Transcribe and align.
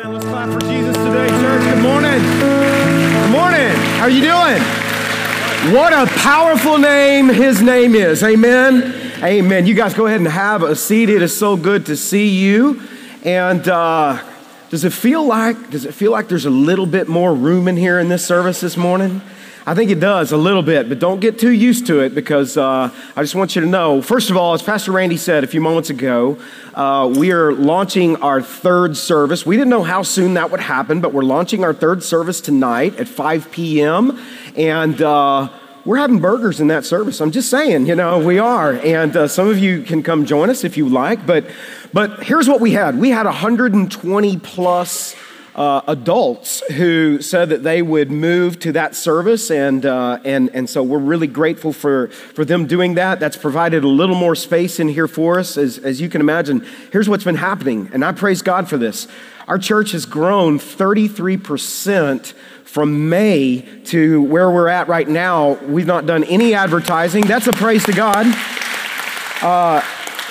Amen. 0.00 0.14
Let's 0.14 0.24
clap 0.24 0.50
for 0.50 0.60
Jesus 0.60 0.96
today, 0.96 1.28
church. 1.28 1.62
Good 1.62 1.82
morning. 1.82 2.20
Good 2.20 3.30
morning. 3.30 3.76
How 3.98 4.04
are 4.04 4.10
you 4.10 4.22
doing? 4.22 5.74
What 5.74 5.92
a 5.92 6.06
powerful 6.20 6.78
name 6.78 7.28
his 7.28 7.60
name 7.60 7.94
is. 7.94 8.22
Amen. 8.22 8.94
Amen. 9.22 9.66
You 9.66 9.74
guys 9.74 9.92
go 9.92 10.06
ahead 10.06 10.20
and 10.20 10.28
have 10.28 10.62
a 10.62 10.74
seat. 10.74 11.10
It 11.10 11.20
is 11.20 11.36
so 11.36 11.54
good 11.54 11.84
to 11.86 11.96
see 11.96 12.28
you. 12.28 12.80
And 13.24 13.68
uh, 13.68 14.22
does 14.70 14.84
it 14.84 14.94
feel 14.94 15.26
like 15.26 15.70
does 15.70 15.84
it 15.84 15.92
feel 15.92 16.12
like 16.12 16.28
there's 16.28 16.46
a 16.46 16.50
little 16.50 16.86
bit 16.86 17.06
more 17.06 17.34
room 17.34 17.68
in 17.68 17.76
here 17.76 17.98
in 17.98 18.08
this 18.08 18.24
service 18.24 18.60
this 18.60 18.78
morning? 18.78 19.20
I 19.66 19.74
think 19.74 19.90
it 19.90 20.00
does 20.00 20.32
a 20.32 20.38
little 20.38 20.62
bit, 20.62 20.88
but 20.88 20.98
don't 20.98 21.20
get 21.20 21.38
too 21.38 21.50
used 21.50 21.86
to 21.88 22.00
it 22.00 22.14
because 22.14 22.56
uh, 22.56 22.90
I 23.14 23.22
just 23.22 23.34
want 23.34 23.54
you 23.54 23.60
to 23.60 23.68
know. 23.68 24.00
First 24.00 24.30
of 24.30 24.36
all, 24.36 24.54
as 24.54 24.62
Pastor 24.62 24.90
Randy 24.90 25.18
said 25.18 25.44
a 25.44 25.46
few 25.46 25.60
moments 25.60 25.90
ago, 25.90 26.38
uh, 26.74 27.12
we 27.14 27.30
are 27.32 27.52
launching 27.52 28.16
our 28.16 28.40
third 28.40 28.96
service. 28.96 29.44
We 29.44 29.56
didn't 29.56 29.68
know 29.68 29.82
how 29.82 30.02
soon 30.02 30.34
that 30.34 30.50
would 30.50 30.60
happen, 30.60 31.02
but 31.02 31.12
we're 31.12 31.24
launching 31.24 31.62
our 31.62 31.74
third 31.74 32.02
service 32.02 32.40
tonight 32.40 32.98
at 32.98 33.06
5 33.06 33.50
p.m. 33.50 34.18
And 34.56 35.00
uh, 35.02 35.50
we're 35.84 35.98
having 35.98 36.20
burgers 36.20 36.60
in 36.60 36.68
that 36.68 36.86
service. 36.86 37.20
I'm 37.20 37.30
just 37.30 37.50
saying, 37.50 37.86
you 37.86 37.94
know, 37.94 38.18
we 38.18 38.38
are. 38.38 38.72
And 38.72 39.14
uh, 39.14 39.28
some 39.28 39.48
of 39.48 39.58
you 39.58 39.82
can 39.82 40.02
come 40.02 40.24
join 40.24 40.48
us 40.48 40.64
if 40.64 40.78
you 40.78 40.88
like. 40.88 41.26
But, 41.26 41.44
but 41.92 42.22
here's 42.22 42.48
what 42.48 42.62
we 42.62 42.72
had 42.72 42.98
we 42.98 43.10
had 43.10 43.26
120 43.26 44.38
plus 44.38 45.14
uh, 45.54 45.82
adults 45.86 46.62
who 46.72 47.20
said 47.20 47.48
that 47.48 47.62
they 47.62 47.82
would 47.82 48.10
move 48.10 48.58
to 48.60 48.72
that 48.72 48.94
service, 48.94 49.50
and, 49.50 49.84
uh, 49.84 50.18
and, 50.24 50.50
and 50.50 50.70
so 50.70 50.82
we're 50.82 50.98
really 50.98 51.26
grateful 51.26 51.72
for, 51.72 52.08
for 52.08 52.44
them 52.44 52.66
doing 52.66 52.94
that. 52.94 53.20
That's 53.20 53.36
provided 53.36 53.84
a 53.84 53.88
little 53.88 54.14
more 54.14 54.34
space 54.34 54.78
in 54.78 54.88
here 54.88 55.08
for 55.08 55.38
us. 55.38 55.56
As, 55.56 55.78
as 55.78 56.00
you 56.00 56.08
can 56.08 56.20
imagine, 56.20 56.64
here's 56.92 57.08
what's 57.08 57.24
been 57.24 57.36
happening, 57.36 57.90
and 57.92 58.04
I 58.04 58.12
praise 58.12 58.42
God 58.42 58.68
for 58.68 58.78
this. 58.78 59.08
Our 59.48 59.58
church 59.58 59.92
has 59.92 60.06
grown 60.06 60.58
33% 60.58 62.34
from 62.64 63.08
May 63.08 63.62
to 63.86 64.22
where 64.22 64.48
we're 64.48 64.68
at 64.68 64.86
right 64.86 65.08
now. 65.08 65.54
We've 65.54 65.86
not 65.86 66.06
done 66.06 66.22
any 66.24 66.54
advertising. 66.54 67.26
That's 67.26 67.48
a 67.48 67.52
praise 67.52 67.84
to 67.86 67.92
God. 67.92 68.26
Uh, 69.42 69.82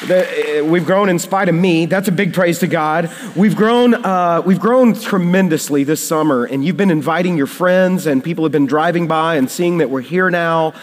uh, 0.04 0.64
we've 0.64 0.86
grown 0.86 1.10
in 1.10 1.20
spite 1.20 1.50
of 1.50 1.56
me. 1.56 1.86
That's 1.86 2.08
a 2.08 2.12
big 2.12 2.34
praise 2.34 2.60
to 2.60 2.68
God. 2.68 3.12
We've 3.36 3.56
grown, 3.56 3.94
uh, 3.94 4.42
we've 4.46 4.60
grown 4.60 4.94
tremendously 4.94 5.84
this 5.84 6.06
summer, 6.06 6.46
and 6.46 6.64
you've 6.64 6.78
been 6.78 6.92
inviting 6.92 7.36
your 7.38 7.48
friends, 7.48 8.06
and 8.06 8.24
people 8.24 8.46
have 8.46 8.52
been 8.52 8.66
driving 8.66 9.08
by 9.08 9.36
and 9.36 9.52
seeing 9.52 9.80
that 9.80 9.90
we're 9.90 10.02
here 10.02 10.30
now. 10.30 10.74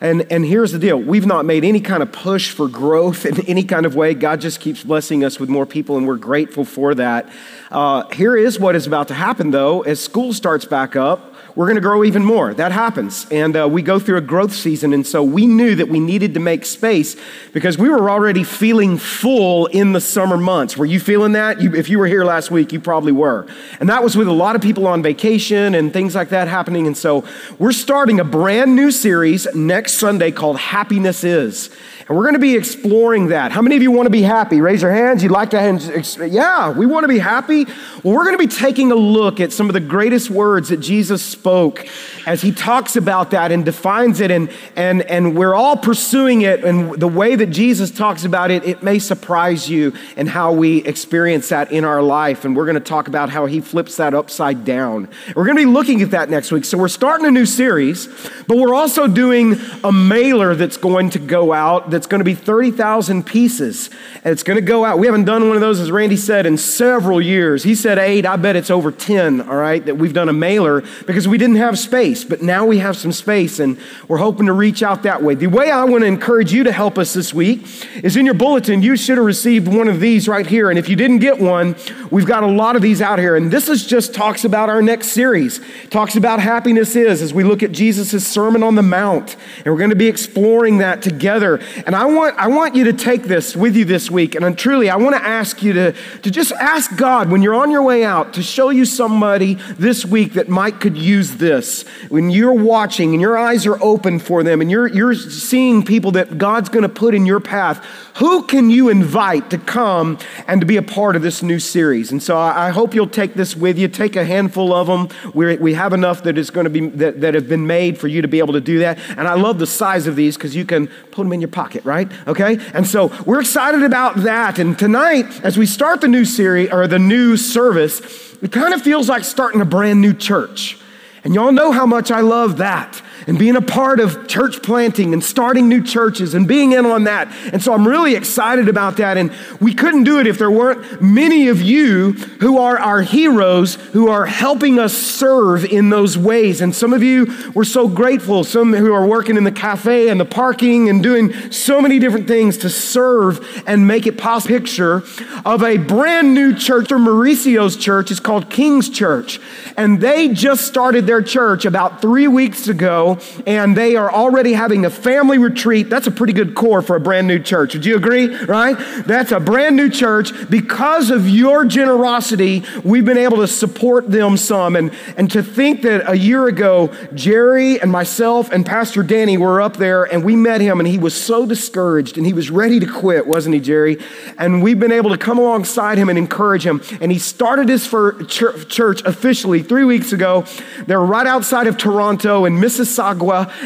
And, 0.00 0.30
and 0.30 0.44
here's 0.44 0.72
the 0.72 0.78
deal 0.78 1.00
we've 1.00 1.24
not 1.24 1.46
made 1.46 1.64
any 1.64 1.80
kind 1.80 2.02
of 2.02 2.12
push 2.12 2.50
for 2.50 2.68
growth 2.68 3.24
in 3.24 3.40
any 3.46 3.64
kind 3.64 3.86
of 3.86 3.94
way. 3.94 4.12
God 4.12 4.42
just 4.42 4.60
keeps 4.60 4.82
blessing 4.82 5.24
us 5.24 5.40
with 5.40 5.48
more 5.48 5.64
people, 5.64 5.96
and 5.96 6.06
we're 6.06 6.16
grateful 6.16 6.66
for 6.66 6.94
that. 6.96 7.30
Uh, 7.70 8.06
here 8.10 8.36
is 8.36 8.60
what 8.60 8.76
is 8.76 8.86
about 8.86 9.08
to 9.08 9.14
happen, 9.14 9.52
though. 9.52 9.82
As 9.82 10.00
school 10.00 10.34
starts 10.34 10.66
back 10.66 10.96
up, 10.96 11.35
we're 11.56 11.64
going 11.64 11.76
to 11.76 11.80
grow 11.80 12.04
even 12.04 12.22
more. 12.22 12.52
That 12.52 12.70
happens. 12.70 13.26
And 13.30 13.56
uh, 13.56 13.66
we 13.66 13.80
go 13.80 13.98
through 13.98 14.18
a 14.18 14.20
growth 14.20 14.52
season. 14.52 14.92
And 14.92 15.06
so 15.06 15.22
we 15.24 15.46
knew 15.46 15.74
that 15.74 15.88
we 15.88 15.98
needed 15.98 16.34
to 16.34 16.40
make 16.40 16.66
space 16.66 17.16
because 17.54 17.78
we 17.78 17.88
were 17.88 18.10
already 18.10 18.44
feeling 18.44 18.98
full 18.98 19.64
in 19.66 19.92
the 19.92 20.00
summer 20.00 20.36
months. 20.36 20.76
Were 20.76 20.84
you 20.84 21.00
feeling 21.00 21.32
that? 21.32 21.62
You, 21.62 21.74
if 21.74 21.88
you 21.88 21.98
were 21.98 22.06
here 22.06 22.24
last 22.24 22.50
week, 22.50 22.72
you 22.72 22.80
probably 22.80 23.12
were. 23.12 23.46
And 23.80 23.88
that 23.88 24.04
was 24.04 24.16
with 24.16 24.28
a 24.28 24.32
lot 24.32 24.54
of 24.54 24.60
people 24.60 24.86
on 24.86 25.02
vacation 25.02 25.74
and 25.74 25.94
things 25.94 26.14
like 26.14 26.28
that 26.28 26.46
happening. 26.46 26.86
And 26.86 26.96
so 26.96 27.24
we're 27.58 27.72
starting 27.72 28.20
a 28.20 28.24
brand 28.24 28.76
new 28.76 28.90
series 28.90 29.46
next 29.54 29.94
Sunday 29.94 30.30
called 30.32 30.58
Happiness 30.58 31.24
Is. 31.24 31.70
And 32.08 32.16
we're 32.16 32.22
going 32.22 32.34
to 32.34 32.38
be 32.38 32.54
exploring 32.54 33.28
that. 33.28 33.50
How 33.50 33.60
many 33.60 33.74
of 33.74 33.82
you 33.82 33.90
want 33.90 34.06
to 34.06 34.10
be 34.10 34.22
happy? 34.22 34.60
Raise 34.60 34.80
your 34.80 34.92
hands. 34.92 35.24
You'd 35.24 35.32
like 35.32 35.50
to, 35.50 36.28
yeah, 36.30 36.70
we 36.70 36.86
want 36.86 37.02
to 37.02 37.08
be 37.08 37.18
happy. 37.18 37.64
Well, 37.64 38.14
we're 38.14 38.24
going 38.24 38.38
to 38.38 38.46
be 38.46 38.46
taking 38.46 38.92
a 38.92 38.94
look 38.94 39.40
at 39.40 39.52
some 39.52 39.68
of 39.68 39.72
the 39.72 39.80
greatest 39.80 40.30
words 40.30 40.68
that 40.68 40.76
Jesus 40.76 41.20
spoke 41.20 41.84
as 42.24 42.42
he 42.42 42.52
talks 42.52 42.94
about 42.94 43.32
that 43.32 43.50
and 43.50 43.64
defines 43.64 44.20
it. 44.20 44.30
And, 44.30 44.50
and, 44.76 45.02
and 45.02 45.36
we're 45.36 45.54
all 45.56 45.76
pursuing 45.76 46.42
it. 46.42 46.62
And 46.62 46.94
the 46.94 47.08
way 47.08 47.34
that 47.34 47.46
Jesus 47.46 47.90
talks 47.90 48.24
about 48.24 48.52
it, 48.52 48.62
it 48.62 48.84
may 48.84 49.00
surprise 49.00 49.68
you 49.68 49.92
and 50.16 50.28
how 50.28 50.52
we 50.52 50.84
experience 50.84 51.48
that 51.48 51.72
in 51.72 51.84
our 51.84 52.02
life. 52.02 52.44
And 52.44 52.56
we're 52.56 52.66
going 52.66 52.74
to 52.74 52.80
talk 52.80 53.08
about 53.08 53.30
how 53.30 53.46
he 53.46 53.60
flips 53.60 53.96
that 53.96 54.14
upside 54.14 54.64
down. 54.64 55.08
We're 55.34 55.44
going 55.44 55.56
to 55.56 55.64
be 55.64 55.70
looking 55.72 56.02
at 56.02 56.12
that 56.12 56.30
next 56.30 56.52
week. 56.52 56.66
So 56.66 56.78
we're 56.78 56.86
starting 56.86 57.26
a 57.26 57.32
new 57.32 57.46
series, 57.46 58.06
but 58.46 58.58
we're 58.58 58.74
also 58.74 59.08
doing 59.08 59.56
a 59.82 59.90
mailer 59.90 60.54
that's 60.54 60.76
going 60.76 61.10
to 61.10 61.18
go 61.18 61.52
out 61.52 61.95
that's 61.96 62.06
going 62.06 62.18
to 62.18 62.26
be 62.26 62.34
30,000 62.34 63.24
pieces. 63.24 63.88
And 64.22 64.30
it's 64.30 64.42
going 64.42 64.58
to 64.58 64.64
go 64.64 64.84
out. 64.84 64.98
We 64.98 65.06
haven't 65.06 65.24
done 65.24 65.48
one 65.48 65.56
of 65.56 65.62
those, 65.62 65.80
as 65.80 65.90
Randy 65.90 66.18
said, 66.18 66.44
in 66.44 66.58
several 66.58 67.22
years. 67.22 67.62
He 67.62 67.74
said 67.74 67.98
eight. 67.98 68.26
I 68.26 68.36
bet 68.36 68.54
it's 68.54 68.70
over 68.70 68.92
10, 68.92 69.40
all 69.40 69.56
right, 69.56 69.82
that 69.86 69.94
we've 69.94 70.12
done 70.12 70.28
a 70.28 70.32
mailer 70.34 70.82
because 71.06 71.26
we 71.26 71.38
didn't 71.38 71.56
have 71.56 71.78
space. 71.78 72.22
But 72.22 72.42
now 72.42 72.66
we 72.66 72.80
have 72.80 72.98
some 72.98 73.12
space 73.12 73.60
and 73.60 73.78
we're 74.08 74.18
hoping 74.18 74.44
to 74.44 74.52
reach 74.52 74.82
out 74.82 75.04
that 75.04 75.22
way. 75.22 75.36
The 75.36 75.46
way 75.46 75.70
I 75.70 75.84
want 75.84 76.02
to 76.02 76.06
encourage 76.06 76.52
you 76.52 76.64
to 76.64 76.72
help 76.72 76.98
us 76.98 77.14
this 77.14 77.32
week 77.32 77.66
is 78.04 78.14
in 78.14 78.26
your 78.26 78.34
bulletin, 78.34 78.82
you 78.82 78.94
should 78.94 79.16
have 79.16 79.26
received 79.26 79.66
one 79.66 79.88
of 79.88 79.98
these 79.98 80.28
right 80.28 80.46
here. 80.46 80.68
And 80.68 80.78
if 80.78 80.90
you 80.90 80.96
didn't 80.96 81.20
get 81.20 81.38
one, 81.38 81.76
we've 82.10 82.26
got 82.26 82.42
a 82.42 82.46
lot 82.46 82.76
of 82.76 82.82
these 82.82 83.00
out 83.00 83.18
here. 83.18 83.36
And 83.36 83.50
this 83.50 83.70
is 83.70 83.86
just 83.86 84.12
talks 84.12 84.44
about 84.44 84.68
our 84.68 84.82
next 84.82 85.08
series, 85.08 85.62
talks 85.88 86.14
about 86.14 86.40
happiness 86.40 86.94
is 86.94 87.22
as 87.22 87.32
we 87.32 87.42
look 87.42 87.62
at 87.62 87.72
Jesus' 87.72 88.26
Sermon 88.26 88.62
on 88.62 88.74
the 88.74 88.82
Mount. 88.82 89.34
And 89.64 89.66
we're 89.66 89.78
going 89.78 89.88
to 89.88 89.96
be 89.96 90.08
exploring 90.08 90.76
that 90.78 91.00
together. 91.00 91.58
And 91.86 91.94
I 91.94 92.04
want, 92.04 92.36
I 92.36 92.48
want 92.48 92.74
you 92.74 92.84
to 92.84 92.92
take 92.92 93.22
this 93.22 93.54
with 93.54 93.76
you 93.76 93.84
this 93.84 94.10
week. 94.10 94.34
And 94.34 94.44
I'm, 94.44 94.56
truly, 94.56 94.90
I 94.90 94.96
want 94.96 95.14
to 95.14 95.22
ask 95.22 95.62
you 95.62 95.72
to, 95.72 95.92
to 95.92 96.30
just 96.32 96.50
ask 96.52 96.96
God 96.96 97.30
when 97.30 97.42
you're 97.42 97.54
on 97.54 97.70
your 97.70 97.82
way 97.82 98.04
out 98.04 98.34
to 98.34 98.42
show 98.42 98.70
you 98.70 98.84
somebody 98.84 99.54
this 99.78 100.04
week 100.04 100.32
that 100.32 100.48
might 100.48 100.80
could 100.80 100.98
use 100.98 101.36
this. 101.36 101.84
When 102.08 102.28
you're 102.28 102.52
watching 102.52 103.12
and 103.12 103.20
your 103.20 103.38
eyes 103.38 103.66
are 103.66 103.80
open 103.80 104.18
for 104.18 104.42
them 104.42 104.60
and 104.60 104.68
you're, 104.68 104.88
you're 104.88 105.14
seeing 105.14 105.84
people 105.84 106.10
that 106.12 106.38
God's 106.38 106.68
going 106.68 106.82
to 106.82 106.88
put 106.88 107.14
in 107.14 107.24
your 107.24 107.38
path, 107.38 107.84
who 108.16 108.42
can 108.44 108.70
you 108.70 108.88
invite 108.88 109.50
to 109.50 109.58
come 109.58 110.18
and 110.46 110.60
to 110.60 110.66
be 110.66 110.78
a 110.78 110.82
part 110.82 111.16
of 111.16 111.22
this 111.22 111.42
new 111.42 111.58
series? 111.58 112.10
And 112.10 112.22
so 112.22 112.36
I, 112.36 112.68
I 112.68 112.70
hope 112.70 112.94
you'll 112.94 113.08
take 113.08 113.34
this 113.34 113.54
with 113.54 113.78
you. 113.78 113.88
Take 113.88 114.16
a 114.16 114.24
handful 114.24 114.72
of 114.72 114.86
them. 114.86 115.08
we 115.34 115.56
we 115.56 115.74
have 115.74 115.92
enough 115.92 116.22
that 116.22 116.38
is 116.38 116.50
going 116.50 116.64
to 116.64 116.70
be 116.70 116.88
that, 116.96 117.20
that 117.20 117.34
have 117.34 117.48
been 117.48 117.66
made 117.66 117.98
for 117.98 118.08
you 118.08 118.22
to 118.22 118.28
be 118.28 118.38
able 118.38 118.54
to 118.54 118.60
do 118.60 118.78
that. 118.78 118.98
And 119.18 119.28
I 119.28 119.34
love 119.34 119.58
the 119.58 119.66
size 119.66 120.06
of 120.06 120.16
these 120.16 120.36
because 120.36 120.56
you 120.56 120.64
can 120.64 120.88
put 121.10 121.24
them 121.24 121.32
in 121.32 121.40
your 121.40 121.48
pocket, 121.48 121.75
right? 121.84 122.10
Okay? 122.26 122.58
And 122.72 122.86
so 122.86 123.12
we're 123.24 123.40
excited 123.40 123.82
about 123.82 124.16
that. 124.22 124.58
And 124.58 124.78
tonight, 124.78 125.44
as 125.44 125.58
we 125.58 125.66
start 125.66 126.00
the 126.00 126.08
new 126.08 126.24
series 126.24 126.70
or 126.72 126.86
the 126.86 126.98
new 126.98 127.36
service, 127.36 128.00
it 128.42 128.52
kind 128.52 128.74
of 128.74 128.82
feels 128.82 129.08
like 129.08 129.24
starting 129.24 129.60
a 129.60 129.64
brand 129.64 130.00
new 130.00 130.14
church. 130.14 130.78
And 131.24 131.34
y'all 131.34 131.52
know 131.52 131.72
how 131.72 131.86
much 131.86 132.10
I 132.10 132.20
love 132.20 132.58
that 132.58 133.02
and 133.26 133.38
being 133.38 133.56
a 133.56 133.62
part 133.62 134.00
of 134.00 134.28
church 134.28 134.62
planting 134.62 135.12
and 135.12 135.22
starting 135.22 135.68
new 135.68 135.82
churches 135.82 136.34
and 136.34 136.46
being 136.46 136.72
in 136.72 136.86
on 136.86 137.04
that. 137.04 137.28
And 137.52 137.62
so 137.62 137.72
I'm 137.74 137.86
really 137.86 138.14
excited 138.14 138.68
about 138.68 138.96
that. 138.98 139.16
And 139.16 139.32
we 139.60 139.74
couldn't 139.74 140.04
do 140.04 140.20
it 140.20 140.26
if 140.26 140.38
there 140.38 140.50
weren't 140.50 141.02
many 141.02 141.48
of 141.48 141.60
you 141.60 142.12
who 142.12 142.58
are 142.58 142.78
our 142.78 143.02
heroes 143.02 143.74
who 143.74 144.08
are 144.08 144.26
helping 144.26 144.78
us 144.78 144.96
serve 144.96 145.64
in 145.64 145.90
those 145.90 146.16
ways. 146.16 146.60
And 146.60 146.74
some 146.74 146.92
of 146.92 147.02
you 147.02 147.34
were 147.54 147.64
so 147.64 147.88
grateful, 147.88 148.44
some 148.44 148.72
who 148.72 148.92
are 148.92 149.06
working 149.06 149.36
in 149.36 149.44
the 149.44 149.52
cafe 149.52 150.08
and 150.08 150.20
the 150.20 150.24
parking 150.24 150.88
and 150.88 151.02
doing 151.02 151.32
so 151.50 151.80
many 151.80 151.98
different 151.98 152.28
things 152.28 152.58
to 152.58 152.70
serve 152.70 153.62
and 153.66 153.86
make 153.86 154.06
it 154.06 154.16
possible. 154.16 154.46
Picture 154.46 155.02
of 155.44 155.62
a 155.62 155.76
brand 155.76 156.32
new 156.32 156.54
church, 156.54 156.92
or 156.92 156.98
Mauricio's 156.98 157.76
church, 157.76 158.10
is 158.10 158.20
called 158.20 158.48
King's 158.48 158.88
Church. 158.88 159.40
And 159.76 160.00
they 160.00 160.28
just 160.28 160.66
started 160.66 161.06
their 161.06 161.20
church 161.20 161.64
about 161.64 162.00
three 162.00 162.28
weeks 162.28 162.68
ago 162.68 163.15
and 163.46 163.76
they 163.76 163.96
are 163.96 164.10
already 164.10 164.52
having 164.52 164.84
a 164.84 164.90
family 164.90 165.38
retreat. 165.38 165.88
That's 165.88 166.06
a 166.06 166.10
pretty 166.10 166.32
good 166.32 166.54
core 166.54 166.82
for 166.82 166.96
a 166.96 167.00
brand 167.00 167.26
new 167.26 167.38
church. 167.38 167.74
Would 167.74 167.84
you 167.84 167.96
agree? 167.96 168.34
Right? 168.44 168.76
That's 169.06 169.32
a 169.32 169.40
brand 169.40 169.76
new 169.76 169.88
church. 169.88 170.32
Because 170.50 171.10
of 171.10 171.28
your 171.28 171.64
generosity, 171.64 172.64
we've 172.84 173.04
been 173.04 173.18
able 173.18 173.38
to 173.38 173.46
support 173.46 174.10
them 174.10 174.36
some. 174.36 174.76
And, 174.76 174.92
and 175.16 175.30
to 175.30 175.42
think 175.42 175.82
that 175.82 176.10
a 176.10 176.16
year 176.16 176.46
ago, 176.46 176.92
Jerry 177.14 177.80
and 177.80 177.90
myself 177.90 178.50
and 178.50 178.66
Pastor 178.66 179.02
Danny 179.02 179.38
were 179.38 179.60
up 179.60 179.76
there 179.76 180.04
and 180.04 180.24
we 180.24 180.36
met 180.36 180.60
him 180.60 180.80
and 180.80 180.88
he 180.88 180.98
was 180.98 181.14
so 181.14 181.46
discouraged 181.46 182.16
and 182.16 182.26
he 182.26 182.32
was 182.32 182.50
ready 182.50 182.80
to 182.80 182.86
quit, 182.86 183.26
wasn't 183.26 183.54
he, 183.54 183.60
Jerry? 183.60 183.98
And 184.38 184.62
we've 184.62 184.78
been 184.78 184.92
able 184.92 185.10
to 185.10 185.18
come 185.18 185.38
alongside 185.38 185.98
him 185.98 186.08
and 186.08 186.18
encourage 186.18 186.66
him. 186.66 186.82
And 187.00 187.10
he 187.12 187.18
started 187.18 187.68
his 187.68 187.86
church 187.86 189.02
officially 189.04 189.62
three 189.62 189.84
weeks 189.84 190.12
ago. 190.12 190.44
They're 190.86 191.00
right 191.00 191.26
outside 191.26 191.66
of 191.66 191.78
Toronto 191.78 192.44
in 192.44 192.54
Mississauga 192.54 193.05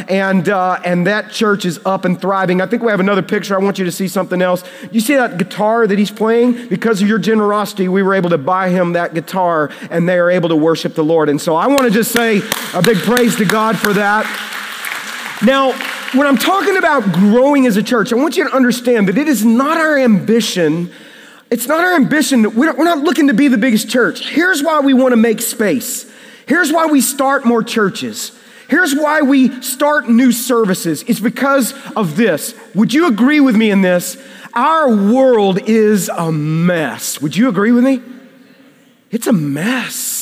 and, 0.08 0.48
uh, 0.48 0.80
and 0.84 1.06
that 1.06 1.30
church 1.30 1.64
is 1.64 1.80
up 1.84 2.04
and 2.04 2.20
thriving. 2.20 2.60
I 2.60 2.66
think 2.66 2.82
we 2.82 2.90
have 2.90 3.00
another 3.00 3.22
picture. 3.22 3.54
I 3.54 3.62
want 3.62 3.78
you 3.78 3.84
to 3.84 3.92
see 3.92 4.08
something 4.08 4.42
else. 4.42 4.62
You 4.92 5.00
see 5.00 5.14
that 5.14 5.38
guitar 5.38 5.86
that 5.86 5.98
he's 5.98 6.10
playing? 6.10 6.68
Because 6.68 7.02
of 7.02 7.08
your 7.08 7.18
generosity, 7.18 7.88
we 7.88 8.02
were 8.02 8.14
able 8.14 8.30
to 8.30 8.38
buy 8.38 8.68
him 8.68 8.92
that 8.92 9.14
guitar, 9.14 9.70
and 9.90 10.08
they 10.08 10.18
are 10.18 10.30
able 10.30 10.48
to 10.50 10.56
worship 10.56 10.94
the 10.94 11.04
Lord. 11.04 11.28
And 11.28 11.40
so 11.40 11.56
I 11.56 11.66
want 11.66 11.82
to 11.82 11.90
just 11.90 12.12
say 12.12 12.42
a 12.74 12.82
big 12.82 12.98
praise 12.98 13.36
to 13.36 13.44
God 13.44 13.78
for 13.78 13.92
that. 13.94 14.26
Now, 15.42 15.72
when 16.16 16.26
I'm 16.26 16.38
talking 16.38 16.76
about 16.76 17.02
growing 17.12 17.66
as 17.66 17.76
a 17.76 17.82
church, 17.82 18.12
I 18.12 18.16
want 18.16 18.36
you 18.36 18.48
to 18.48 18.54
understand 18.54 19.08
that 19.08 19.16
it 19.16 19.28
is 19.28 19.44
not 19.44 19.76
our 19.76 19.96
ambition 19.98 20.90
It's 21.50 21.66
not 21.66 21.80
our 21.80 21.96
ambition. 21.96 22.54
We're 22.54 22.72
not 22.84 22.98
looking 22.98 23.26
to 23.26 23.34
be 23.34 23.48
the 23.48 23.58
biggest 23.58 23.88
church. 23.88 24.28
Here's 24.28 24.62
why 24.62 24.78
we 24.80 24.94
want 24.94 25.12
to 25.12 25.16
make 25.16 25.40
space. 25.40 26.08
Here's 26.46 26.72
why 26.72 26.86
we 26.86 27.00
start 27.00 27.44
more 27.44 27.64
churches. 27.64 28.30
Here's 28.70 28.94
why 28.94 29.22
we 29.22 29.62
start 29.62 30.08
new 30.08 30.30
services. 30.30 31.02
It's 31.08 31.18
because 31.18 31.74
of 31.96 32.16
this. 32.16 32.54
Would 32.76 32.94
you 32.94 33.08
agree 33.08 33.40
with 33.40 33.56
me 33.56 33.72
in 33.72 33.82
this? 33.82 34.16
Our 34.54 34.88
world 34.88 35.68
is 35.68 36.08
a 36.08 36.30
mess. 36.30 37.20
Would 37.20 37.36
you 37.36 37.48
agree 37.48 37.72
with 37.72 37.82
me? 37.82 38.00
It's 39.10 39.26
a 39.26 39.32
mess. 39.32 40.20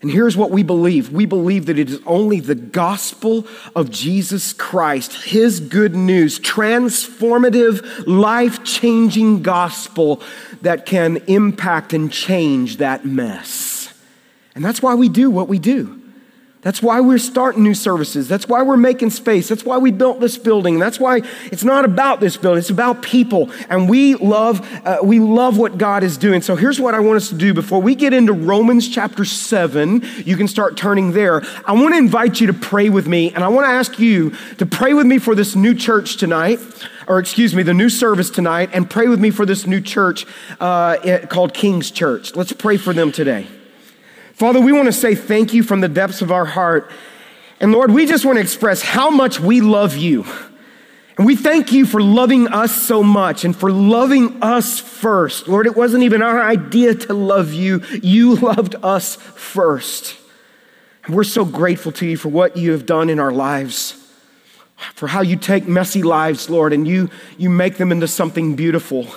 And 0.00 0.08
here's 0.08 0.36
what 0.36 0.52
we 0.52 0.62
believe 0.62 1.10
we 1.10 1.26
believe 1.26 1.66
that 1.66 1.80
it 1.80 1.90
is 1.90 2.00
only 2.06 2.38
the 2.38 2.54
gospel 2.54 3.44
of 3.74 3.90
Jesus 3.90 4.52
Christ, 4.52 5.24
his 5.24 5.58
good 5.58 5.96
news, 5.96 6.38
transformative, 6.38 8.04
life 8.06 8.62
changing 8.62 9.42
gospel 9.42 10.22
that 10.62 10.86
can 10.86 11.16
impact 11.26 11.92
and 11.92 12.12
change 12.12 12.76
that 12.76 13.04
mess. 13.04 13.92
And 14.54 14.64
that's 14.64 14.80
why 14.80 14.94
we 14.94 15.08
do 15.08 15.28
what 15.28 15.48
we 15.48 15.58
do. 15.58 15.97
That's 16.60 16.82
why 16.82 17.00
we're 17.00 17.18
starting 17.18 17.62
new 17.62 17.74
services. 17.74 18.26
That's 18.26 18.48
why 18.48 18.62
we're 18.62 18.76
making 18.76 19.10
space. 19.10 19.48
That's 19.48 19.64
why 19.64 19.78
we 19.78 19.92
built 19.92 20.18
this 20.18 20.36
building. 20.36 20.80
That's 20.80 20.98
why 20.98 21.22
it's 21.52 21.62
not 21.62 21.84
about 21.84 22.18
this 22.18 22.36
building. 22.36 22.58
It's 22.58 22.70
about 22.70 23.00
people. 23.00 23.50
And 23.68 23.88
we 23.88 24.16
love, 24.16 24.68
uh, 24.84 24.98
we 25.04 25.20
love 25.20 25.56
what 25.56 25.78
God 25.78 26.02
is 26.02 26.16
doing. 26.16 26.42
So 26.42 26.56
here's 26.56 26.80
what 26.80 26.94
I 26.94 27.00
want 27.00 27.16
us 27.16 27.28
to 27.28 27.36
do 27.36 27.54
before 27.54 27.80
we 27.80 27.94
get 27.94 28.12
into 28.12 28.32
Romans 28.32 28.88
chapter 28.88 29.24
seven. 29.24 30.02
You 30.24 30.36
can 30.36 30.48
start 30.48 30.76
turning 30.76 31.12
there. 31.12 31.42
I 31.64 31.74
want 31.74 31.94
to 31.94 31.98
invite 31.98 32.40
you 32.40 32.48
to 32.48 32.54
pray 32.54 32.88
with 32.88 33.06
me, 33.06 33.32
and 33.32 33.44
I 33.44 33.48
want 33.48 33.66
to 33.66 33.72
ask 33.72 34.00
you 34.00 34.34
to 34.56 34.66
pray 34.66 34.94
with 34.94 35.06
me 35.06 35.18
for 35.18 35.36
this 35.36 35.54
new 35.54 35.74
church 35.74 36.16
tonight 36.16 36.58
or 37.06 37.18
excuse 37.18 37.54
me, 37.54 37.62
the 37.62 37.72
new 37.72 37.88
service 37.88 38.28
tonight, 38.28 38.68
and 38.74 38.90
pray 38.90 39.08
with 39.08 39.18
me 39.18 39.30
for 39.30 39.46
this 39.46 39.66
new 39.66 39.80
church 39.80 40.26
uh, 40.60 40.98
called 41.30 41.54
King's 41.54 41.90
Church. 41.90 42.36
Let's 42.36 42.52
pray 42.52 42.76
for 42.76 42.92
them 42.92 43.12
today. 43.12 43.46
Father, 44.38 44.60
we 44.60 44.70
want 44.70 44.86
to 44.86 44.92
say 44.92 45.16
thank 45.16 45.52
you 45.52 45.64
from 45.64 45.80
the 45.80 45.88
depths 45.88 46.22
of 46.22 46.30
our 46.30 46.44
heart. 46.44 46.92
And 47.58 47.72
Lord, 47.72 47.90
we 47.90 48.06
just 48.06 48.24
want 48.24 48.36
to 48.36 48.40
express 48.40 48.82
how 48.82 49.10
much 49.10 49.40
we 49.40 49.60
love 49.60 49.96
you. 49.96 50.24
And 51.16 51.26
we 51.26 51.34
thank 51.34 51.72
you 51.72 51.84
for 51.84 52.00
loving 52.00 52.46
us 52.46 52.70
so 52.70 53.02
much 53.02 53.44
and 53.44 53.54
for 53.54 53.72
loving 53.72 54.40
us 54.40 54.78
first. 54.78 55.48
Lord, 55.48 55.66
it 55.66 55.76
wasn't 55.76 56.04
even 56.04 56.22
our 56.22 56.40
idea 56.40 56.94
to 56.94 57.14
love 57.14 57.52
you, 57.52 57.82
you 58.00 58.36
loved 58.36 58.76
us 58.80 59.16
first. 59.16 60.16
And 61.04 61.16
we're 61.16 61.24
so 61.24 61.44
grateful 61.44 61.90
to 61.90 62.06
you 62.06 62.16
for 62.16 62.28
what 62.28 62.56
you 62.56 62.70
have 62.70 62.86
done 62.86 63.10
in 63.10 63.18
our 63.18 63.32
lives, 63.32 64.08
for 64.94 65.08
how 65.08 65.22
you 65.22 65.34
take 65.34 65.66
messy 65.66 66.04
lives, 66.04 66.48
Lord, 66.48 66.72
and 66.72 66.86
you, 66.86 67.10
you 67.38 67.50
make 67.50 67.76
them 67.76 67.90
into 67.90 68.06
something 68.06 68.54
beautiful. 68.54 69.08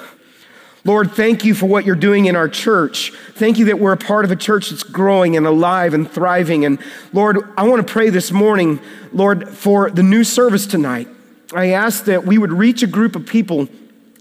Lord, 0.83 1.11
thank 1.11 1.45
you 1.45 1.53
for 1.53 1.67
what 1.67 1.85
you're 1.85 1.95
doing 1.95 2.25
in 2.25 2.35
our 2.35 2.49
church. 2.49 3.11
Thank 3.33 3.59
you 3.59 3.65
that 3.65 3.79
we're 3.79 3.93
a 3.93 3.97
part 3.97 4.25
of 4.25 4.31
a 4.31 4.35
church 4.35 4.71
that's 4.71 4.83
growing 4.83 5.37
and 5.37 5.45
alive 5.45 5.93
and 5.93 6.09
thriving. 6.09 6.65
And 6.65 6.79
Lord, 7.13 7.37
I 7.55 7.67
want 7.67 7.85
to 7.85 7.91
pray 7.91 8.09
this 8.09 8.31
morning, 8.31 8.79
Lord, 9.13 9.49
for 9.49 9.91
the 9.91 10.01
new 10.01 10.23
service 10.23 10.65
tonight. 10.65 11.07
I 11.53 11.71
ask 11.71 12.05
that 12.05 12.25
we 12.25 12.37
would 12.37 12.51
reach 12.51 12.81
a 12.81 12.87
group 12.87 13.15
of 13.15 13.27
people 13.27 13.67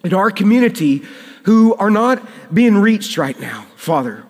in 0.05 0.13
our 0.13 0.31
community 0.31 1.03
who 1.45 1.75
are 1.77 1.91
not 1.91 2.27
being 2.53 2.77
reached 2.77 3.17
right 3.17 3.39
now, 3.41 3.67
Father. 3.77 4.25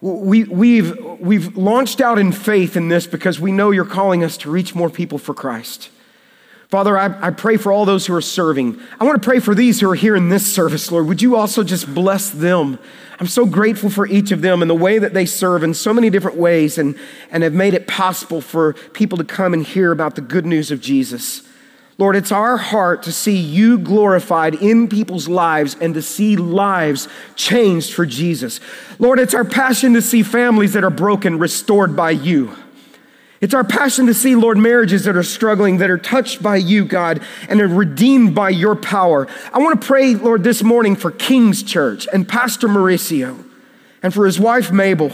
We, 0.00 0.44
we've, 0.44 0.98
we've 1.20 1.56
launched 1.56 2.00
out 2.00 2.18
in 2.18 2.32
faith 2.32 2.76
in 2.76 2.88
this 2.88 3.06
because 3.06 3.38
we 3.40 3.52
know 3.52 3.70
you're 3.70 3.84
calling 3.84 4.24
us 4.24 4.36
to 4.38 4.50
reach 4.50 4.74
more 4.74 4.90
people 4.90 5.18
for 5.18 5.34
Christ. 5.34 5.90
Father, 6.68 6.98
I, 6.98 7.28
I, 7.28 7.30
pray 7.30 7.56
for 7.56 7.72
all 7.72 7.86
those 7.86 8.06
who 8.06 8.14
are 8.14 8.20
serving. 8.20 8.78
I 9.00 9.04
want 9.04 9.22
to 9.22 9.26
pray 9.26 9.40
for 9.40 9.54
these 9.54 9.80
who 9.80 9.90
are 9.90 9.94
here 9.94 10.14
in 10.14 10.28
this 10.28 10.54
service, 10.54 10.92
Lord. 10.92 11.06
Would 11.06 11.22
you 11.22 11.34
also 11.34 11.64
just 11.64 11.94
bless 11.94 12.28
them? 12.28 12.78
I'm 13.18 13.26
so 13.26 13.46
grateful 13.46 13.88
for 13.88 14.06
each 14.06 14.32
of 14.32 14.42
them 14.42 14.60
and 14.60 14.70
the 14.70 14.74
way 14.74 14.98
that 14.98 15.14
they 15.14 15.24
serve 15.24 15.62
in 15.62 15.72
so 15.72 15.94
many 15.94 16.10
different 16.10 16.36
ways 16.36 16.76
and, 16.76 16.94
and 17.30 17.42
have 17.42 17.54
made 17.54 17.72
it 17.72 17.86
possible 17.86 18.42
for 18.42 18.74
people 18.92 19.16
to 19.16 19.24
come 19.24 19.54
and 19.54 19.64
hear 19.64 19.92
about 19.92 20.14
the 20.14 20.20
good 20.20 20.44
news 20.44 20.70
of 20.70 20.82
Jesus. 20.82 21.42
Lord, 21.96 22.14
it's 22.14 22.30
our 22.30 22.58
heart 22.58 23.02
to 23.04 23.12
see 23.12 23.36
you 23.36 23.78
glorified 23.78 24.54
in 24.54 24.88
people's 24.88 25.26
lives 25.26 25.74
and 25.80 25.94
to 25.94 26.02
see 26.02 26.36
lives 26.36 27.08
changed 27.34 27.94
for 27.94 28.04
Jesus. 28.04 28.60
Lord, 28.98 29.18
it's 29.18 29.34
our 29.34 29.44
passion 29.44 29.94
to 29.94 30.02
see 30.02 30.22
families 30.22 30.74
that 30.74 30.84
are 30.84 30.90
broken 30.90 31.38
restored 31.38 31.96
by 31.96 32.10
you. 32.10 32.54
It's 33.40 33.54
our 33.54 33.62
passion 33.62 34.06
to 34.06 34.14
see, 34.14 34.34
Lord, 34.34 34.58
marriages 34.58 35.04
that 35.04 35.16
are 35.16 35.22
struggling, 35.22 35.78
that 35.78 35.90
are 35.90 35.98
touched 35.98 36.42
by 36.42 36.56
you, 36.56 36.84
God, 36.84 37.22
and 37.48 37.60
are 37.60 37.68
redeemed 37.68 38.34
by 38.34 38.50
your 38.50 38.74
power. 38.74 39.28
I 39.52 39.58
want 39.58 39.80
to 39.80 39.86
pray, 39.86 40.14
Lord, 40.16 40.42
this 40.42 40.62
morning 40.64 40.96
for 40.96 41.12
King's 41.12 41.62
Church 41.62 42.08
and 42.12 42.28
Pastor 42.28 42.66
Mauricio 42.66 43.44
and 44.02 44.12
for 44.12 44.26
his 44.26 44.40
wife, 44.40 44.72
Mabel. 44.72 45.12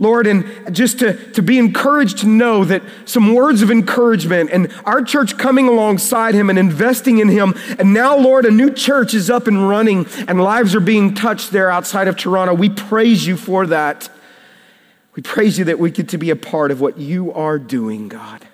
Lord, 0.00 0.28
and 0.28 0.72
just 0.74 1.00
to, 1.00 1.14
to 1.32 1.42
be 1.42 1.58
encouraged 1.58 2.18
to 2.18 2.28
know 2.28 2.64
that 2.64 2.82
some 3.04 3.34
words 3.34 3.62
of 3.62 3.70
encouragement 3.70 4.50
and 4.52 4.72
our 4.84 5.02
church 5.02 5.36
coming 5.36 5.66
alongside 5.66 6.34
him 6.36 6.50
and 6.50 6.58
investing 6.58 7.18
in 7.18 7.28
him. 7.28 7.54
And 7.80 7.92
now, 7.92 8.16
Lord, 8.16 8.44
a 8.44 8.50
new 8.50 8.70
church 8.70 9.12
is 9.12 9.28
up 9.28 9.48
and 9.48 9.68
running 9.68 10.06
and 10.28 10.40
lives 10.40 10.76
are 10.76 10.80
being 10.80 11.14
touched 11.14 11.50
there 11.50 11.68
outside 11.68 12.06
of 12.06 12.16
Toronto. 12.16 12.54
We 12.54 12.68
praise 12.68 13.26
you 13.26 13.36
for 13.36 13.66
that. 13.66 14.08
We 15.18 15.22
praise 15.22 15.58
you 15.58 15.64
that 15.64 15.80
we 15.80 15.90
get 15.90 16.10
to 16.10 16.16
be 16.16 16.30
a 16.30 16.36
part 16.36 16.70
of 16.70 16.80
what 16.80 16.96
you 16.96 17.32
are 17.32 17.58
doing, 17.58 18.06
God. 18.06 18.46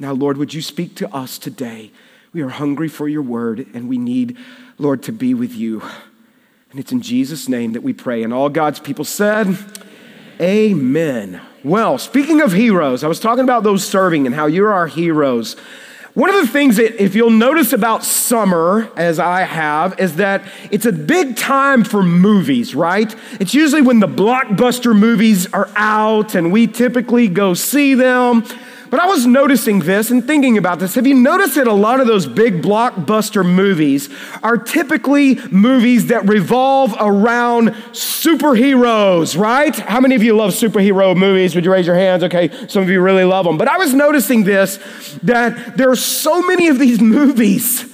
Now, 0.00 0.10
Lord, 0.10 0.36
would 0.36 0.52
you 0.52 0.60
speak 0.60 0.96
to 0.96 1.08
us 1.14 1.38
today? 1.38 1.92
We 2.32 2.42
are 2.42 2.48
hungry 2.48 2.88
for 2.88 3.08
your 3.08 3.22
word, 3.22 3.68
and 3.72 3.88
we 3.88 3.98
need, 3.98 4.36
Lord, 4.78 5.04
to 5.04 5.12
be 5.12 5.32
with 5.32 5.54
you. 5.54 5.80
And 6.72 6.80
it's 6.80 6.90
in 6.90 7.02
Jesus' 7.02 7.48
name 7.48 7.74
that 7.74 7.84
we 7.84 7.92
pray. 7.92 8.24
And 8.24 8.34
all 8.34 8.48
God's 8.48 8.80
people 8.80 9.04
said, 9.04 9.56
Amen. 10.40 11.40
Well, 11.62 11.98
speaking 11.98 12.40
of 12.40 12.50
heroes, 12.52 13.04
I 13.04 13.06
was 13.06 13.20
talking 13.20 13.44
about 13.44 13.62
those 13.62 13.86
serving 13.86 14.26
and 14.26 14.34
how 14.34 14.46
you're 14.46 14.72
our 14.72 14.88
heroes. 14.88 15.54
One 16.14 16.28
of 16.28 16.36
the 16.42 16.46
things 16.46 16.76
that, 16.76 17.02
if 17.02 17.14
you'll 17.14 17.30
notice 17.30 17.72
about 17.72 18.04
summer, 18.04 18.92
as 18.96 19.18
I 19.18 19.44
have, 19.44 19.98
is 19.98 20.16
that 20.16 20.42
it's 20.70 20.84
a 20.84 20.92
big 20.92 21.36
time 21.36 21.84
for 21.84 22.02
movies, 22.02 22.74
right? 22.74 23.14
It's 23.40 23.54
usually 23.54 23.80
when 23.80 24.00
the 24.00 24.08
blockbuster 24.08 24.94
movies 24.94 25.50
are 25.54 25.70
out 25.74 26.34
and 26.34 26.52
we 26.52 26.66
typically 26.66 27.28
go 27.28 27.54
see 27.54 27.94
them. 27.94 28.44
But 28.92 29.00
I 29.00 29.06
was 29.06 29.26
noticing 29.26 29.78
this 29.78 30.10
and 30.10 30.22
thinking 30.22 30.58
about 30.58 30.78
this. 30.78 30.96
Have 30.96 31.06
you 31.06 31.14
noticed 31.14 31.54
that 31.54 31.66
a 31.66 31.72
lot 31.72 32.02
of 32.02 32.06
those 32.06 32.26
big 32.26 32.60
blockbuster 32.60 33.42
movies 33.42 34.10
are 34.42 34.58
typically 34.58 35.36
movies 35.50 36.08
that 36.08 36.28
revolve 36.28 36.94
around 37.00 37.70
superheroes, 37.92 39.34
right? 39.34 39.74
How 39.74 39.98
many 39.98 40.14
of 40.14 40.22
you 40.22 40.36
love 40.36 40.50
superhero 40.50 41.16
movies? 41.16 41.54
Would 41.54 41.64
you 41.64 41.72
raise 41.72 41.86
your 41.86 41.96
hands? 41.96 42.22
Okay, 42.22 42.50
some 42.68 42.82
of 42.82 42.90
you 42.90 43.00
really 43.00 43.24
love 43.24 43.46
them. 43.46 43.56
But 43.56 43.68
I 43.68 43.78
was 43.78 43.94
noticing 43.94 44.44
this 44.44 44.76
that 45.22 45.78
there 45.78 45.88
are 45.88 45.96
so 45.96 46.42
many 46.42 46.68
of 46.68 46.78
these 46.78 47.00
movies 47.18 47.90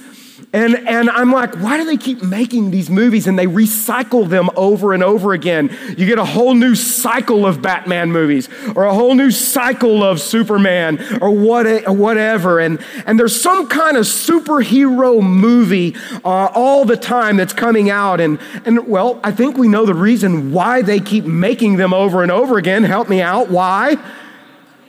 and, 0.51 0.75
and 0.87 1.11
I'm 1.11 1.31
like, 1.31 1.53
why 1.57 1.77
do 1.77 1.85
they 1.85 1.97
keep 1.97 2.23
making 2.23 2.71
these 2.71 2.89
movies 2.89 3.27
and 3.27 3.37
they 3.37 3.45
recycle 3.45 4.27
them 4.27 4.49
over 4.55 4.93
and 4.93 5.03
over 5.03 5.33
again? 5.33 5.69
You 5.95 6.07
get 6.07 6.17
a 6.17 6.25
whole 6.25 6.55
new 6.55 6.73
cycle 6.73 7.45
of 7.45 7.61
Batman 7.61 8.11
movies 8.11 8.49
or 8.75 8.85
a 8.85 8.93
whole 8.93 9.13
new 9.13 9.29
cycle 9.29 10.03
of 10.03 10.19
Superman 10.19 11.19
or 11.21 11.29
what, 11.29 11.87
whatever. 11.87 12.59
And, 12.59 12.83
and 13.05 13.19
there's 13.19 13.39
some 13.39 13.67
kind 13.67 13.95
of 13.95 14.05
superhero 14.05 15.21
movie 15.21 15.95
uh, 16.25 16.49
all 16.55 16.83
the 16.83 16.97
time 16.97 17.37
that's 17.37 17.53
coming 17.53 17.91
out. 17.91 18.19
And, 18.19 18.39
and 18.65 18.87
well, 18.87 19.19
I 19.23 19.31
think 19.31 19.55
we 19.55 19.67
know 19.67 19.85
the 19.85 19.93
reason 19.93 20.51
why 20.51 20.81
they 20.81 20.99
keep 20.99 21.25
making 21.25 21.77
them 21.77 21.93
over 21.93 22.23
and 22.23 22.31
over 22.31 22.57
again. 22.57 22.83
Help 22.83 23.07
me 23.07 23.21
out. 23.21 23.49
Why? 23.51 23.97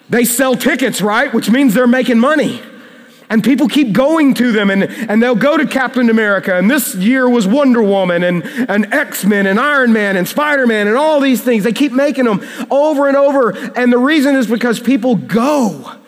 They 0.08 0.24
sell 0.24 0.56
tickets, 0.56 1.02
right? 1.02 1.30
Which 1.34 1.50
means 1.50 1.74
they're 1.74 1.86
making 1.86 2.18
money. 2.18 2.62
And 3.30 3.44
people 3.44 3.68
keep 3.68 3.92
going 3.92 4.34
to 4.34 4.50
them, 4.50 4.70
and, 4.70 4.82
and 4.82 5.22
they'll 5.22 5.36
go 5.36 5.56
to 5.56 5.66
Captain 5.66 6.10
America. 6.10 6.56
And 6.56 6.68
this 6.68 6.96
year 6.96 7.30
was 7.30 7.46
Wonder 7.46 7.82
Woman, 7.82 8.24
and, 8.24 8.44
and 8.44 8.92
X 8.92 9.24
Men, 9.24 9.46
and 9.46 9.58
Iron 9.58 9.92
Man, 9.92 10.16
and 10.16 10.28
Spider 10.28 10.66
Man, 10.66 10.88
and 10.88 10.96
all 10.96 11.20
these 11.20 11.40
things. 11.40 11.62
They 11.62 11.72
keep 11.72 11.92
making 11.92 12.24
them 12.24 12.44
over 12.70 13.06
and 13.06 13.16
over. 13.16 13.50
And 13.76 13.92
the 13.92 13.98
reason 13.98 14.34
is 14.34 14.48
because 14.48 14.80
people 14.80 15.14
go. 15.14 15.99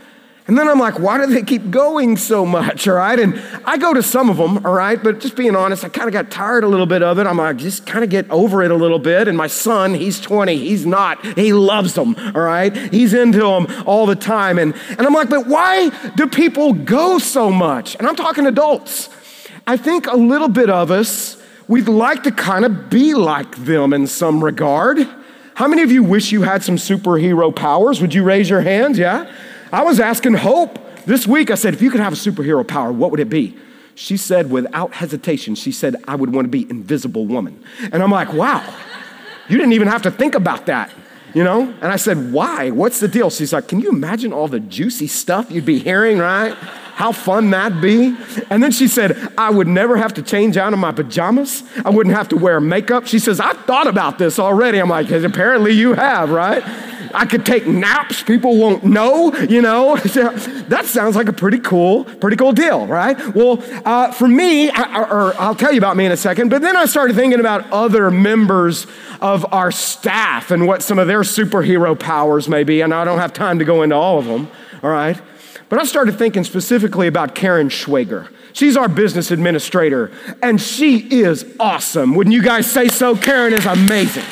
And 0.52 0.58
then 0.58 0.68
I'm 0.68 0.78
like, 0.78 0.98
why 0.98 1.16
do 1.16 1.32
they 1.32 1.40
keep 1.40 1.70
going 1.70 2.18
so 2.18 2.44
much? 2.44 2.86
All 2.86 2.96
right. 2.96 3.18
And 3.18 3.40
I 3.64 3.78
go 3.78 3.94
to 3.94 4.02
some 4.02 4.28
of 4.28 4.36
them, 4.36 4.66
all 4.66 4.74
right. 4.74 5.02
But 5.02 5.18
just 5.18 5.34
being 5.34 5.56
honest, 5.56 5.82
I 5.82 5.88
kind 5.88 6.08
of 6.08 6.12
got 6.12 6.30
tired 6.30 6.62
a 6.62 6.68
little 6.68 6.84
bit 6.84 7.02
of 7.02 7.18
it. 7.18 7.26
I'm 7.26 7.38
like, 7.38 7.56
just 7.56 7.86
kind 7.86 8.04
of 8.04 8.10
get 8.10 8.30
over 8.30 8.62
it 8.62 8.70
a 8.70 8.74
little 8.74 8.98
bit. 8.98 9.28
And 9.28 9.38
my 9.38 9.46
son, 9.46 9.94
he's 9.94 10.20
20. 10.20 10.58
He's 10.58 10.84
not. 10.84 11.24
He 11.38 11.54
loves 11.54 11.94
them, 11.94 12.14
all 12.34 12.42
right. 12.42 12.76
He's 12.92 13.14
into 13.14 13.38
them 13.38 13.66
all 13.86 14.04
the 14.04 14.14
time. 14.14 14.58
And, 14.58 14.74
and 14.90 15.00
I'm 15.00 15.14
like, 15.14 15.30
but 15.30 15.46
why 15.46 15.88
do 16.16 16.26
people 16.26 16.74
go 16.74 17.18
so 17.18 17.50
much? 17.50 17.96
And 17.96 18.06
I'm 18.06 18.14
talking 18.14 18.46
adults. 18.46 19.08
I 19.66 19.78
think 19.78 20.06
a 20.06 20.16
little 20.16 20.50
bit 20.50 20.68
of 20.68 20.90
us, 20.90 21.42
we'd 21.66 21.88
like 21.88 22.24
to 22.24 22.30
kind 22.30 22.66
of 22.66 22.90
be 22.90 23.14
like 23.14 23.56
them 23.64 23.94
in 23.94 24.06
some 24.06 24.44
regard. 24.44 24.98
How 25.54 25.66
many 25.66 25.80
of 25.80 25.90
you 25.90 26.02
wish 26.02 26.30
you 26.30 26.42
had 26.42 26.62
some 26.62 26.76
superhero 26.76 27.56
powers? 27.56 28.02
Would 28.02 28.12
you 28.12 28.22
raise 28.22 28.50
your 28.50 28.60
hands? 28.60 28.98
Yeah. 28.98 29.32
I 29.72 29.82
was 29.82 29.98
asking 29.98 30.34
Hope 30.34 30.78
this 31.06 31.26
week. 31.26 31.50
I 31.50 31.54
said, 31.54 31.72
if 31.72 31.80
you 31.80 31.90
could 31.90 32.00
have 32.00 32.12
a 32.12 32.16
superhero 32.16 32.66
power, 32.66 32.92
what 32.92 33.10
would 33.10 33.20
it 33.20 33.30
be? 33.30 33.56
She 33.94 34.16
said, 34.16 34.50
without 34.50 34.94
hesitation, 34.94 35.54
she 35.54 35.72
said, 35.72 35.96
I 36.06 36.14
would 36.14 36.32
want 36.32 36.44
to 36.44 36.50
be 36.50 36.68
invisible 36.70 37.26
woman. 37.26 37.62
And 37.90 38.02
I'm 38.02 38.10
like, 38.10 38.32
wow, 38.32 38.62
you 39.48 39.56
didn't 39.56 39.72
even 39.72 39.88
have 39.88 40.02
to 40.02 40.10
think 40.10 40.34
about 40.34 40.66
that, 40.66 40.90
you 41.34 41.44
know? 41.44 41.62
And 41.62 41.84
I 41.84 41.96
said, 41.96 42.32
why? 42.32 42.70
What's 42.70 43.00
the 43.00 43.08
deal? 43.08 43.30
She's 43.30 43.52
like, 43.52 43.68
can 43.68 43.80
you 43.80 43.90
imagine 43.90 44.32
all 44.32 44.48
the 44.48 44.60
juicy 44.60 45.06
stuff 45.06 45.50
you'd 45.50 45.66
be 45.66 45.78
hearing, 45.78 46.18
right? 46.18 46.54
How 46.94 47.12
fun 47.12 47.50
that'd 47.50 47.80
be. 47.80 48.16
And 48.50 48.62
then 48.62 48.72
she 48.72 48.88
said, 48.88 49.16
I 49.36 49.50
would 49.50 49.66
never 49.66 49.96
have 49.96 50.14
to 50.14 50.22
change 50.22 50.56
out 50.56 50.72
of 50.72 50.78
my 50.78 50.92
pajamas. 50.92 51.62
I 51.84 51.90
wouldn't 51.90 52.14
have 52.14 52.28
to 52.28 52.36
wear 52.36 52.60
makeup. 52.60 53.06
She 53.06 53.18
says, 53.18 53.40
I've 53.40 53.58
thought 53.64 53.86
about 53.86 54.18
this 54.18 54.38
already. 54.38 54.78
I'm 54.78 54.90
like, 54.90 55.10
apparently 55.10 55.72
you 55.72 55.94
have, 55.94 56.30
right? 56.30 56.62
I 57.14 57.26
could 57.26 57.44
take 57.44 57.66
naps, 57.66 58.22
people 58.22 58.56
won't 58.56 58.84
know, 58.84 59.34
you 59.34 59.62
know. 59.62 59.96
that 59.96 60.84
sounds 60.86 61.16
like 61.16 61.28
a 61.28 61.32
pretty 61.32 61.58
cool, 61.58 62.04
pretty 62.04 62.36
cool 62.36 62.52
deal, 62.52 62.86
right? 62.86 63.16
Well, 63.34 63.62
uh, 63.84 64.12
for 64.12 64.28
me, 64.28 64.70
I, 64.70 65.02
or 65.02 65.34
I'll 65.40 65.54
tell 65.54 65.72
you 65.72 65.78
about 65.78 65.96
me 65.96 66.06
in 66.06 66.12
a 66.12 66.16
second, 66.16 66.48
but 66.48 66.62
then 66.62 66.76
I 66.76 66.86
started 66.86 67.16
thinking 67.16 67.40
about 67.40 67.70
other 67.70 68.10
members 68.10 68.86
of 69.20 69.44
our 69.52 69.70
staff 69.70 70.50
and 70.50 70.66
what 70.66 70.82
some 70.82 70.98
of 70.98 71.06
their 71.06 71.20
superhero 71.20 71.98
powers 71.98 72.48
may 72.48 72.64
be, 72.64 72.80
and 72.80 72.92
I 72.92 73.04
don't 73.04 73.18
have 73.18 73.32
time 73.32 73.58
to 73.58 73.64
go 73.64 73.82
into 73.82 73.96
all 73.96 74.18
of 74.18 74.26
them, 74.26 74.48
all 74.82 74.90
right? 74.90 75.20
But 75.68 75.80
I 75.80 75.84
started 75.84 76.18
thinking 76.18 76.44
specifically 76.44 77.06
about 77.06 77.34
Karen 77.34 77.68
Schwager. 77.68 78.28
She's 78.52 78.76
our 78.76 78.88
business 78.88 79.30
administrator, 79.30 80.10
and 80.42 80.60
she 80.60 80.98
is 80.98 81.46
awesome. 81.58 82.14
Wouldn't 82.14 82.34
you 82.34 82.42
guys 82.42 82.70
say 82.70 82.88
so? 82.88 83.16
Karen 83.16 83.54
is 83.54 83.64
amazing. 83.64 84.24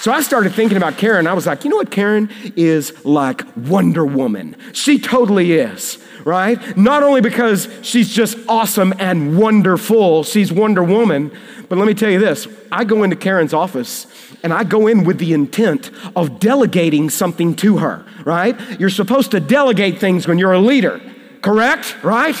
So 0.00 0.12
I 0.12 0.20
started 0.20 0.54
thinking 0.54 0.76
about 0.76 0.96
Karen. 0.96 1.26
I 1.26 1.32
was 1.32 1.46
like, 1.46 1.64
you 1.64 1.70
know 1.70 1.76
what? 1.76 1.90
Karen 1.90 2.30
is 2.54 3.04
like 3.04 3.42
Wonder 3.56 4.06
Woman. 4.06 4.54
She 4.72 5.00
totally 5.00 5.54
is, 5.54 5.98
right? 6.24 6.76
Not 6.76 7.02
only 7.02 7.20
because 7.20 7.68
she's 7.82 8.08
just 8.08 8.38
awesome 8.48 8.94
and 9.00 9.36
wonderful, 9.36 10.22
she's 10.22 10.52
Wonder 10.52 10.84
Woman, 10.84 11.32
but 11.68 11.78
let 11.78 11.88
me 11.88 11.94
tell 11.94 12.10
you 12.10 12.20
this 12.20 12.46
I 12.70 12.84
go 12.84 13.02
into 13.02 13.16
Karen's 13.16 13.52
office 13.52 14.06
and 14.44 14.52
I 14.52 14.62
go 14.62 14.86
in 14.86 15.02
with 15.02 15.18
the 15.18 15.32
intent 15.32 15.90
of 16.14 16.38
delegating 16.38 17.10
something 17.10 17.56
to 17.56 17.78
her, 17.78 18.06
right? 18.24 18.56
You're 18.78 18.90
supposed 18.90 19.32
to 19.32 19.40
delegate 19.40 19.98
things 19.98 20.28
when 20.28 20.38
you're 20.38 20.52
a 20.52 20.60
leader, 20.60 21.00
correct? 21.42 21.96
Right? 22.04 22.36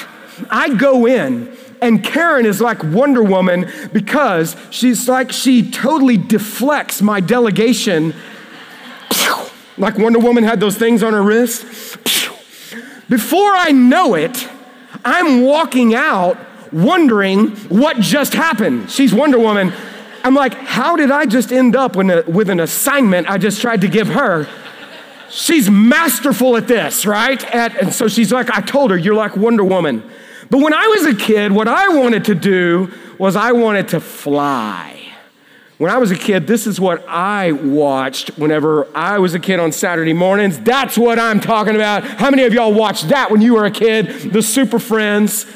I 0.48 0.76
go 0.76 1.06
in 1.06 1.57
and 1.80 2.02
Karen 2.02 2.46
is 2.46 2.60
like 2.60 2.82
Wonder 2.82 3.22
Woman 3.22 3.70
because 3.92 4.56
she's 4.70 5.08
like, 5.08 5.32
she 5.32 5.70
totally 5.70 6.16
deflects 6.16 7.02
my 7.02 7.20
delegation. 7.20 8.14
Like 9.80 9.96
Wonder 9.96 10.18
Woman 10.18 10.42
had 10.42 10.58
those 10.58 10.76
things 10.76 11.04
on 11.04 11.12
her 11.12 11.22
wrist. 11.22 11.62
Before 13.08 13.52
I 13.54 13.70
know 13.70 14.14
it, 14.16 14.48
I'm 15.04 15.42
walking 15.42 15.94
out 15.94 16.36
wondering 16.72 17.50
what 17.68 17.98
just 17.98 18.34
happened. 18.34 18.90
She's 18.90 19.14
Wonder 19.14 19.38
Woman. 19.38 19.72
I'm 20.24 20.34
like, 20.34 20.54
how 20.54 20.96
did 20.96 21.10
I 21.10 21.26
just 21.26 21.52
end 21.52 21.76
up 21.76 21.96
with, 21.96 22.50
an 22.50 22.60
assignment 22.60 23.30
I 23.30 23.38
just 23.38 23.60
tried 23.60 23.80
to 23.82 23.88
give 23.88 24.08
her? 24.08 24.48
She's 25.30 25.70
masterful 25.70 26.56
at 26.56 26.66
this, 26.68 27.06
right? 27.06 27.42
At, 27.54 27.76
and 27.76 27.92
so 27.92 28.08
she's 28.08 28.32
like, 28.32 28.50
I 28.50 28.60
told 28.60 28.90
her, 28.90 28.96
you're 28.96 29.14
like 29.14 29.36
Wonder 29.36 29.64
Woman. 29.64 30.02
But 30.50 30.60
when 30.60 30.72
I 30.72 30.86
was 30.86 31.06
a 31.06 31.14
kid, 31.14 31.52
what 31.52 31.68
I 31.68 31.88
wanted 31.88 32.24
to 32.26 32.34
do 32.34 32.92
was 33.18 33.36
I 33.36 33.52
wanted 33.52 33.88
to 33.88 34.00
fly. 34.00 34.94
When 35.78 35.92
I 35.92 35.98
was 35.98 36.10
a 36.10 36.16
kid, 36.16 36.46
this 36.48 36.66
is 36.66 36.80
what 36.80 37.04
I 37.08 37.52
watched 37.52 38.30
whenever 38.38 38.88
I 38.96 39.18
was 39.18 39.34
a 39.34 39.38
kid 39.38 39.60
on 39.60 39.70
Saturday 39.70 40.12
mornings. 40.12 40.58
That's 40.58 40.98
what 40.98 41.20
I'm 41.20 41.38
talking 41.38 41.76
about. 41.76 42.02
How 42.02 42.30
many 42.30 42.42
of 42.44 42.52
y'all 42.52 42.72
watched 42.72 43.10
that 43.10 43.30
when 43.30 43.42
you 43.42 43.54
were 43.54 43.64
a 43.64 43.70
kid? 43.70 44.32
The 44.32 44.42
Super 44.42 44.80
Friends. 44.80 45.46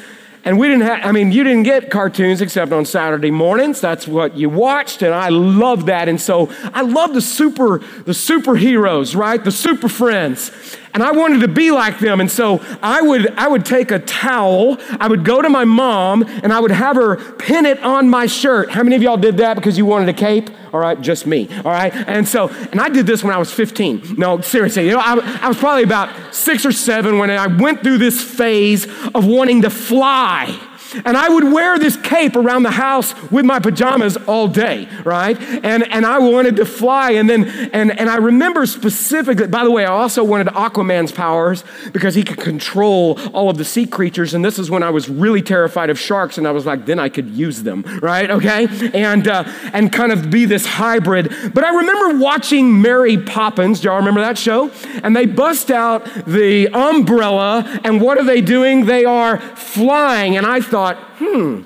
And 0.45 0.59
we 0.59 0.67
didn't 0.67 0.83
have, 0.83 1.05
I 1.05 1.11
mean, 1.13 1.31
you 1.31 1.43
didn't 1.43 1.63
get 1.63 1.89
cartoons 1.89 2.41
except 2.41 2.73
on 2.73 2.85
Saturday 2.85 3.31
mornings. 3.31 3.79
That's 3.79 4.07
what 4.07 4.35
you 4.35 4.49
watched, 4.49 5.01
and 5.01 5.13
I 5.13 5.29
love 5.29 5.85
that. 5.85 6.09
And 6.09 6.19
so 6.19 6.51
I 6.73 6.81
love 6.81 7.13
the 7.13 7.21
super, 7.21 7.79
the 7.79 8.11
superheroes, 8.11 9.15
right? 9.15 9.41
The 9.41 9.53
super 9.53 9.87
friends 9.87 10.51
and 10.93 11.01
I 11.01 11.11
wanted 11.11 11.41
to 11.41 11.47
be 11.47 11.71
like 11.71 11.99
them. 11.99 12.21
And 12.21 12.29
so 12.29 12.61
I 12.81 13.01
would, 13.01 13.31
I 13.35 13.47
would 13.47 13.65
take 13.65 13.91
a 13.91 13.99
towel, 13.99 14.77
I 14.99 15.07
would 15.07 15.25
go 15.25 15.41
to 15.41 15.49
my 15.49 15.65
mom, 15.65 16.23
and 16.23 16.53
I 16.53 16.59
would 16.59 16.71
have 16.71 16.95
her 16.95 17.15
pin 17.33 17.65
it 17.65 17.79
on 17.81 18.09
my 18.09 18.25
shirt. 18.25 18.71
How 18.71 18.83
many 18.83 18.95
of 18.95 19.01
y'all 19.01 19.17
did 19.17 19.37
that 19.37 19.55
because 19.55 19.77
you 19.77 19.85
wanted 19.85 20.09
a 20.09 20.13
cape? 20.13 20.49
All 20.71 20.79
right, 20.79 20.99
just 20.99 21.27
me. 21.27 21.47
All 21.57 21.71
right, 21.71 21.93
and 21.93 22.27
so, 22.27 22.49
and 22.49 22.81
I 22.81 22.89
did 22.89 23.05
this 23.05 23.23
when 23.23 23.33
I 23.33 23.37
was 23.37 23.51
15. 23.51 24.15
No, 24.17 24.41
seriously, 24.41 24.85
you 24.85 24.91
know, 24.91 24.99
I, 24.99 25.39
I 25.41 25.47
was 25.47 25.57
probably 25.57 25.83
about 25.83 26.33
six 26.33 26.65
or 26.65 26.71
seven 26.71 27.17
when 27.17 27.29
I 27.29 27.47
went 27.47 27.83
through 27.83 27.99
this 27.99 28.21
phase 28.21 28.85
of 29.13 29.25
wanting 29.25 29.61
to 29.63 29.69
fly. 29.69 30.59
And 31.05 31.17
I 31.17 31.29
would 31.29 31.51
wear 31.51 31.77
this 31.79 31.97
cape 31.97 32.35
around 32.35 32.63
the 32.63 32.71
house 32.71 33.13
with 33.31 33.45
my 33.45 33.59
pajamas 33.59 34.17
all 34.27 34.47
day, 34.47 34.87
right? 35.03 35.39
And, 35.41 35.83
and 35.91 36.05
I 36.05 36.19
wanted 36.19 36.55
to 36.57 36.65
fly. 36.65 37.11
And 37.11 37.29
then, 37.29 37.47
and, 37.73 37.97
and 37.99 38.09
I 38.09 38.17
remember 38.17 38.65
specifically, 38.65 39.47
by 39.47 39.63
the 39.63 39.71
way, 39.71 39.85
I 39.85 39.91
also 39.91 40.23
wanted 40.23 40.47
Aquaman's 40.47 41.11
powers 41.11 41.63
because 41.91 42.15
he 42.15 42.23
could 42.23 42.39
control 42.39 43.19
all 43.33 43.49
of 43.49 43.57
the 43.57 43.65
sea 43.65 43.85
creatures. 43.85 44.33
And 44.33 44.43
this 44.43 44.59
is 44.59 44.69
when 44.69 44.83
I 44.83 44.89
was 44.89 45.09
really 45.09 45.41
terrified 45.41 45.89
of 45.89 45.99
sharks. 45.99 46.37
And 46.37 46.47
I 46.47 46.51
was 46.51 46.65
like, 46.65 46.85
then 46.85 46.99
I 46.99 47.09
could 47.09 47.29
use 47.29 47.63
them, 47.63 47.83
right? 48.01 48.29
Okay? 48.29 48.67
And, 48.93 49.27
uh, 49.27 49.43
and 49.73 49.91
kind 49.91 50.11
of 50.11 50.29
be 50.29 50.45
this 50.45 50.65
hybrid. 50.65 51.33
But 51.53 51.63
I 51.63 51.75
remember 51.75 52.19
watching 52.19 52.81
Mary 52.81 53.17
Poppins. 53.17 53.81
Do 53.81 53.87
y'all 53.87 53.97
remember 53.97 54.21
that 54.21 54.37
show? 54.37 54.71
And 55.03 55.15
they 55.15 55.25
bust 55.25 55.71
out 55.71 56.05
the 56.25 56.69
umbrella. 56.69 57.79
And 57.83 58.01
what 58.01 58.17
are 58.17 58.25
they 58.25 58.41
doing? 58.41 58.85
They 58.85 59.05
are 59.05 59.39
flying. 59.39 60.37
And 60.37 60.45
I 60.45 60.61
thought, 60.61 60.82
thought, 60.83 60.97
hmm, 61.17 61.61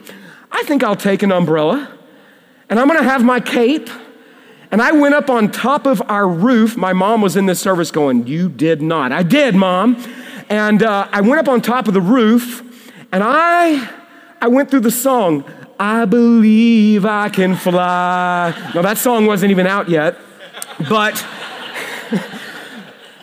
I 0.52 0.62
think 0.64 0.84
I'll 0.84 0.96
take 0.96 1.24
an 1.24 1.32
umbrella 1.32 1.92
and 2.70 2.80
I'm 2.80 2.88
gonna 2.88 3.02
have 3.02 3.24
my 3.24 3.40
cape. 3.40 3.90
And 4.70 4.80
I 4.80 4.92
went 4.92 5.16
up 5.16 5.30
on 5.30 5.50
top 5.50 5.88
of 5.88 6.04
our 6.08 6.28
roof. 6.28 6.78
My 6.78 6.94
mom 6.94 7.22
was 7.22 7.36
in 7.36 7.48
this 7.48 7.60
service 7.60 7.90
going, 7.90 8.28
You 8.28 8.48
did 8.48 8.82
not. 8.82 9.12
I 9.12 9.24
did, 9.24 9.56
mom. 9.56 9.96
And 10.50 10.84
uh, 10.84 11.08
I 11.12 11.22
went 11.22 11.40
up 11.40 11.48
on 11.48 11.62
top 11.62 11.88
of 11.88 11.96
the 11.96 12.02
roof 12.02 12.62
and 13.12 13.24
I, 13.24 13.90
I 14.40 14.50
went 14.50 14.70
through 14.70 14.82
the 14.82 14.92
song, 14.92 15.44
I 15.80 16.06
believe 16.06 17.04
I 17.06 17.30
can 17.30 17.56
fly. 17.56 18.54
Now, 18.76 18.84
that 18.84 19.00
song 19.00 19.26
wasn't 19.26 19.50
even 19.52 19.66
out 19.66 19.90
yet, 19.90 20.16
but. 20.90 21.26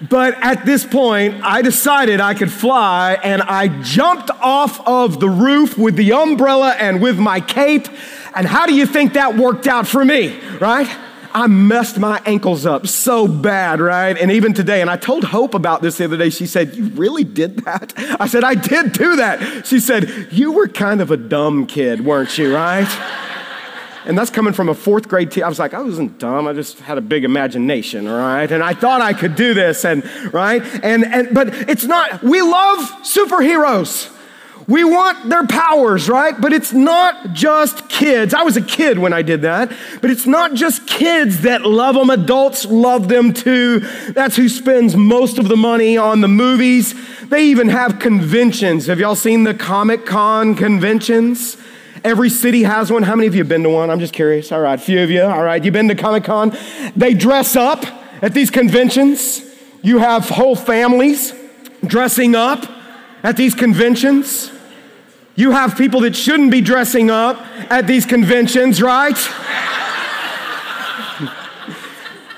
But 0.08 0.34
at 0.42 0.66
this 0.66 0.84
point, 0.84 1.42
I 1.42 1.62
decided 1.62 2.20
I 2.20 2.34
could 2.34 2.50
fly 2.50 3.18
and 3.22 3.42
I 3.42 3.68
jumped 3.82 4.30
off 4.40 4.86
of 4.86 5.20
the 5.20 5.28
roof 5.28 5.78
with 5.78 5.96
the 5.96 6.12
umbrella 6.12 6.74
and 6.78 7.00
with 7.00 7.18
my 7.18 7.40
cape. 7.40 7.88
And 8.34 8.46
how 8.46 8.66
do 8.66 8.74
you 8.74 8.86
think 8.86 9.12
that 9.14 9.36
worked 9.36 9.66
out 9.66 9.86
for 9.86 10.04
me, 10.04 10.38
right? 10.58 10.88
I 11.32 11.48
messed 11.48 11.98
my 11.98 12.22
ankles 12.26 12.64
up 12.64 12.86
so 12.86 13.26
bad, 13.26 13.80
right? 13.80 14.16
And 14.16 14.30
even 14.30 14.54
today, 14.54 14.80
and 14.80 14.88
I 14.88 14.96
told 14.96 15.24
Hope 15.24 15.54
about 15.54 15.82
this 15.82 15.98
the 15.98 16.04
other 16.04 16.16
day. 16.16 16.30
She 16.30 16.46
said, 16.46 16.76
You 16.76 16.86
really 16.90 17.24
did 17.24 17.58
that? 17.64 17.92
I 18.20 18.28
said, 18.28 18.44
I 18.44 18.54
did 18.54 18.92
do 18.92 19.16
that. 19.16 19.66
She 19.66 19.80
said, 19.80 20.28
You 20.30 20.52
were 20.52 20.68
kind 20.68 21.00
of 21.00 21.10
a 21.10 21.16
dumb 21.16 21.66
kid, 21.66 22.04
weren't 22.04 22.38
you, 22.38 22.54
right? 22.54 22.86
And 24.06 24.18
that's 24.18 24.30
coming 24.30 24.52
from 24.52 24.68
a 24.68 24.74
fourth 24.74 25.08
grade 25.08 25.30
teacher. 25.30 25.46
I 25.46 25.48
was 25.48 25.58
like, 25.58 25.72
I 25.72 25.80
wasn't 25.80 26.18
dumb. 26.18 26.46
I 26.46 26.52
just 26.52 26.80
had 26.80 26.98
a 26.98 27.00
big 27.00 27.24
imagination, 27.24 28.08
right? 28.08 28.50
And 28.50 28.62
I 28.62 28.74
thought 28.74 29.00
I 29.00 29.14
could 29.14 29.34
do 29.34 29.54
this, 29.54 29.84
and 29.84 30.04
right? 30.32 30.62
And, 30.82 31.04
and 31.04 31.34
but 31.34 31.54
it's 31.68 31.84
not, 31.84 32.22
we 32.22 32.42
love 32.42 32.78
superheroes. 33.02 34.10
We 34.66 34.82
want 34.82 35.28
their 35.28 35.46
powers, 35.46 36.08
right? 36.08 36.38
But 36.38 36.52
it's 36.52 36.72
not 36.72 37.34
just 37.34 37.88
kids. 37.88 38.32
I 38.32 38.42
was 38.42 38.56
a 38.56 38.62
kid 38.62 38.98
when 38.98 39.12
I 39.12 39.22
did 39.22 39.42
that, 39.42 39.70
but 40.00 40.10
it's 40.10 40.26
not 40.26 40.54
just 40.54 40.86
kids 40.86 41.42
that 41.42 41.62
love 41.62 41.94
them. 41.94 42.08
Adults 42.08 42.64
love 42.64 43.08
them 43.08 43.34
too. 43.34 43.80
That's 44.12 44.36
who 44.36 44.48
spends 44.48 44.96
most 44.96 45.38
of 45.38 45.48
the 45.48 45.56
money 45.56 45.98
on 45.98 46.22
the 46.22 46.28
movies. 46.28 46.94
They 47.28 47.46
even 47.46 47.68
have 47.68 47.98
conventions. 47.98 48.86
Have 48.86 48.98
y'all 49.00 49.14
seen 49.14 49.44
the 49.44 49.54
Comic 49.54 50.06
Con 50.06 50.54
conventions? 50.54 51.58
Every 52.04 52.28
city 52.28 52.64
has 52.64 52.92
one. 52.92 53.02
How 53.02 53.16
many 53.16 53.26
of 53.26 53.34
you 53.34 53.40
have 53.40 53.48
been 53.48 53.62
to 53.62 53.70
one? 53.70 53.88
I'm 53.88 53.98
just 53.98 54.12
curious. 54.12 54.52
All 54.52 54.60
right, 54.60 54.78
a 54.78 54.82
few 54.82 55.02
of 55.02 55.10
you. 55.10 55.22
All 55.22 55.42
right, 55.42 55.64
you've 55.64 55.72
been 55.72 55.88
to 55.88 55.94
Comic 55.94 56.24
Con. 56.24 56.54
They 56.94 57.14
dress 57.14 57.56
up 57.56 57.82
at 58.20 58.34
these 58.34 58.50
conventions. 58.50 59.42
You 59.82 59.98
have 59.98 60.28
whole 60.28 60.54
families 60.54 61.32
dressing 61.86 62.34
up 62.34 62.66
at 63.22 63.38
these 63.38 63.54
conventions. 63.54 64.52
You 65.34 65.52
have 65.52 65.78
people 65.78 66.00
that 66.00 66.14
shouldn't 66.14 66.50
be 66.50 66.60
dressing 66.60 67.10
up 67.10 67.38
at 67.70 67.86
these 67.86 68.04
conventions, 68.04 68.82
right? 68.82 69.16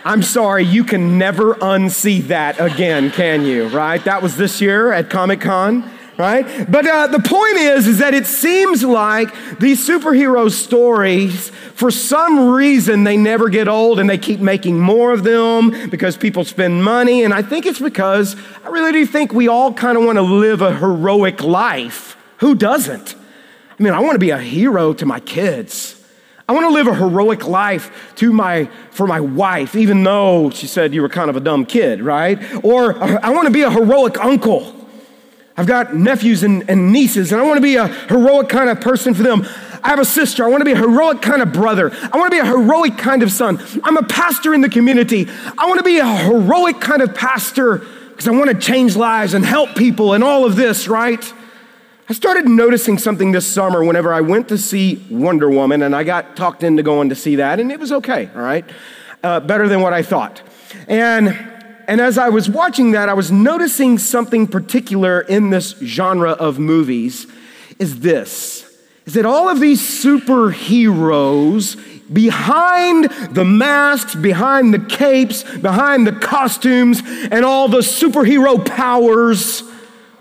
I'm 0.04 0.22
sorry, 0.22 0.62
you 0.62 0.84
can 0.84 1.18
never 1.18 1.54
unsee 1.56 2.22
that 2.28 2.60
again, 2.60 3.10
can 3.10 3.44
you? 3.44 3.66
Right? 3.66 4.02
That 4.04 4.22
was 4.22 4.36
this 4.36 4.60
year 4.60 4.92
at 4.92 5.10
Comic 5.10 5.40
Con 5.40 5.90
right? 6.18 6.70
But 6.70 6.86
uh, 6.86 7.06
the 7.08 7.18
point 7.18 7.56
is, 7.56 7.86
is 7.86 7.98
that 7.98 8.14
it 8.14 8.26
seems 8.26 8.82
like 8.82 9.58
these 9.58 9.86
superhero 9.86 10.50
stories, 10.50 11.50
for 11.74 11.90
some 11.90 12.50
reason, 12.50 13.04
they 13.04 13.16
never 13.16 13.48
get 13.48 13.68
old 13.68 14.00
and 14.00 14.08
they 14.08 14.18
keep 14.18 14.40
making 14.40 14.78
more 14.78 15.12
of 15.12 15.24
them 15.24 15.90
because 15.90 16.16
people 16.16 16.44
spend 16.44 16.82
money. 16.82 17.22
And 17.22 17.34
I 17.34 17.42
think 17.42 17.66
it's 17.66 17.80
because 17.80 18.36
I 18.64 18.68
really 18.68 18.92
do 18.92 19.06
think 19.06 19.32
we 19.32 19.48
all 19.48 19.72
kind 19.72 19.98
of 19.98 20.04
want 20.04 20.16
to 20.16 20.22
live 20.22 20.62
a 20.62 20.74
heroic 20.74 21.42
life. 21.42 22.16
Who 22.38 22.54
doesn't? 22.54 23.14
I 23.78 23.82
mean, 23.82 23.92
I 23.92 24.00
want 24.00 24.14
to 24.14 24.18
be 24.18 24.30
a 24.30 24.38
hero 24.38 24.94
to 24.94 25.04
my 25.04 25.20
kids. 25.20 26.02
I 26.48 26.52
want 26.52 26.64
to 26.64 26.70
live 26.70 26.86
a 26.86 26.94
heroic 26.94 27.46
life 27.46 28.14
to 28.16 28.32
my, 28.32 28.70
for 28.90 29.06
my 29.06 29.20
wife, 29.20 29.74
even 29.74 30.02
though 30.04 30.50
she 30.50 30.68
said 30.68 30.94
you 30.94 31.02
were 31.02 31.08
kind 31.08 31.28
of 31.28 31.36
a 31.36 31.40
dumb 31.40 31.66
kid, 31.66 32.00
right? 32.00 32.38
Or 32.64 32.96
I 33.02 33.30
want 33.30 33.46
to 33.46 33.52
be 33.52 33.62
a 33.62 33.70
heroic 33.70 34.18
uncle. 34.18 34.85
I've 35.56 35.66
got 35.66 35.94
nephews 35.94 36.42
and, 36.42 36.68
and 36.68 36.92
nieces, 36.92 37.32
and 37.32 37.40
I 37.40 37.44
want 37.44 37.56
to 37.56 37.62
be 37.62 37.76
a 37.76 37.88
heroic 37.88 38.48
kind 38.48 38.68
of 38.68 38.80
person 38.80 39.14
for 39.14 39.22
them. 39.22 39.46
I 39.82 39.90
have 39.90 39.98
a 39.98 40.04
sister. 40.04 40.44
I 40.44 40.48
want 40.48 40.60
to 40.60 40.64
be 40.64 40.72
a 40.72 40.76
heroic 40.76 41.22
kind 41.22 41.40
of 41.40 41.52
brother. 41.52 41.90
I 42.12 42.18
want 42.18 42.30
to 42.30 42.36
be 42.36 42.40
a 42.40 42.44
heroic 42.44 42.98
kind 42.98 43.22
of 43.22 43.30
son. 43.30 43.62
I'm 43.84 43.96
a 43.96 44.02
pastor 44.02 44.52
in 44.52 44.60
the 44.60 44.68
community. 44.68 45.28
I 45.56 45.66
want 45.66 45.78
to 45.78 45.84
be 45.84 45.98
a 45.98 46.06
heroic 46.06 46.80
kind 46.80 47.00
of 47.00 47.14
pastor 47.14 47.78
because 48.10 48.28
I 48.28 48.32
want 48.32 48.50
to 48.50 48.58
change 48.58 48.96
lives 48.96 49.32
and 49.32 49.44
help 49.44 49.74
people 49.76 50.12
and 50.12 50.24
all 50.24 50.44
of 50.44 50.56
this, 50.56 50.88
right? 50.88 51.32
I 52.08 52.12
started 52.12 52.46
noticing 52.46 52.98
something 52.98 53.32
this 53.32 53.46
summer 53.46 53.84
whenever 53.84 54.12
I 54.12 54.20
went 54.20 54.48
to 54.48 54.58
see 54.58 55.04
Wonder 55.10 55.50
Woman, 55.50 55.82
and 55.82 55.94
I 55.94 56.04
got 56.04 56.36
talked 56.36 56.62
into 56.62 56.82
going 56.82 57.08
to 57.08 57.14
see 57.14 57.36
that, 57.36 57.60
and 57.60 57.72
it 57.72 57.80
was 57.80 57.92
okay, 57.92 58.30
all 58.34 58.42
right? 58.42 58.64
Uh, 59.22 59.40
better 59.40 59.68
than 59.68 59.80
what 59.80 59.92
I 59.92 60.02
thought. 60.02 60.40
And, 60.86 61.55
and 61.86 62.00
as 62.00 62.18
I 62.18 62.28
was 62.28 62.48
watching 62.48 62.92
that, 62.92 63.08
I 63.08 63.14
was 63.14 63.30
noticing 63.30 63.98
something 63.98 64.46
particular 64.46 65.20
in 65.20 65.50
this 65.50 65.76
genre 65.78 66.32
of 66.32 66.58
movies 66.58 67.26
is 67.78 68.00
this 68.00 68.64
is 69.04 69.14
that 69.14 69.24
all 69.24 69.48
of 69.48 69.60
these 69.60 69.80
superheroes 69.80 71.76
behind 72.12 73.04
the 73.30 73.44
masks, 73.44 74.16
behind 74.16 74.74
the 74.74 74.80
capes, 74.80 75.44
behind 75.44 76.06
the 76.06 76.12
costumes, 76.12 77.02
and 77.30 77.44
all 77.44 77.68
the 77.68 77.78
superhero 77.78 78.64
powers 78.66 79.62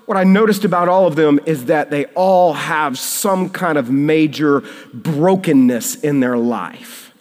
what 0.06 0.18
I 0.18 0.24
noticed 0.24 0.66
about 0.66 0.88
all 0.88 1.08
of 1.08 1.16
them 1.16 1.40
is 1.46 1.66
that 1.66 1.90
they 1.90 2.06
all 2.08 2.54
have 2.54 2.98
some 2.98 3.50
kind 3.50 3.78
of 3.78 3.90
major 3.90 4.64
brokenness 4.94 5.96
in 5.96 6.20
their 6.20 6.38
life. 6.38 7.12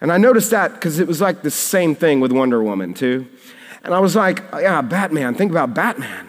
And 0.00 0.12
I 0.12 0.18
noticed 0.18 0.52
that 0.52 0.74
because 0.74 1.00
it 1.00 1.08
was 1.08 1.20
like 1.20 1.42
the 1.42 1.50
same 1.50 1.96
thing 1.96 2.20
with 2.20 2.30
Wonder 2.30 2.62
Woman, 2.62 2.94
too. 2.94 3.26
And 3.84 3.94
I 3.94 4.00
was 4.00 4.16
like, 4.16 4.42
yeah, 4.52 4.82
Batman, 4.82 5.34
think 5.34 5.50
about 5.50 5.74
Batman, 5.74 6.28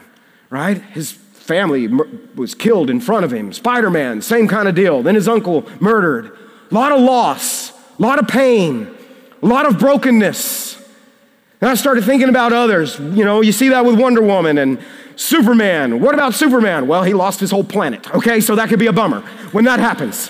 right? 0.50 0.82
His 0.82 1.12
family 1.12 1.88
was 2.36 2.54
killed 2.54 2.90
in 2.90 3.02
front 3.02 3.26
of 3.26 3.34
him. 3.34 3.52
Spider 3.54 3.90
Man, 3.90 4.22
same 4.22 4.48
kind 4.48 4.68
of 4.68 4.76
deal. 4.76 5.02
Then 5.02 5.16
his 5.16 5.28
uncle 5.28 5.68
murdered. 5.80 6.38
A 6.70 6.74
lot 6.74 6.92
of 6.92 7.02
loss, 7.02 7.72
a 7.72 8.02
lot 8.02 8.20
of 8.20 8.28
pain, 8.28 8.96
a 9.42 9.46
lot 9.46 9.66
of 9.66 9.80
brokenness. 9.80 10.78
And 11.62 11.70
I 11.70 11.74
started 11.74 12.04
thinking 12.04 12.30
about 12.30 12.54
others. 12.54 13.00
You 13.00 13.26
know, 13.26 13.42
you 13.42 13.52
see 13.52 13.70
that 13.70 13.84
with 13.84 14.00
Wonder 14.00 14.22
Woman 14.22 14.58
and 14.60 14.80
Superman. 15.16 16.00
What 16.00 16.14
about 16.14 16.34
Superman? 16.34 16.88
Well, 16.88 17.04
he 17.04 17.14
lost 17.14 17.40
his 17.40 17.52
whole 17.52 17.64
planet. 17.64 18.10
Okay, 18.16 18.40
so 18.40 18.56
that 18.56 18.70
could 18.70 18.80
be 18.80 18.88
a 18.88 18.94
bummer 18.94 19.22
when 19.52 19.66
that 19.66 19.80
happens. 19.80 20.30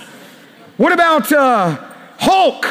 What 0.77 0.93
about 0.93 1.31
uh, 1.31 1.77
Hulk? 2.17 2.65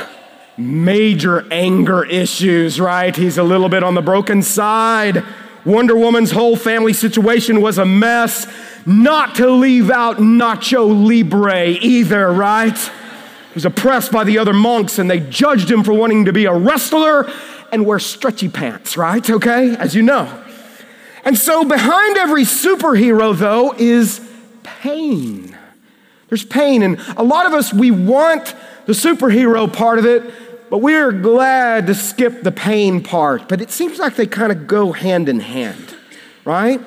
Major 0.59 1.47
anger 1.53 2.05
issues, 2.05 2.81
right? 2.81 3.15
He's 3.15 3.39
a 3.39 3.45
little 3.45 3.69
bit 3.69 3.85
on 3.85 3.95
the 3.95 4.03
broken 4.03 4.43
side. 4.43 5.23
Wonder 5.65 5.97
Woman's 5.97 6.33
whole 6.33 6.57
family 6.57 6.93
situation 6.93 7.61
was 7.61 7.79
a 7.79 7.85
mess. 7.85 8.47
Not 8.85 9.37
to 9.37 9.49
leave 9.51 9.91
out 9.91 10.17
Nacho 10.17 11.07
Libre 11.07 11.69
either, 11.69 12.33
right? 12.33 12.77
He 12.77 13.55
was 13.55 13.65
oppressed 13.65 14.11
by 14.11 14.25
the 14.25 14.39
other 14.39 14.53
monks 14.53 14.99
and 14.99 15.09
they 15.09 15.21
judged 15.21 15.71
him 15.71 15.85
for 15.85 15.93
wanting 15.93 16.25
to 16.25 16.33
be 16.33 16.47
a 16.47 16.55
wrestler 16.55 17.31
and 17.71 17.87
wear 17.87 17.99
stretchy 17.99 18.49
pants, 18.49 18.97
right? 18.97 19.29
Okay, 19.29 19.77
as 19.77 19.95
you 19.95 20.03
know. 20.03 20.45
And 21.25 21.37
so, 21.37 21.65
behind 21.65 22.17
every 22.17 22.45
superhero, 22.45 23.37
though, 23.37 23.75
is 23.77 24.21
pain. 24.63 25.57
There's 26.29 26.45
pain. 26.45 26.83
And 26.83 26.99
a 27.17 27.23
lot 27.23 27.47
of 27.47 27.53
us, 27.53 27.73
we 27.73 27.91
want 27.91 28.55
the 28.87 28.93
superhero 28.95 29.71
part 29.71 29.99
of 29.99 30.07
it, 30.07 30.23
but 30.71 30.79
we're 30.79 31.13
glad 31.13 31.87
to 31.87 31.95
skip 31.95 32.43
the 32.43 32.53
pain 32.53 33.03
part. 33.03 33.49
But 33.49 33.61
it 33.61 33.71
seems 33.71 33.99
like 33.99 34.17
they 34.17 34.27
kind 34.27 34.53
of 34.53 34.67
go 34.67 34.93
hand 34.93 35.29
in 35.29 35.41
hand, 35.41 35.95
right? 36.45 36.81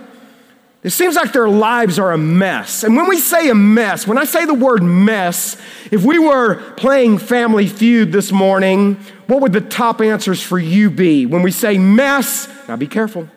It 0.84 0.90
seems 0.90 1.16
like 1.16 1.32
their 1.32 1.50
lives 1.50 2.00
are 2.00 2.12
a 2.12 2.18
mess. 2.18 2.84
And 2.84 2.96
when 2.96 3.08
we 3.08 3.20
say 3.20 3.50
a 3.50 3.56
mess, 3.56 4.08
when 4.08 4.18
I 4.18 4.24
say 4.24 4.46
the 4.46 4.54
word 4.54 4.82
mess, 4.82 5.56
if 5.92 6.04
we 6.04 6.18
were 6.18 6.56
playing 6.74 7.20
Family 7.20 7.68
Feud 7.68 8.12
this 8.12 8.32
morning, 8.32 8.96
what 9.28 9.42
would 9.42 9.54
the 9.54 9.62
top 9.62 10.02
answers 10.02 10.42
for 10.42 10.58
you 10.58 10.90
be? 10.90 11.28
When 11.28 11.44
we 11.44 11.52
say 11.52 11.78
mess, 11.78 12.48
now 12.68 12.78
be 12.78 12.88
careful. 12.88 13.30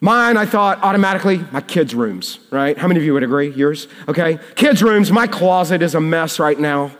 Mine, 0.00 0.36
I 0.36 0.46
thought 0.46 0.82
automatically, 0.82 1.44
my 1.50 1.60
kids' 1.60 1.94
rooms, 1.94 2.38
right? 2.50 2.78
How 2.78 2.88
many 2.88 3.00
of 3.00 3.04
you 3.04 3.12
would 3.12 3.22
agree? 3.22 3.50
Yours? 3.50 3.86
Okay. 4.08 4.38
Kids' 4.54 4.82
rooms, 4.82 5.12
my 5.12 5.26
closet 5.26 5.82
is 5.82 5.94
a 5.94 6.00
mess 6.00 6.38
right 6.38 6.58
now. 6.58 6.92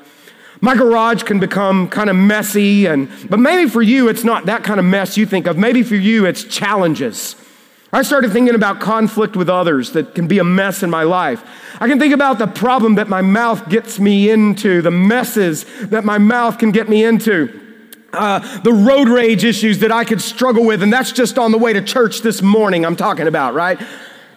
My 0.60 0.74
garage 0.74 1.22
can 1.22 1.40
become 1.40 1.88
kind 1.88 2.10
of 2.10 2.16
messy, 2.16 2.86
and 2.86 3.08
but 3.28 3.38
maybe 3.38 3.68
for 3.68 3.80
you, 3.80 4.08
it's 4.08 4.24
not 4.24 4.46
that 4.46 4.62
kind 4.62 4.78
of 4.78 4.84
mess 4.84 5.16
you 5.16 5.26
think 5.26 5.46
of. 5.46 5.56
Maybe 5.56 5.82
for 5.82 5.96
you, 5.96 6.26
it's 6.26 6.44
challenges. 6.44 7.36
I 7.92 8.02
started 8.02 8.32
thinking 8.32 8.54
about 8.54 8.78
conflict 8.78 9.36
with 9.36 9.48
others 9.48 9.92
that 9.92 10.14
can 10.14 10.28
be 10.28 10.38
a 10.38 10.44
mess 10.44 10.82
in 10.82 10.90
my 10.90 11.02
life. 11.02 11.42
I 11.80 11.88
can 11.88 11.98
think 11.98 12.14
about 12.14 12.38
the 12.38 12.46
problem 12.46 12.96
that 12.96 13.08
my 13.08 13.20
mouth 13.20 13.68
gets 13.68 13.98
me 13.98 14.30
into, 14.30 14.80
the 14.80 14.92
messes 14.92 15.64
that 15.88 16.04
my 16.04 16.18
mouth 16.18 16.58
can 16.58 16.70
get 16.70 16.88
me 16.88 17.04
into 17.04 17.60
uh, 18.12 18.60
the 18.62 18.72
road 18.72 19.08
rage 19.08 19.44
issues 19.44 19.80
that 19.80 19.92
I 19.92 20.04
could 20.04 20.20
struggle 20.20 20.64
with, 20.64 20.82
and 20.82 20.92
that's 20.92 21.12
just 21.12 21.38
on 21.38 21.52
the 21.52 21.58
way 21.58 21.72
to 21.72 21.82
church 21.82 22.22
this 22.22 22.42
morning, 22.42 22.84
I'm 22.84 22.96
talking 22.96 23.26
about, 23.26 23.54
right? 23.54 23.80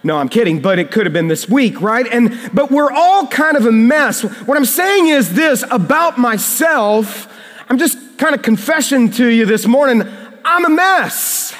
No, 0.03 0.17
I'm 0.17 0.27
kidding, 0.27 0.61
but 0.61 0.79
it 0.79 0.91
could 0.91 1.05
have 1.05 1.13
been 1.13 1.29
this 1.29 1.47
week, 1.47 1.79
right? 1.81 2.05
And 2.11 2.37
but 2.53 2.69
we're 2.69 2.91
all 2.91 3.27
kind 3.27 3.55
of 3.55 3.65
a 3.65 3.71
mess. 3.71 4.21
What 4.21 4.57
I'm 4.57 4.65
saying 4.65 5.07
is 5.07 5.33
this 5.33 5.63
about 5.71 6.17
myself. 6.17 7.33
I'm 7.69 7.77
just 7.77 7.97
kind 8.17 8.35
of 8.35 8.41
confession 8.41 9.09
to 9.11 9.27
you 9.27 9.45
this 9.45 9.65
morning. 9.65 10.03
I'm 10.43 10.65
a 10.65 10.69
mess. 10.69 11.53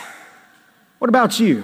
What 1.00 1.08
about 1.08 1.40
you? 1.40 1.64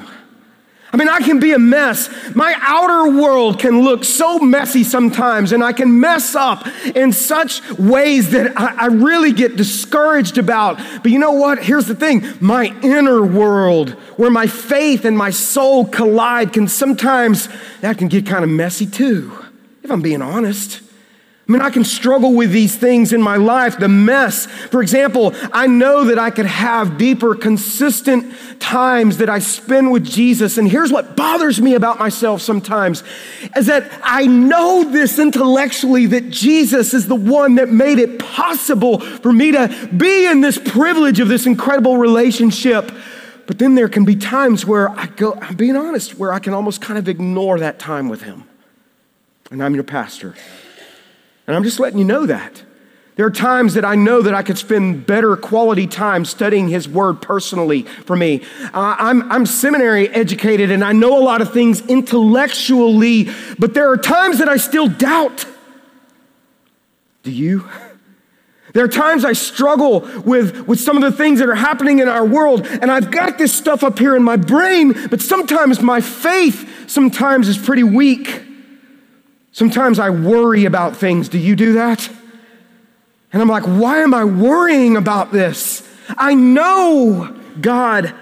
I 0.91 0.97
mean, 0.97 1.07
I 1.07 1.19
can 1.19 1.39
be 1.39 1.51
a 1.51 1.59
mess. 1.59 2.09
My 2.35 2.55
outer 2.61 3.11
world 3.21 3.59
can 3.59 3.81
look 3.81 4.03
so 4.03 4.39
messy 4.39 4.83
sometimes, 4.83 5.51
and 5.51 5.63
I 5.63 5.71
can 5.71 5.99
mess 5.99 6.33
up 6.33 6.65
in 6.95 7.13
such 7.13 7.61
ways 7.77 8.31
that 8.31 8.59
I, 8.59 8.75
I, 8.75 8.85
really 8.87 9.31
get 9.31 9.55
discouraged 9.55 10.39
about. 10.39 10.77
But 11.03 11.11
you 11.11 11.19
know 11.19 11.33
what? 11.33 11.63
Here's 11.63 11.85
the 11.85 11.93
thing 11.93 12.25
my 12.41 12.75
inner 12.81 13.23
world, 13.23 13.91
where 14.17 14.31
my 14.31 14.47
faith 14.47 15.05
and 15.05 15.15
my 15.15 15.29
soul 15.29 15.85
collide, 15.85 16.53
can 16.53 16.67
sometimes, 16.67 17.49
that 17.81 17.99
can 17.99 18.07
get 18.07 18.25
kind 18.25 18.43
of 18.43 18.49
messy 18.49 18.87
too, 18.87 19.31
if 19.83 19.91
I'm 19.91 20.01
being 20.01 20.23
honest. 20.23 20.81
I 21.49 21.51
mean, 21.51 21.63
I 21.63 21.71
can 21.71 21.83
struggle 21.83 22.35
with 22.35 22.51
these 22.51 22.75
things 22.75 23.11
in 23.11 23.23
my 23.23 23.37
life, 23.37 23.79
the 23.79 23.87
mess. 23.87 24.45
For 24.45 24.83
example, 24.83 25.33
I 25.51 25.65
know 25.65 26.03
that 26.03 26.19
I 26.19 26.29
could 26.29 26.45
have 26.45 26.99
deeper, 26.99 27.33
consistent 27.33 28.31
times 28.59 29.17
that 29.17 29.31
I 29.31 29.39
spend 29.39 29.91
with 29.91 30.05
Jesus. 30.05 30.59
And 30.59 30.69
here's 30.69 30.91
what 30.91 31.15
bothers 31.15 31.59
me 31.59 31.73
about 31.73 31.97
myself 31.97 32.43
sometimes 32.43 33.01
is 33.55 33.65
that 33.65 33.91
I 34.03 34.27
know 34.27 34.83
this 34.83 35.17
intellectually 35.17 36.05
that 36.05 36.29
Jesus 36.29 36.93
is 36.93 37.07
the 37.07 37.15
one 37.15 37.55
that 37.55 37.69
made 37.69 37.97
it 37.97 38.19
possible 38.19 38.99
for 38.99 39.33
me 39.33 39.51
to 39.51 39.89
be 39.97 40.27
in 40.27 40.41
this 40.41 40.59
privilege 40.59 41.19
of 41.19 41.29
this 41.29 41.47
incredible 41.47 41.97
relationship. 41.97 42.91
But 43.47 43.57
then 43.57 43.73
there 43.73 43.89
can 43.89 44.05
be 44.05 44.15
times 44.15 44.67
where 44.67 44.91
I 44.91 45.07
go, 45.07 45.33
I'm 45.41 45.55
being 45.55 45.75
honest, 45.75 46.13
where 46.19 46.31
I 46.31 46.37
can 46.37 46.53
almost 46.53 46.79
kind 46.79 46.99
of 46.99 47.09
ignore 47.09 47.57
that 47.57 47.79
time 47.79 48.07
with 48.07 48.21
Him. 48.21 48.43
And 49.49 49.63
I'm 49.63 49.73
your 49.73 49.83
pastor. 49.83 50.35
And 51.49 51.55
I'm 51.55 51.63
just 51.63 51.79
letting 51.79 51.97
you 51.97 52.05
know 52.05 52.27
that. 52.27 52.61
There 53.15 53.25
are 53.25 53.31
times 53.31 53.73
that 53.73 53.83
I 53.83 53.95
know 53.95 54.21
that 54.21 54.35
I 54.35 54.43
could 54.43 54.59
spend 54.59 55.07
better 55.07 55.35
quality 55.35 55.87
time 55.87 56.23
studying 56.23 56.67
His 56.67 56.87
Word 56.87 57.23
personally 57.23 57.81
for 58.05 58.15
me. 58.15 58.43
Uh, 58.65 58.95
I'm, 58.99 59.31
I'm 59.31 59.47
seminary 59.47 60.09
educated 60.09 60.69
and 60.69 60.83
I 60.83 60.91
know 60.91 61.17
a 61.17 61.23
lot 61.23 61.41
of 61.41 61.51
things 61.51 61.81
intellectually, 61.87 63.29
but 63.57 63.73
there 63.73 63.89
are 63.89 63.97
times 63.97 64.37
that 64.37 64.47
I 64.47 64.57
still 64.57 64.87
doubt. 64.87 65.47
Do 67.23 67.31
you? 67.31 67.67
There 68.73 68.85
are 68.85 68.87
times 68.87 69.25
I 69.25 69.33
struggle 69.33 70.01
with, 70.23 70.67
with 70.67 70.79
some 70.79 70.97
of 70.97 71.01
the 71.01 71.11
things 71.11 71.39
that 71.39 71.49
are 71.49 71.55
happening 71.55 71.97
in 71.97 72.07
our 72.07 72.27
world, 72.27 72.67
and 72.67 72.91
I've 72.91 73.09
got 73.09 73.39
this 73.39 73.57
stuff 73.57 73.83
up 73.83 73.97
here 73.97 74.15
in 74.15 74.21
my 74.21 74.37
brain, 74.37 74.93
but 75.09 75.19
sometimes 75.19 75.81
my 75.81 75.99
faith 75.99 76.87
sometimes 76.87 77.47
is 77.47 77.57
pretty 77.57 77.83
weak. 77.83 78.43
Sometimes 79.59 79.99
I 79.99 80.09
worry 80.09 80.63
about 80.63 80.95
things. 80.95 81.27
Do 81.27 81.37
you 81.37 81.53
do 81.53 81.73
that? 81.73 82.09
And 83.33 83.41
I'm 83.41 83.49
like, 83.49 83.63
why 83.63 83.97
am 83.97 84.13
I 84.13 84.23
worrying 84.23 84.95
about 84.95 85.33
this? 85.33 85.85
I 86.17 86.33
know 86.33 87.37
God 87.59 88.15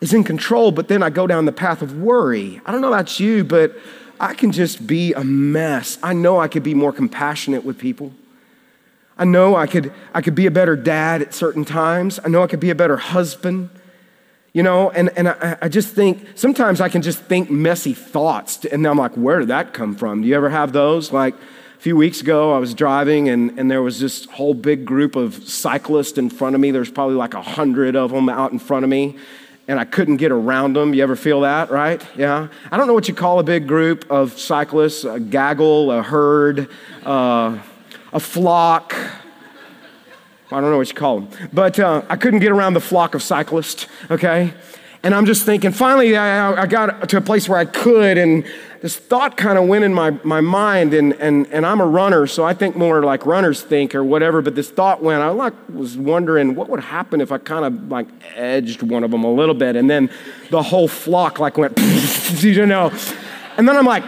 is 0.00 0.12
in 0.12 0.24
control, 0.24 0.72
but 0.72 0.88
then 0.88 1.00
I 1.00 1.10
go 1.10 1.28
down 1.28 1.44
the 1.44 1.52
path 1.52 1.80
of 1.80 1.96
worry. 1.98 2.60
I 2.66 2.72
don't 2.72 2.80
know 2.80 2.88
about 2.88 3.20
you, 3.20 3.44
but 3.44 3.76
I 4.18 4.34
can 4.34 4.50
just 4.50 4.84
be 4.84 5.12
a 5.12 5.22
mess. 5.22 5.96
I 6.02 6.12
know 6.12 6.40
I 6.40 6.48
could 6.48 6.64
be 6.64 6.74
more 6.74 6.92
compassionate 6.92 7.64
with 7.64 7.78
people. 7.78 8.12
I 9.16 9.26
know 9.26 9.54
I 9.54 9.68
could, 9.68 9.92
I 10.12 10.22
could 10.22 10.34
be 10.34 10.46
a 10.46 10.50
better 10.50 10.74
dad 10.74 11.22
at 11.22 11.34
certain 11.34 11.64
times. 11.64 12.18
I 12.24 12.28
know 12.28 12.42
I 12.42 12.48
could 12.48 12.58
be 12.58 12.70
a 12.70 12.74
better 12.74 12.96
husband. 12.96 13.70
You 14.54 14.62
know, 14.62 14.88
and, 14.90 15.10
and 15.18 15.28
I, 15.28 15.58
I 15.62 15.68
just 15.68 15.94
think 15.94 16.28
sometimes 16.36 16.80
I 16.80 16.88
can 16.88 17.02
just 17.02 17.18
think 17.18 17.50
messy 17.50 17.92
thoughts, 17.92 18.64
and 18.64 18.86
I'm 18.86 18.96
like, 18.96 19.12
where 19.14 19.40
did 19.40 19.48
that 19.48 19.74
come 19.74 19.96
from? 19.96 20.22
Do 20.22 20.28
you 20.28 20.36
ever 20.36 20.48
have 20.48 20.72
those? 20.72 21.12
Like, 21.12 21.34
a 21.34 21.80
few 21.80 21.96
weeks 21.96 22.20
ago, 22.20 22.54
I 22.54 22.58
was 22.58 22.72
driving 22.72 23.28
and, 23.28 23.58
and 23.58 23.68
there 23.68 23.82
was 23.82 23.98
this 23.98 24.26
whole 24.26 24.54
big 24.54 24.86
group 24.86 25.16
of 25.16 25.34
cyclists 25.46 26.16
in 26.18 26.30
front 26.30 26.54
of 26.54 26.60
me. 26.60 26.70
There's 26.70 26.90
probably 26.90 27.16
like 27.16 27.34
a 27.34 27.42
hundred 27.42 27.96
of 27.96 28.12
them 28.12 28.28
out 28.28 28.52
in 28.52 28.60
front 28.60 28.84
of 28.84 28.88
me, 28.88 29.18
and 29.66 29.80
I 29.80 29.84
couldn't 29.84 30.18
get 30.18 30.30
around 30.30 30.76
them. 30.76 30.94
You 30.94 31.02
ever 31.02 31.16
feel 31.16 31.40
that, 31.40 31.72
right? 31.72 32.00
Yeah. 32.16 32.46
I 32.70 32.76
don't 32.76 32.86
know 32.86 32.94
what 32.94 33.08
you 33.08 33.14
call 33.14 33.40
a 33.40 33.42
big 33.42 33.66
group 33.66 34.08
of 34.08 34.38
cyclists 34.38 35.02
a 35.02 35.18
gaggle, 35.18 35.90
a 35.90 36.00
herd, 36.00 36.70
uh, 37.04 37.58
a 38.12 38.20
flock. 38.20 38.94
I 40.54 40.60
don't 40.60 40.70
know 40.70 40.76
what 40.76 40.88
you 40.88 40.94
call 40.94 41.20
them. 41.20 41.48
But 41.52 41.80
uh, 41.80 42.02
I 42.08 42.16
couldn't 42.16 42.38
get 42.38 42.52
around 42.52 42.74
the 42.74 42.80
flock 42.80 43.16
of 43.16 43.22
cyclists, 43.22 43.88
okay? 44.08 44.54
And 45.02 45.12
I'm 45.12 45.26
just 45.26 45.44
thinking, 45.44 45.72
finally, 45.72 46.16
I, 46.16 46.62
I 46.62 46.66
got 46.66 47.08
to 47.08 47.16
a 47.16 47.20
place 47.20 47.48
where 47.48 47.58
I 47.58 47.64
could, 47.64 48.16
and 48.16 48.46
this 48.80 48.96
thought 48.96 49.36
kind 49.36 49.58
of 49.58 49.66
went 49.66 49.84
in 49.84 49.92
my, 49.92 50.12
my 50.22 50.40
mind, 50.40 50.94
and, 50.94 51.12
and, 51.14 51.48
and 51.48 51.66
I'm 51.66 51.80
a 51.80 51.86
runner, 51.86 52.28
so 52.28 52.44
I 52.44 52.54
think 52.54 52.76
more 52.76 53.02
like 53.02 53.26
runners 53.26 53.62
think 53.62 53.96
or 53.96 54.04
whatever, 54.04 54.40
but 54.42 54.54
this 54.54 54.70
thought 54.70 55.02
went, 55.02 55.22
I 55.22 55.28
like, 55.30 55.54
was 55.70 55.96
wondering 55.96 56.54
what 56.54 56.68
would 56.68 56.80
happen 56.80 57.20
if 57.20 57.32
I 57.32 57.38
kind 57.38 57.64
of 57.64 57.90
like 57.90 58.06
edged 58.36 58.82
one 58.82 59.02
of 59.02 59.10
them 59.10 59.24
a 59.24 59.32
little 59.32 59.56
bit, 59.56 59.74
and 59.74 59.90
then 59.90 60.08
the 60.50 60.62
whole 60.62 60.86
flock 60.86 61.40
like 61.40 61.58
went, 61.58 61.76
you 62.38 62.64
know. 62.64 62.92
And 63.56 63.68
then 63.68 63.76
I'm 63.76 63.86
like, 63.86 64.04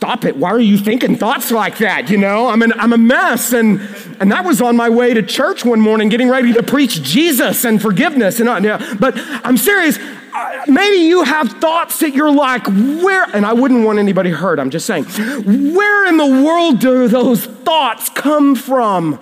stop 0.00 0.24
it. 0.24 0.34
Why 0.34 0.48
are 0.48 0.58
you 0.58 0.78
thinking 0.78 1.14
thoughts 1.14 1.50
like 1.50 1.76
that? 1.76 2.08
You 2.08 2.16
know, 2.16 2.48
I'm, 2.48 2.62
an, 2.62 2.72
I'm 2.80 2.94
a 2.94 2.96
mess. 2.96 3.52
And, 3.52 3.82
and 4.18 4.32
that 4.32 4.46
was 4.46 4.62
on 4.62 4.74
my 4.74 4.88
way 4.88 5.12
to 5.12 5.22
church 5.22 5.62
one 5.62 5.78
morning, 5.78 6.08
getting 6.08 6.30
ready 6.30 6.54
to 6.54 6.62
preach 6.62 7.02
Jesus 7.02 7.66
and 7.66 7.82
forgiveness. 7.82 8.40
And 8.40 8.48
uh, 8.48 8.60
yeah, 8.62 8.94
but 8.98 9.12
I'm 9.44 9.58
serious. 9.58 9.98
Uh, 9.98 10.62
maybe 10.66 11.04
you 11.04 11.22
have 11.24 11.52
thoughts 11.60 12.00
that 12.00 12.14
you're 12.14 12.32
like, 12.32 12.66
where, 12.66 13.24
and 13.36 13.44
I 13.44 13.52
wouldn't 13.52 13.84
want 13.84 13.98
anybody 13.98 14.30
hurt. 14.30 14.58
I'm 14.58 14.70
just 14.70 14.86
saying, 14.86 15.04
where 15.04 16.06
in 16.06 16.16
the 16.16 16.44
world 16.46 16.78
do 16.78 17.06
those 17.06 17.44
thoughts 17.44 18.08
come 18.08 18.54
from? 18.54 19.20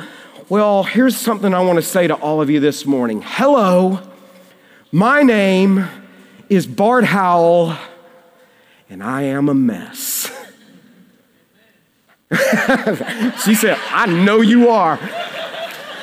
Well, 0.49 0.85
here's 0.85 1.17
something 1.17 1.55
I 1.55 1.61
want 1.61 1.79
to 1.79 1.83
say 1.83 2.07
to 2.07 2.15
all 2.15 2.41
of 2.41 2.51
you 2.51 2.61
this 2.61 2.87
morning. 2.87 3.21
Hello, 3.25 3.99
my 4.93 5.25
name 5.25 5.89
is 6.49 6.69
Bart 6.69 7.03
Howell, 7.03 7.75
and 8.89 9.03
I 9.03 9.23
am 9.23 9.49
a 9.49 9.55
mess. 9.55 10.31
she 13.45 13.55
said, 13.55 13.79
I 13.91 14.07
know 14.07 14.43
you 14.43 14.69
are. 14.69 14.97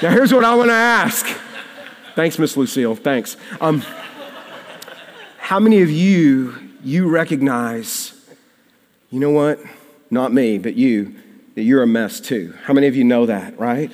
Now, 0.02 0.12
here's 0.12 0.34
what 0.34 0.44
I 0.44 0.56
want 0.56 0.70
to 0.70 0.74
ask. 0.74 1.26
Thanks, 2.16 2.40
Miss 2.40 2.58
Lucille. 2.58 2.96
Thanks. 2.96 3.38
Um, 3.62 3.84
how 5.38 5.60
many 5.60 5.84
of 5.84 5.92
you, 5.92 6.56
you 6.84 7.08
recognize, 7.10 8.14
you 9.12 9.20
know 9.20 9.30
what? 9.30 9.60
Not 10.10 10.34
me, 10.34 10.58
but 10.58 10.76
you, 10.76 11.16
that 11.54 11.62
you're 11.62 11.84
a 11.84 11.88
mess 11.88 12.20
too? 12.20 12.56
How 12.64 12.74
many 12.74 12.88
of 12.88 12.96
you 12.96 13.04
know 13.04 13.28
that, 13.28 13.60
right? 13.60 13.92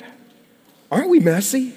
Aren't 0.90 1.10
we 1.10 1.20
messy? 1.20 1.74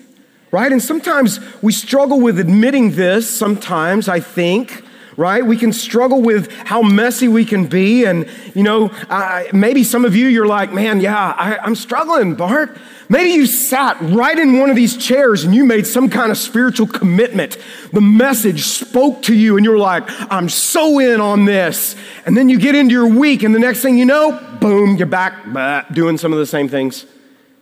Right? 0.52 0.72
And 0.72 0.82
sometimes 0.82 1.42
we 1.62 1.74
struggle 1.74 2.22
with 2.22 2.40
admitting 2.40 2.92
this, 2.92 3.30
sometimes, 3.30 4.08
I 4.08 4.22
think 4.22 4.84
right? 5.18 5.46
We 5.46 5.58
can 5.58 5.72
struggle 5.72 6.22
with 6.22 6.52
how 6.52 6.82
messy 6.82 7.28
we 7.28 7.46
can 7.46 7.68
be. 7.68 8.06
And, 8.06 8.30
you 8.54 8.64
know, 8.64 8.90
uh, 9.10 9.44
maybe 9.54 9.84
some 9.84 10.06
of 10.06 10.16
you, 10.16 10.28
you're 10.28 10.48
like, 10.48 10.74
man, 10.74 11.00
yeah, 11.00 11.34
I, 11.38 11.58
I'm 11.58 11.76
struggling, 11.76 12.36
Bart. 12.36 12.78
Maybe 13.08 13.32
you 13.32 13.46
sat 13.46 13.98
right 14.02 14.38
in 14.38 14.60
one 14.60 14.70
of 14.70 14.76
these 14.76 14.98
chairs 14.98 15.44
and 15.44 15.54
you 15.54 15.64
made 15.64 15.86
some 15.86 16.10
kind 16.10 16.32
of 16.32 16.38
spiritual 16.38 16.88
commitment. 16.88 17.58
The 17.94 18.02
message 18.02 18.64
spoke 18.64 19.22
to 19.24 19.36
you 19.36 19.58
and 19.58 19.66
you're 19.66 19.78
like, 19.78 20.04
I'm 20.32 20.50
so 20.50 21.00
in 21.00 21.22
on 21.22 21.46
this. 21.46 21.96
And 22.26 22.36
then 22.36 22.50
you 22.50 22.60
get 22.60 22.74
into 22.74 22.94
your 22.94 23.08
week 23.08 23.44
and 23.44 23.54
the 23.54 23.60
next 23.60 23.82
thing 23.82 23.98
you 23.98 24.06
know, 24.06 24.32
boom, 24.60 24.96
you're 24.96 25.08
back 25.08 25.54
bah, 25.54 25.84
doing 25.92 26.18
some 26.18 26.34
of 26.34 26.40
the 26.40 26.48
same 26.48 26.68
things. 26.68 27.06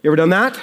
You 0.02 0.10
ever 0.10 0.16
done 0.16 0.30
that? 0.30 0.58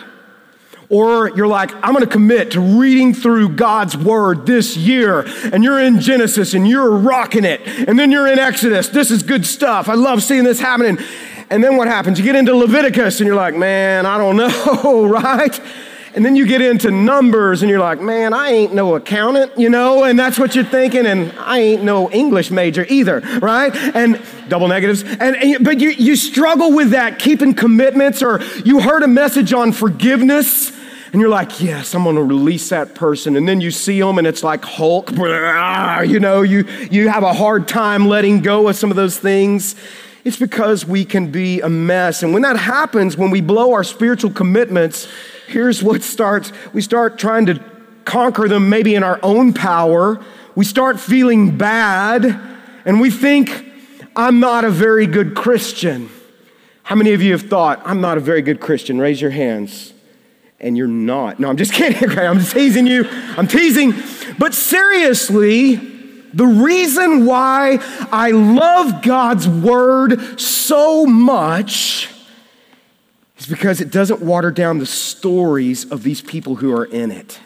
Or 0.90 1.30
you're 1.36 1.46
like, 1.46 1.72
I'm 1.84 1.92
gonna 1.92 2.06
commit 2.06 2.50
to 2.52 2.60
reading 2.60 3.14
through 3.14 3.50
God's 3.50 3.96
word 3.96 4.44
this 4.44 4.76
year. 4.76 5.24
And 5.52 5.62
you're 5.62 5.80
in 5.80 6.00
Genesis 6.00 6.52
and 6.52 6.68
you're 6.68 6.90
rocking 6.90 7.44
it. 7.44 7.60
And 7.88 7.96
then 7.96 8.10
you're 8.10 8.26
in 8.26 8.40
Exodus. 8.40 8.88
This 8.88 9.12
is 9.12 9.22
good 9.22 9.46
stuff. 9.46 9.88
I 9.88 9.94
love 9.94 10.20
seeing 10.20 10.42
this 10.42 10.58
happening. 10.58 10.98
And 11.48 11.62
then 11.62 11.76
what 11.76 11.86
happens? 11.86 12.18
You 12.18 12.24
get 12.24 12.34
into 12.34 12.54
Leviticus 12.56 13.20
and 13.20 13.26
you're 13.28 13.36
like, 13.36 13.54
man, 13.54 14.04
I 14.04 14.18
don't 14.18 14.36
know, 14.84 15.06
right? 15.06 15.60
And 16.12 16.24
then 16.24 16.34
you 16.34 16.44
get 16.44 16.60
into 16.60 16.90
numbers 16.90 17.62
and 17.62 17.70
you're 17.70 17.78
like, 17.78 18.00
man, 18.00 18.34
I 18.34 18.50
ain't 18.50 18.74
no 18.74 18.96
accountant, 18.96 19.56
you 19.56 19.70
know? 19.70 20.02
And 20.02 20.18
that's 20.18 20.40
what 20.40 20.56
you're 20.56 20.64
thinking. 20.64 21.06
And 21.06 21.32
I 21.38 21.60
ain't 21.60 21.84
no 21.84 22.10
English 22.10 22.50
major 22.50 22.84
either, 22.88 23.20
right? 23.40 23.74
And 23.94 24.20
double 24.48 24.66
negatives. 24.66 25.04
And, 25.04 25.36
and 25.36 25.64
but 25.64 25.78
you, 25.78 25.90
you 25.90 26.16
struggle 26.16 26.72
with 26.72 26.90
that, 26.90 27.20
keeping 27.20 27.54
commitments, 27.54 28.24
or 28.24 28.40
you 28.64 28.80
heard 28.80 29.04
a 29.04 29.08
message 29.08 29.52
on 29.52 29.70
forgiveness 29.70 30.72
and 31.12 31.20
you're 31.20 31.30
like, 31.30 31.60
yes, 31.60 31.94
I'm 31.94 32.04
gonna 32.04 32.22
release 32.22 32.68
that 32.68 32.94
person. 32.94 33.36
And 33.36 33.48
then 33.48 33.60
you 33.60 33.72
see 33.72 33.98
them 33.98 34.18
and 34.18 34.26
it's 34.26 34.44
like 34.44 34.64
Hulk, 34.64 35.10
you 36.06 36.20
know, 36.20 36.42
you, 36.42 36.64
you 36.90 37.08
have 37.08 37.24
a 37.24 37.32
hard 37.32 37.66
time 37.66 38.06
letting 38.06 38.40
go 38.40 38.68
of 38.68 38.76
some 38.76 38.90
of 38.90 38.96
those 38.96 39.18
things. 39.18 39.74
It's 40.24 40.36
because 40.36 40.86
we 40.86 41.04
can 41.04 41.32
be 41.32 41.60
a 41.62 41.68
mess. 41.68 42.22
And 42.22 42.32
when 42.32 42.42
that 42.42 42.56
happens, 42.56 43.16
when 43.16 43.30
we 43.30 43.40
blow 43.40 43.72
our 43.72 43.82
spiritual 43.82 44.30
commitments, 44.30 45.08
here's 45.48 45.82
what 45.82 46.02
starts 46.02 46.52
we 46.72 46.82
start 46.82 47.18
trying 47.18 47.46
to 47.46 47.60
conquer 48.04 48.46
them 48.46 48.68
maybe 48.68 48.94
in 48.94 49.02
our 49.02 49.18
own 49.22 49.52
power. 49.52 50.22
We 50.54 50.64
start 50.64 51.00
feeling 51.00 51.56
bad, 51.56 52.38
and 52.84 53.00
we 53.00 53.10
think, 53.10 53.66
I'm 54.16 54.40
not 54.40 54.64
a 54.64 54.70
very 54.70 55.06
good 55.06 55.34
Christian. 55.34 56.10
How 56.82 56.96
many 56.96 57.12
of 57.12 57.22
you 57.22 57.32
have 57.32 57.42
thought, 57.42 57.80
I'm 57.84 58.00
not 58.00 58.18
a 58.18 58.20
very 58.20 58.42
good 58.42 58.60
Christian? 58.60 58.98
Raise 58.98 59.20
your 59.20 59.30
hands 59.30 59.94
and 60.60 60.76
you're 60.76 60.86
not. 60.86 61.40
No, 61.40 61.48
I'm 61.48 61.56
just 61.56 61.72
kidding. 61.74 62.18
I'm 62.18 62.40
teasing 62.40 62.86
you. 62.86 63.06
I'm 63.08 63.46
teasing. 63.46 63.94
But 64.38 64.54
seriously, 64.54 65.76
the 66.32 66.46
reason 66.46 67.26
why 67.26 67.78
I 68.12 68.30
love 68.30 69.02
God's 69.02 69.48
word 69.48 70.40
so 70.40 71.06
much 71.06 72.08
is 73.38 73.46
because 73.46 73.80
it 73.80 73.90
doesn't 73.90 74.20
water 74.20 74.50
down 74.50 74.78
the 74.78 74.86
stories 74.86 75.90
of 75.90 76.02
these 76.02 76.20
people 76.20 76.56
who 76.56 76.74
are 76.74 76.84
in 76.84 77.10
it. 77.10 77.40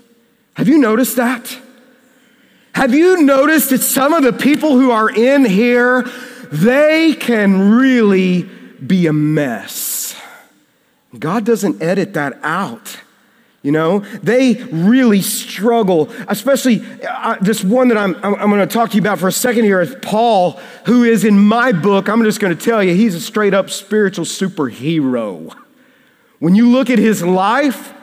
Have 0.54 0.68
you 0.68 0.78
noticed 0.78 1.16
that? 1.16 1.58
Have 2.74 2.92
you 2.92 3.22
noticed 3.22 3.70
that 3.70 3.78
some 3.78 4.12
of 4.12 4.24
the 4.24 4.32
people 4.32 4.76
who 4.76 4.90
are 4.90 5.08
in 5.08 5.44
here, 5.44 6.02
they 6.50 7.14
can 7.14 7.76
really 7.76 8.42
be 8.42 9.06
a 9.06 9.12
mess? 9.12 10.16
God 11.16 11.44
doesn't 11.44 11.80
edit 11.80 12.14
that 12.14 12.38
out. 12.42 12.98
You 13.64 13.72
know, 13.72 14.00
they 14.22 14.62
really 14.64 15.22
struggle, 15.22 16.10
especially 16.28 16.84
uh, 17.08 17.38
this 17.40 17.64
one 17.64 17.88
that 17.88 17.96
I'm, 17.96 18.14
I'm, 18.22 18.50
going 18.50 18.60
to 18.60 18.66
talk 18.66 18.90
to 18.90 18.96
you 18.96 19.00
about 19.00 19.18
for 19.18 19.26
a 19.26 19.32
second 19.32 19.64
here 19.64 19.80
is 19.80 19.96
Paul, 20.02 20.60
who 20.84 21.02
is 21.02 21.24
in 21.24 21.38
my 21.38 21.72
book. 21.72 22.10
I'm 22.10 22.22
just 22.24 22.40
going 22.40 22.54
to 22.54 22.62
tell 22.62 22.84
you, 22.84 22.94
he's 22.94 23.14
a 23.14 23.20
straight 23.22 23.54
up 23.54 23.70
spiritual 23.70 24.26
superhero. 24.26 25.56
When 26.40 26.54
you 26.54 26.68
look 26.68 26.90
at 26.90 26.98
his 26.98 27.22
life 27.22 27.94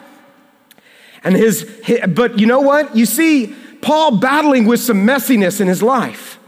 and 1.24 1.36
his, 1.36 1.70
his 1.84 2.00
but 2.08 2.40
you 2.40 2.48
know 2.48 2.62
what? 2.62 2.96
You 2.96 3.06
see 3.06 3.56
Paul 3.84 4.18
battling 4.18 4.66
with 4.66 4.80
some 4.80 5.06
messiness 5.06 5.62
in 5.62 5.68
his 5.68 5.84
life. 5.84 6.40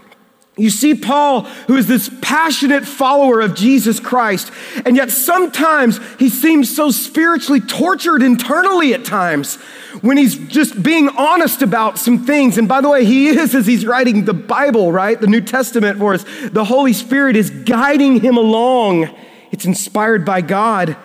You 0.56 0.70
see 0.70 0.94
Paul, 0.94 1.42
who 1.66 1.76
is 1.76 1.88
this 1.88 2.08
passionate 2.22 2.84
follower 2.84 3.40
of 3.40 3.56
Jesus 3.56 3.98
Christ, 3.98 4.52
and 4.86 4.94
yet 4.94 5.10
sometimes 5.10 5.98
he 6.18 6.28
seems 6.28 6.74
so 6.74 6.92
spiritually 6.92 7.60
tortured 7.60 8.22
internally 8.22 8.94
at 8.94 9.04
times 9.04 9.56
when 10.00 10.16
he's 10.16 10.36
just 10.36 10.80
being 10.80 11.08
honest 11.08 11.62
about 11.62 11.98
some 11.98 12.24
things. 12.24 12.56
And 12.56 12.68
by 12.68 12.80
the 12.80 12.88
way, 12.88 13.04
he 13.04 13.28
is 13.28 13.52
as 13.54 13.66
he's 13.66 13.84
writing 13.84 14.26
the 14.26 14.34
Bible, 14.34 14.92
right? 14.92 15.20
The 15.20 15.26
New 15.26 15.40
Testament 15.40 15.98
for 15.98 16.14
us. 16.14 16.24
The 16.50 16.64
Holy 16.64 16.92
Spirit 16.92 17.34
is 17.34 17.50
guiding 17.50 18.20
him 18.20 18.36
along. 18.36 19.08
It's 19.50 19.64
inspired 19.64 20.24
by 20.24 20.40
God. 20.40 20.96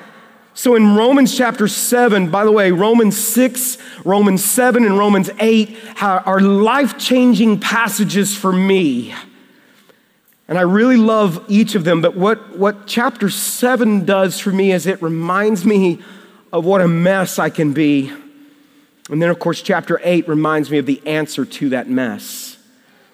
So 0.53 0.75
in 0.75 0.95
Romans 0.95 1.35
chapter 1.35 1.67
7, 1.67 2.29
by 2.29 2.43
the 2.43 2.51
way, 2.51 2.71
Romans 2.71 3.17
6, 3.17 3.77
Romans 4.05 4.43
7, 4.43 4.85
and 4.85 4.97
Romans 4.97 5.31
8 5.39 5.75
are 6.01 6.39
life 6.39 6.99
changing 6.99 7.61
passages 7.61 8.35
for 8.35 8.51
me. 8.51 9.15
And 10.49 10.57
I 10.57 10.61
really 10.61 10.97
love 10.97 11.45
each 11.47 11.75
of 11.75 11.83
them, 11.83 12.01
but 12.01 12.15
what, 12.15 12.57
what 12.57 12.87
chapter 12.87 13.29
seven 13.29 14.03
does 14.03 14.39
for 14.39 14.51
me 14.51 14.71
is 14.71 14.87
it 14.87 14.99
reminds 14.99 15.63
me 15.63 15.99
of 16.51 16.65
what 16.65 16.81
a 16.81 16.87
mess 16.87 17.37
I 17.37 17.51
can 17.51 17.71
be. 17.71 18.11
And 19.11 19.21
then, 19.21 19.29
of 19.29 19.37
course, 19.37 19.61
chapter 19.61 20.01
eight 20.03 20.27
reminds 20.27 20.71
me 20.71 20.79
of 20.79 20.87
the 20.87 21.05
answer 21.05 21.45
to 21.45 21.69
that 21.69 21.87
mess. 21.87 22.48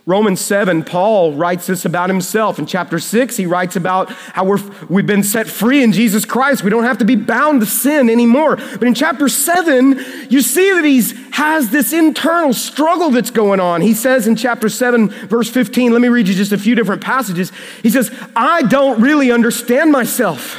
Romans 0.07 0.39
7, 0.39 0.83
Paul 0.83 1.33
writes 1.33 1.65
this 1.65 1.83
about 1.83 2.09
himself. 2.09 2.59
In 2.59 2.67
chapter 2.67 2.99
6, 2.99 3.37
he 3.37 3.47
writes 3.47 3.75
about 3.75 4.11
how 4.11 4.45
we're, 4.45 4.59
we've 4.87 5.07
been 5.07 5.23
set 5.23 5.47
free 5.47 5.81
in 5.81 5.91
Jesus 5.91 6.25
Christ. 6.25 6.63
We 6.63 6.69
don't 6.69 6.83
have 6.83 6.99
to 6.99 7.05
be 7.05 7.15
bound 7.15 7.61
to 7.61 7.65
sin 7.65 8.07
anymore. 8.11 8.55
But 8.55 8.83
in 8.83 8.93
chapter 8.93 9.27
7, 9.27 9.99
you 10.29 10.41
see 10.41 10.71
that 10.73 10.85
he 10.85 11.01
has 11.31 11.71
this 11.71 11.91
internal 11.91 12.53
struggle 12.53 13.09
that's 13.09 13.31
going 13.31 13.59
on. 13.59 13.81
He 13.81 13.95
says 13.95 14.27
in 14.27 14.35
chapter 14.35 14.69
7, 14.69 15.09
verse 15.09 15.49
15, 15.49 15.91
let 15.91 16.01
me 16.01 16.07
read 16.07 16.27
you 16.27 16.35
just 16.35 16.51
a 16.51 16.57
few 16.59 16.75
different 16.75 17.01
passages. 17.01 17.51
He 17.81 17.89
says, 17.89 18.15
I 18.35 18.61
don't 18.61 19.01
really 19.01 19.31
understand 19.31 19.91
myself. 19.91 20.55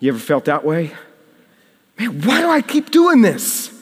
You 0.00 0.12
ever 0.12 0.18
felt 0.18 0.46
that 0.46 0.64
way? 0.64 0.94
Man, 1.98 2.22
why 2.22 2.40
do 2.40 2.48
I 2.48 2.62
keep 2.62 2.90
doing 2.90 3.20
this? 3.20 3.75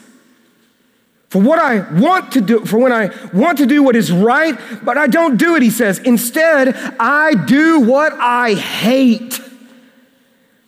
For 1.34 1.42
what 1.42 1.58
I 1.58 1.80
want 1.98 2.30
to 2.34 2.40
do, 2.40 2.64
for 2.64 2.78
when 2.78 2.92
I 2.92 3.10
want 3.32 3.58
to 3.58 3.66
do 3.66 3.82
what 3.82 3.96
is 3.96 4.12
right, 4.12 4.56
but 4.84 4.96
I 4.96 5.08
don't 5.08 5.36
do 5.36 5.56
it, 5.56 5.62
he 5.64 5.70
says. 5.70 5.98
Instead, 5.98 6.76
I 7.00 7.34
do 7.34 7.80
what 7.80 8.12
I 8.12 8.54
hate. 8.54 9.40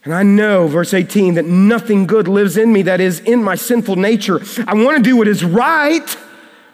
And 0.02 0.12
I 0.12 0.24
know, 0.24 0.66
verse 0.66 0.92
18, 0.92 1.34
that 1.34 1.44
nothing 1.44 2.08
good 2.08 2.26
lives 2.26 2.56
in 2.56 2.72
me 2.72 2.82
that 2.82 3.00
is 3.00 3.20
in 3.20 3.44
my 3.44 3.54
sinful 3.54 3.94
nature. 3.94 4.40
I 4.66 4.74
want 4.74 4.96
to 4.96 5.02
do 5.04 5.16
what 5.16 5.28
is 5.28 5.44
right, 5.44 6.16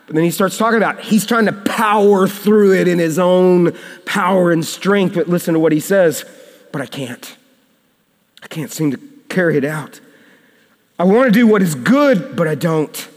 but 0.07 0.14
then 0.14 0.24
he 0.24 0.31
starts 0.31 0.57
talking 0.57 0.78
about 0.78 1.00
he's 1.00 1.26
trying 1.26 1.44
to 1.44 1.52
power 1.52 2.26
through 2.26 2.81
it 2.81 2.88
in 2.88 2.98
his 2.98 3.18
own 3.18 3.76
power 4.07 4.52
and 4.52 4.64
strength. 4.64 5.16
But 5.16 5.28
listen 5.28 5.52
to 5.52 5.61
what 5.61 5.72
he 5.72 5.81
says, 5.81 6.24
but 6.72 6.81
I 6.81 6.87
can't. 6.87 7.37
I 8.42 8.46
can't 8.46 8.70
seem 8.70 8.92
to 8.92 9.00
carry 9.28 9.59
it 9.59 9.66
out. 9.66 10.00
I 10.98 11.05
want 11.05 11.26
to 11.26 11.31
do 11.31 11.46
what 11.46 11.61
is 11.61 11.74
good, 11.74 12.37
but 12.37 12.48
I 12.48 12.55
don't. 12.55 13.11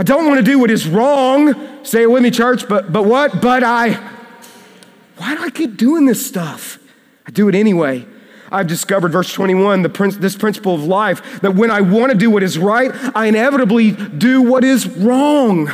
I 0.00 0.02
don't 0.02 0.26
want 0.26 0.38
to 0.38 0.42
do 0.42 0.58
what 0.58 0.70
is 0.70 0.88
wrong. 0.88 1.84
Say 1.84 2.04
it 2.04 2.10
with 2.10 2.22
me, 2.22 2.30
church, 2.30 2.66
but, 2.66 2.90
but 2.90 3.04
what? 3.04 3.42
But 3.42 3.62
I, 3.62 3.92
why 5.18 5.34
do 5.34 5.44
I 5.44 5.50
keep 5.50 5.76
doing 5.76 6.06
this 6.06 6.26
stuff? 6.26 6.78
I 7.26 7.30
do 7.30 7.50
it 7.50 7.54
anyway. 7.54 8.06
I've 8.50 8.66
discovered, 8.66 9.12
verse 9.12 9.30
21, 9.30 9.82
the 9.82 10.16
this 10.18 10.36
principle 10.36 10.74
of 10.74 10.84
life 10.84 11.42
that 11.42 11.54
when 11.54 11.70
I 11.70 11.82
want 11.82 12.12
to 12.12 12.16
do 12.16 12.30
what 12.30 12.42
is 12.42 12.58
right, 12.58 12.90
I 13.14 13.26
inevitably 13.26 13.90
do 13.90 14.40
what 14.40 14.64
is 14.64 14.88
wrong. 14.88 15.68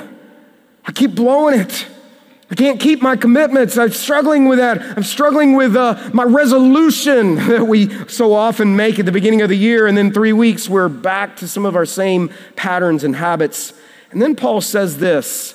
I 0.85 0.91
keep 0.91 1.15
blowing 1.15 1.61
it. 1.61 1.87
I 2.51 2.57
can't 2.57 2.81
keep 2.81 3.01
my 3.01 3.15
commitments. 3.15 3.79
I'm 3.79 3.93
struggling 3.93 4.49
with 4.49 4.59
that. 4.59 4.83
I'm 4.97 5.05
struggling 5.05 5.55
with 5.55 5.77
uh, 5.77 6.11
my 6.13 6.25
resolution 6.25 7.35
that 7.47 7.69
we 7.69 7.91
so 8.09 8.35
often 8.35 8.75
make 8.75 8.99
at 8.99 9.07
the 9.07 9.13
beginning 9.13 9.43
of 9.43 9.51
the 9.51 9.57
year, 9.57 9.87
and 9.87 9.97
then 9.97 10.13
three 10.13 10.33
weeks 10.33 10.69
we're 10.69 10.89
back 10.89 11.37
to 11.37 11.47
some 11.47 11.65
of 11.65 11.77
our 11.77 11.87
same 11.87 12.29
patterns 12.57 13.05
and 13.05 13.15
habits. 13.15 13.73
And 14.11 14.23
then 14.23 14.37
Paul 14.37 14.61
says 14.61 14.99
this. 14.99 15.55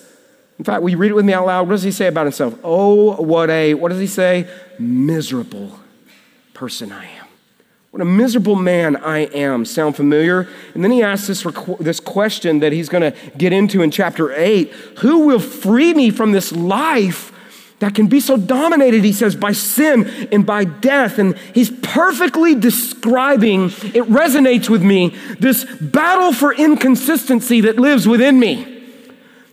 In 0.60 0.66
fact, 0.66 0.84
will 0.84 0.90
you 0.90 0.98
read 0.98 1.12
it 1.12 1.16
with 1.16 1.26
me 1.26 1.34
out 1.34 1.48
loud? 1.48 1.68
What 1.68 1.74
does 1.74 1.84
he 1.84 1.92
say 1.92 2.08
about 2.08 2.26
himself? 2.26 2.58
Oh, 2.64 3.16
what 3.16 3.50
a, 3.50 3.74
what 3.74 3.90
does 3.90 4.00
he 4.00 4.08
say? 4.08 4.48
Miserable 4.78 5.80
person 6.54 6.92
I 6.92 7.06
am. 7.06 7.26
What 7.92 8.02
a 8.02 8.06
miserable 8.06 8.56
man 8.56 8.96
I 8.96 9.26
am. 9.34 9.66
Sound 9.66 9.96
familiar? 9.96 10.48
And 10.74 10.84
then 10.84 10.92
he 10.92 11.04
asks 11.04 11.28
this, 11.28 11.46
this 11.80 12.00
question 12.00 12.60
that 12.60 12.72
he's 12.72 12.88
going 12.88 13.12
to 13.12 13.18
get 13.38 13.52
into 13.52 13.82
in 13.82 13.92
chapter 13.92 14.32
8 14.34 14.72
Who 15.00 15.26
will 15.26 15.40
free 15.40 15.94
me 15.94 16.10
from 16.10 16.32
this 16.32 16.52
life 16.52 17.34
that 17.82 17.96
can 17.96 18.06
be 18.06 18.20
so 18.20 18.38
dominated, 18.38 19.04
he 19.04 19.12
says, 19.12 19.36
by 19.36 19.52
sin 19.52 20.08
and 20.32 20.46
by 20.46 20.63
death. 20.63 21.17
And 21.17 21.36
he's 21.54 21.72
perfectly 21.82 22.54
describing, 22.54 23.65
it 23.65 24.06
resonates 24.06 24.70
with 24.70 24.84
me, 24.84 25.15
this 25.39 25.65
battle 25.65 26.32
for 26.32 26.54
inconsistency 26.54 27.62
that 27.62 27.78
lives 27.80 28.08
within 28.08 28.39
me. 28.39 28.84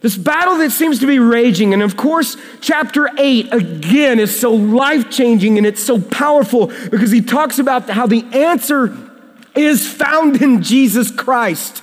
This 0.02 0.14
battle 0.16 0.58
that 0.58 0.72
seems 0.72 1.00
to 1.00 1.06
be 1.06 1.18
raging. 1.18 1.72
And 1.72 1.82
of 1.82 1.96
course, 1.96 2.36
chapter 2.60 3.08
8 3.16 3.50
again 3.50 4.20
is 4.20 4.38
so 4.38 4.52
life 4.52 5.10
changing 5.10 5.56
and 5.56 5.66
it's 5.66 5.82
so 5.82 5.98
powerful 5.98 6.66
because 6.90 7.10
he 7.10 7.22
talks 7.22 7.58
about 7.58 7.88
how 7.88 8.06
the 8.06 8.24
answer 8.34 8.94
is 9.56 9.90
found 9.90 10.42
in 10.42 10.62
Jesus 10.62 11.10
Christ 11.10 11.82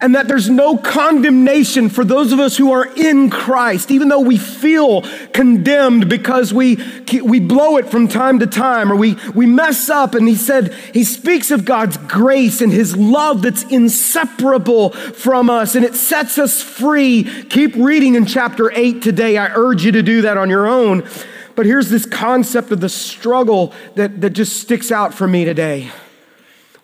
and 0.00 0.14
that 0.14 0.28
there's 0.28 0.50
no 0.50 0.76
condemnation 0.76 1.88
for 1.88 2.04
those 2.04 2.32
of 2.32 2.40
us 2.40 2.56
who 2.56 2.72
are 2.72 2.86
in 2.96 3.30
Christ, 3.30 3.90
even 3.90 4.08
though 4.08 4.20
we 4.20 4.36
feel 4.38 5.02
condemned 5.32 6.08
because 6.08 6.52
we, 6.52 6.78
we 7.22 7.40
blow 7.40 7.76
it 7.76 7.88
from 7.88 8.08
time 8.08 8.38
to 8.40 8.46
time 8.46 8.92
or 8.92 8.96
we, 8.96 9.16
we 9.34 9.46
mess 9.46 9.88
up. 9.88 10.14
And 10.14 10.28
he 10.28 10.34
said, 10.34 10.74
he 10.92 11.04
speaks 11.04 11.50
of 11.50 11.64
God's 11.64 11.96
grace 11.96 12.60
and 12.60 12.72
his 12.72 12.96
love 12.96 13.42
that's 13.42 13.64
inseparable 13.64 14.90
from 14.90 15.48
us 15.50 15.74
and 15.74 15.84
it 15.84 15.94
sets 15.94 16.38
us 16.38 16.62
free. 16.62 17.24
Keep 17.44 17.76
reading 17.76 18.14
in 18.14 18.26
chapter 18.26 18.70
8 18.72 19.02
today. 19.02 19.36
I 19.38 19.48
urge 19.54 19.84
you 19.84 19.92
to 19.92 20.02
do 20.02 20.22
that 20.22 20.36
on 20.36 20.50
your 20.50 20.66
own. 20.66 21.08
But 21.54 21.64
here's 21.64 21.88
this 21.88 22.04
concept 22.04 22.70
of 22.70 22.80
the 22.80 22.88
struggle 22.88 23.72
that, 23.94 24.20
that 24.20 24.30
just 24.30 24.60
sticks 24.60 24.92
out 24.92 25.14
for 25.14 25.26
me 25.26 25.46
today. 25.46 25.90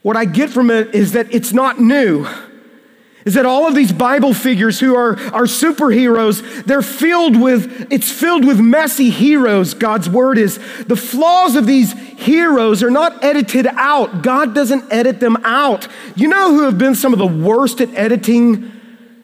What 0.01 0.17
I 0.17 0.25
get 0.25 0.51
from 0.51 0.71
it 0.71 0.95
is 0.95 1.13
that 1.13 1.33
it's 1.33 1.53
not 1.53 1.79
new 1.79 2.27
is 3.25 3.35
that 3.35 3.47
all 3.47 3.67
of 3.67 3.75
these 3.75 3.93
Bible 3.93 4.35
figures 4.35 4.81
who 4.81 4.97
are, 4.97 5.13
are 5.33 5.45
superheroes, 5.45 6.65
they're 6.65 6.83
filled 6.83 7.41
with, 7.41 7.87
it's 7.91 8.11
filled 8.11 8.45
with 8.45 8.59
messy 8.59 9.11
heroes, 9.11 9.75
God's 9.75 10.09
word 10.09 10.39
is. 10.39 10.59
The 10.85 10.97
flaws 10.97 11.55
of 11.55 11.67
these 11.67 11.93
heroes 11.93 12.83
are 12.83 12.91
not 12.91 13.23
edited 13.23 13.67
out. 13.67 14.23
God 14.23 14.55
doesn't 14.55 14.93
edit 14.93 15.21
them 15.21 15.37
out. 15.45 15.87
You 16.17 16.29
know 16.29 16.53
who 16.53 16.63
have 16.63 16.79
been 16.79 16.95
some 16.95 17.13
of 17.13 17.19
the 17.19 17.27
worst 17.27 17.81
at 17.81 17.95
editing 17.95 18.73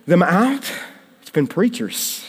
them 0.07 0.23
out? 0.23 0.71
It's 1.21 1.31
been 1.31 1.47
preachers. 1.47 2.25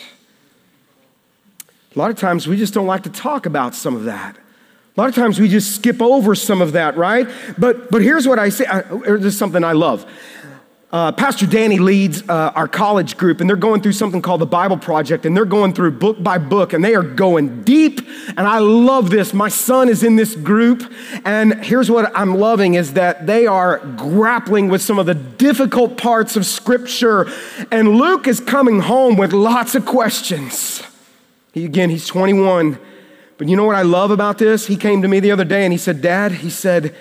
A 1.96 2.00
lot 2.00 2.12
of 2.12 2.18
times 2.18 2.48
we 2.48 2.58
just 2.58 2.74
don't 2.74 2.88
like 2.88 3.04
to 3.04 3.10
talk 3.10 3.46
about 3.46 3.76
some 3.76 3.96
of 3.96 4.06
that. 4.06 4.38
A 4.38 5.00
lot 5.00 5.10
of 5.10 5.16
times 5.16 5.40
we 5.40 5.48
just 5.48 5.76
skip 5.76 6.02
over 6.02 6.36
some 6.36 6.62
of 6.62 6.74
that, 6.74 6.98
right? 6.98 7.28
But, 7.58 7.90
but 7.90 8.02
here's 8.02 8.28
what 8.28 8.38
I 8.38 8.50
say. 8.50 8.66
I, 8.66 8.82
there's 8.82 9.38
something 9.38 9.64
I 9.64 9.72
love. 9.72 10.06
Uh, 10.92 11.12
Pastor 11.12 11.46
Danny 11.46 11.78
leads 11.78 12.28
uh, 12.28 12.52
our 12.56 12.68
college 12.68 13.16
group, 13.16 13.42
and 13.42 13.50
they're 13.50 13.58
going 13.58 13.80
through 13.82 13.92
something 13.92 14.24
called 14.24 14.42
the 14.42 14.48
Bible 14.48 14.78
Project, 14.78 15.24
and 15.24 15.38
they're 15.38 15.46
going 15.46 15.72
through 15.72 15.92
book 15.92 16.22
by 16.24 16.40
book, 16.40 16.74
and 16.74 16.84
they 16.84 16.96
are 16.96 17.04
going 17.04 17.62
deep. 17.62 18.02
And 18.30 18.40
I 18.40 18.58
love 18.58 19.12
this. 19.12 19.32
My 19.32 19.50
son 19.50 19.88
is 19.88 20.02
in 20.02 20.16
this 20.16 20.36
group, 20.36 20.82
and 21.26 21.64
here's 21.64 21.92
what 21.92 22.12
I'm 22.18 22.36
loving 22.36 22.74
is 22.74 22.94
that 22.94 23.28
they 23.28 23.46
are 23.46 23.78
grappling 23.98 24.68
with 24.70 24.82
some 24.82 24.98
of 24.98 25.06
the 25.06 25.14
difficult 25.14 25.96
parts 25.96 26.36
of 26.36 26.44
Scripture. 26.44 27.28
And 27.70 27.98
Luke 27.98 28.28
is 28.28 28.40
coming 28.40 28.80
home 28.80 29.16
with 29.16 29.32
lots 29.32 29.76
of 29.76 29.86
questions. 29.86 30.82
He, 31.54 31.66
again, 31.66 31.92
he's 31.92 32.08
21. 32.08 32.80
But 33.38 33.48
you 33.48 33.56
know 33.56 33.64
what 33.64 33.76
I 33.76 33.84
love 33.84 34.10
about 34.10 34.40
this? 34.40 34.66
He 34.66 34.76
came 34.76 35.04
to 35.04 35.08
me 35.08 35.20
the 35.20 35.32
other 35.32 35.46
day 35.46 35.64
and 35.64 35.72
he 35.72 35.78
said, 35.78 36.02
Dad, 36.02 36.32
he 36.32 36.50
said, 36.50 36.96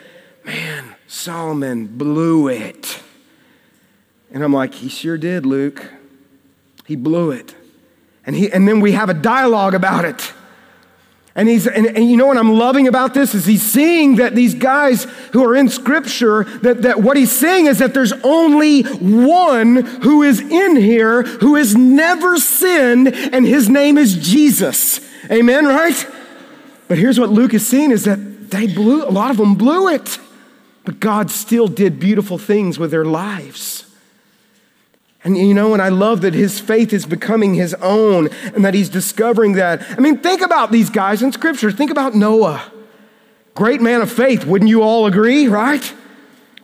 man, 0.44 0.94
Solomon 1.06 1.86
blew 1.86 2.48
it. 2.48 3.00
And 4.30 4.42
I'm 4.42 4.52
like, 4.52 4.74
he 4.74 4.88
sure 4.88 5.16
did, 5.16 5.46
Luke. 5.46 5.90
He 6.86 6.96
blew 6.96 7.30
it. 7.30 7.54
And, 8.26 8.36
he, 8.36 8.50
and 8.52 8.68
then 8.68 8.80
we 8.80 8.92
have 8.92 9.08
a 9.08 9.14
dialogue 9.14 9.74
about 9.74 10.04
it. 10.04 10.32
And, 11.34 11.48
he's, 11.48 11.68
and, 11.68 11.86
and 11.86 12.10
you 12.10 12.16
know 12.16 12.26
what 12.26 12.36
I'm 12.36 12.54
loving 12.54 12.88
about 12.88 13.14
this 13.14 13.32
is 13.32 13.46
he's 13.46 13.62
seeing 13.62 14.16
that 14.16 14.34
these 14.34 14.54
guys 14.54 15.04
who 15.32 15.44
are 15.44 15.54
in 15.54 15.68
scripture, 15.68 16.42
that, 16.62 16.82
that 16.82 17.00
what 17.00 17.16
he's 17.16 17.30
saying 17.30 17.66
is 17.66 17.78
that 17.78 17.94
there's 17.94 18.12
only 18.24 18.82
one 18.82 19.76
who 19.76 20.24
is 20.24 20.40
in 20.40 20.74
here 20.74 21.22
who 21.22 21.54
has 21.54 21.76
never 21.76 22.38
sinned, 22.38 23.08
and 23.08 23.46
his 23.46 23.68
name 23.68 23.96
is 23.96 24.16
Jesus. 24.16 25.00
Amen, 25.30 25.64
right? 25.64 26.06
But 26.88 26.98
here's 26.98 27.20
what 27.20 27.30
Luke 27.30 27.54
is 27.54 27.64
seeing 27.66 27.92
is 27.92 28.04
that 28.04 28.50
they 28.50 28.66
blew, 28.66 29.04
a 29.04 29.12
lot 29.12 29.30
of 29.30 29.36
them 29.36 29.54
blew 29.54 29.88
it. 29.88 30.18
But 30.84 31.00
God 31.00 31.30
still 31.30 31.68
did 31.68 32.00
beautiful 32.00 32.38
things 32.38 32.78
with 32.78 32.90
their 32.90 33.04
lives. 33.04 33.87
And 35.24 35.36
you 35.36 35.52
know, 35.52 35.72
and 35.72 35.82
I 35.82 35.88
love 35.88 36.20
that 36.20 36.34
his 36.34 36.60
faith 36.60 36.92
is 36.92 37.04
becoming 37.04 37.54
his 37.54 37.74
own 37.74 38.28
and 38.54 38.64
that 38.64 38.74
he's 38.74 38.88
discovering 38.88 39.52
that. 39.54 39.82
I 39.90 40.00
mean, 40.00 40.18
think 40.18 40.42
about 40.42 40.70
these 40.70 40.90
guys 40.90 41.22
in 41.22 41.32
scripture. 41.32 41.72
Think 41.72 41.90
about 41.90 42.14
Noah. 42.14 42.72
Great 43.54 43.80
man 43.80 44.00
of 44.00 44.12
faith, 44.12 44.44
wouldn't 44.44 44.68
you 44.68 44.82
all 44.82 45.06
agree, 45.06 45.48
right? 45.48 45.92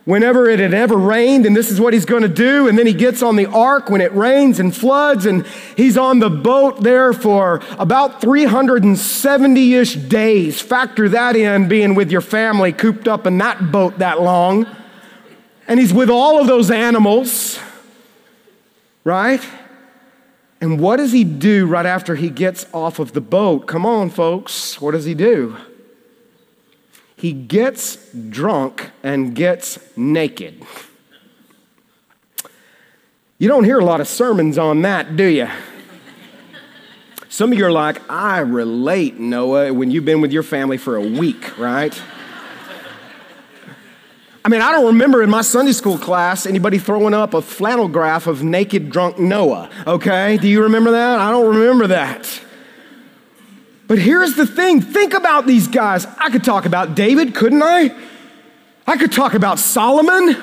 Whenever 0.05 0.47
it 0.47 0.59
had 0.59 0.73
ever 0.73 0.95
rained, 0.95 1.45
and 1.45 1.55
this 1.55 1.69
is 1.69 1.81
what 1.81 1.91
he's 1.91 2.05
going 2.05 2.21
to 2.21 2.29
do. 2.29 2.69
And 2.69 2.77
then 2.77 2.87
he 2.87 2.93
gets 2.93 3.21
on 3.21 3.35
the 3.35 3.47
ark 3.47 3.89
when 3.89 3.99
it 3.99 4.13
rains 4.13 4.59
and 4.59 4.73
floods, 4.73 5.25
and 5.25 5.45
he's 5.75 5.97
on 5.97 6.19
the 6.19 6.29
boat 6.29 6.81
there 6.81 7.11
for 7.11 7.59
about 7.77 8.21
370 8.21 9.73
ish 9.73 9.95
days. 9.95 10.61
Factor 10.61 11.09
that 11.09 11.35
in, 11.35 11.67
being 11.67 11.95
with 11.95 12.11
your 12.11 12.21
family 12.21 12.71
cooped 12.71 13.07
up 13.07 13.27
in 13.27 13.37
that 13.39 13.71
boat 13.71 13.97
that 13.97 14.21
long. 14.21 14.65
And 15.67 15.79
he's 15.79 15.93
with 15.93 16.09
all 16.09 16.39
of 16.39 16.47
those 16.47 16.71
animals 16.71 17.59
right? 19.05 19.41
And 20.59 20.79
what 20.79 20.97
does 20.97 21.13
he 21.13 21.23
do 21.23 21.65
right 21.67 21.85
after 21.85 22.15
he 22.15 22.29
gets 22.29 22.65
off 22.73 22.99
of 22.99 23.13
the 23.13 23.21
boat? 23.21 23.67
Come 23.67 23.85
on, 23.85 24.09
folks. 24.09 24.81
What 24.81 24.91
does 24.91 25.05
he 25.05 25.13
do? 25.13 25.55
He 27.15 27.31
gets 27.31 28.11
drunk 28.11 28.91
and 29.03 29.33
gets 29.33 29.79
naked. 29.95 30.65
You 33.37 33.47
don't 33.47 33.63
hear 33.63 33.79
a 33.79 33.85
lot 33.85 34.01
of 34.01 34.07
sermons 34.07 34.57
on 34.57 34.81
that, 34.81 35.15
do 35.15 35.25
you? 35.25 35.47
Some 37.29 37.51
of 37.51 37.57
you 37.57 37.65
are 37.65 37.71
like, 37.71 38.09
I 38.09 38.39
relate, 38.39 39.19
Noah, 39.19 39.73
when 39.73 39.91
you've 39.91 40.05
been 40.05 40.21
with 40.21 40.31
your 40.31 40.43
family 40.43 40.77
for 40.77 40.95
a 40.95 41.01
week, 41.01 41.57
right? 41.57 42.01
I 44.45 44.47
mean, 44.47 44.61
I 44.61 44.71
don't 44.71 44.85
remember 44.85 45.23
in 45.23 45.29
my 45.31 45.41
Sunday 45.41 45.71
school 45.71 45.97
class 45.97 46.45
anybody 46.45 46.77
throwing 46.77 47.15
up 47.15 47.33
a 47.33 47.41
flannel 47.41 47.87
graph 47.87 48.27
of 48.27 48.43
naked 48.43 48.91
drunk 48.91 49.17
Noah, 49.17 49.71
okay? 49.87 50.37
Do 50.37 50.47
you 50.47 50.61
remember 50.61 50.91
that? 50.91 51.19
I 51.19 51.31
don't 51.31 51.55
remember 51.55 51.87
that. 51.87 52.41
But 53.87 53.97
here's 53.97 54.35
the 54.35 54.45
thing 54.45 54.81
think 54.81 55.15
about 55.15 55.47
these 55.47 55.67
guys. 55.67 56.05
I 56.19 56.29
could 56.29 56.43
talk 56.43 56.67
about 56.67 56.93
David, 56.93 57.33
couldn't 57.33 57.63
I? 57.63 57.95
I 58.85 58.97
could 58.97 59.11
talk 59.11 59.33
about 59.33 59.57
Solomon. 59.57 60.35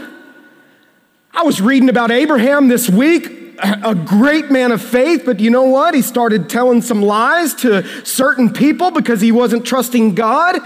I 1.33 1.45
was 1.45 1.61
reading 1.61 1.89
about 1.89 2.11
Abraham 2.11 2.67
this 2.67 2.91
week, 2.91 3.55
a 3.63 3.95
great 3.95 4.51
man 4.51 4.73
of 4.73 4.83
faith, 4.83 5.23
but 5.25 5.39
you 5.39 5.49
know 5.49 5.63
what? 5.63 5.95
He 5.95 6.03
started 6.03 6.51
telling 6.51 6.83
some 6.83 7.03
lies 7.03 7.55
to 7.55 7.87
certain 8.05 8.53
people 8.53 8.91
because 8.91 9.21
he 9.21 9.31
wasn't 9.31 9.65
trusting 9.65 10.17
God 10.17 10.61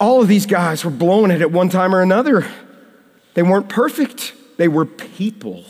all 0.00 0.22
of 0.22 0.28
these 0.28 0.46
guys 0.46 0.84
were 0.84 0.90
blowing 0.90 1.30
it 1.30 1.42
at 1.42 1.52
one 1.52 1.68
time 1.68 1.94
or 1.94 2.00
another. 2.00 2.50
They 3.34 3.42
weren't 3.42 3.68
perfect, 3.68 4.32
they 4.56 4.66
were 4.66 4.86
people. 4.86 5.64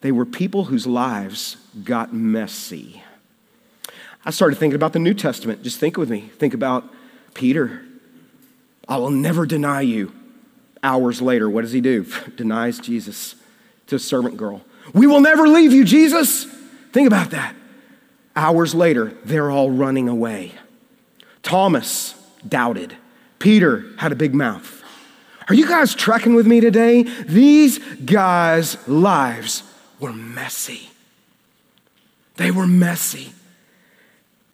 They 0.00 0.12
were 0.12 0.26
people 0.26 0.64
whose 0.64 0.86
lives 0.86 1.56
got 1.82 2.12
messy. 2.12 3.02
I 4.26 4.30
started 4.32 4.56
thinking 4.56 4.74
about 4.74 4.92
the 4.92 4.98
New 4.98 5.14
Testament. 5.14 5.62
Just 5.62 5.78
think 5.78 5.96
with 5.96 6.10
me. 6.10 6.30
Think 6.36 6.52
about 6.52 6.84
Peter. 7.32 7.82
I 8.86 8.98
will 8.98 9.10
never 9.10 9.46
deny 9.46 9.80
you. 9.80 10.12
Hours 10.82 11.22
later, 11.22 11.48
what 11.48 11.62
does 11.62 11.72
he 11.72 11.80
do? 11.80 12.06
Denies 12.36 12.78
Jesus 12.78 13.34
to 13.86 13.96
a 13.96 13.98
servant 13.98 14.36
girl. 14.36 14.60
We 14.92 15.06
will 15.06 15.20
never 15.20 15.48
leave 15.48 15.72
you, 15.72 15.84
Jesus. 15.84 16.44
Think 16.92 17.06
about 17.06 17.30
that. 17.30 17.54
Hours 18.36 18.74
later, 18.74 19.14
they're 19.24 19.50
all 19.50 19.70
running 19.70 20.08
away. 20.08 20.52
Thomas, 21.42 22.14
doubted. 22.48 22.96
Peter 23.38 23.84
had 23.98 24.12
a 24.12 24.16
big 24.16 24.34
mouth. 24.34 24.82
Are 25.48 25.54
you 25.54 25.68
guys 25.68 25.94
trekking 25.94 26.34
with 26.34 26.46
me 26.46 26.60
today? 26.60 27.02
These 27.02 27.78
guys' 28.04 28.76
lives 28.88 29.62
were 30.00 30.12
messy. 30.12 30.90
They 32.36 32.50
were 32.50 32.66
messy. 32.66 33.32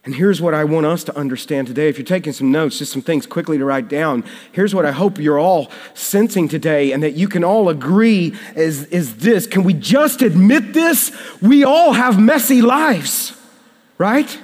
And 0.04 0.14
here's 0.14 0.40
what 0.40 0.54
I 0.54 0.64
want 0.64 0.86
us 0.86 1.04
to 1.04 1.16
understand 1.16 1.66
today. 1.66 1.88
If 1.88 1.98
you're 1.98 2.06
taking 2.06 2.32
some 2.32 2.50
notes, 2.50 2.78
just 2.78 2.90
some 2.90 3.02
things 3.02 3.26
quickly 3.26 3.58
to 3.58 3.64
write 3.64 3.88
down. 3.88 4.24
Here's 4.50 4.74
what 4.74 4.86
I 4.86 4.92
hope 4.92 5.18
you're 5.18 5.38
all 5.38 5.70
sensing 5.92 6.48
today 6.48 6.92
and 6.92 7.02
that 7.02 7.12
you 7.12 7.28
can 7.28 7.44
all 7.44 7.68
agree 7.68 8.34
is, 8.56 8.86
is 8.86 9.16
this. 9.16 9.46
Can 9.46 9.62
we 9.62 9.74
just 9.74 10.22
admit 10.22 10.72
this? 10.72 11.12
We 11.42 11.64
all 11.64 11.92
have 11.92 12.18
messy 12.18 12.62
lives, 12.62 13.34
right? 13.98 14.38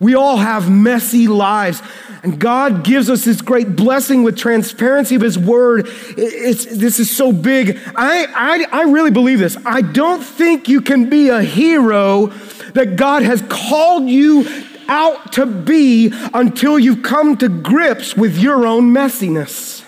We 0.00 0.14
all 0.14 0.36
have 0.36 0.70
messy 0.70 1.28
lives. 1.28 1.82
And 2.22 2.38
God 2.38 2.84
gives 2.84 3.10
us 3.10 3.24
this 3.24 3.40
great 3.40 3.76
blessing 3.76 4.22
with 4.22 4.36
transparency 4.36 5.14
of 5.14 5.22
His 5.22 5.38
Word. 5.38 5.86
It's, 6.16 6.64
this 6.64 6.98
is 6.98 7.14
so 7.14 7.32
big. 7.32 7.78
I, 7.94 8.26
I, 8.34 8.80
I 8.80 8.82
really 8.84 9.10
believe 9.10 9.38
this. 9.38 9.56
I 9.64 9.82
don't 9.82 10.22
think 10.22 10.68
you 10.68 10.80
can 10.80 11.08
be 11.10 11.28
a 11.28 11.42
hero 11.42 12.26
that 12.72 12.96
God 12.96 13.22
has 13.22 13.42
called 13.48 14.08
you 14.08 14.46
out 14.88 15.32
to 15.34 15.46
be 15.46 16.12
until 16.32 16.78
you've 16.78 17.02
come 17.02 17.36
to 17.38 17.48
grips 17.48 18.16
with 18.16 18.38
your 18.38 18.66
own 18.66 18.92
messiness. 18.92 19.84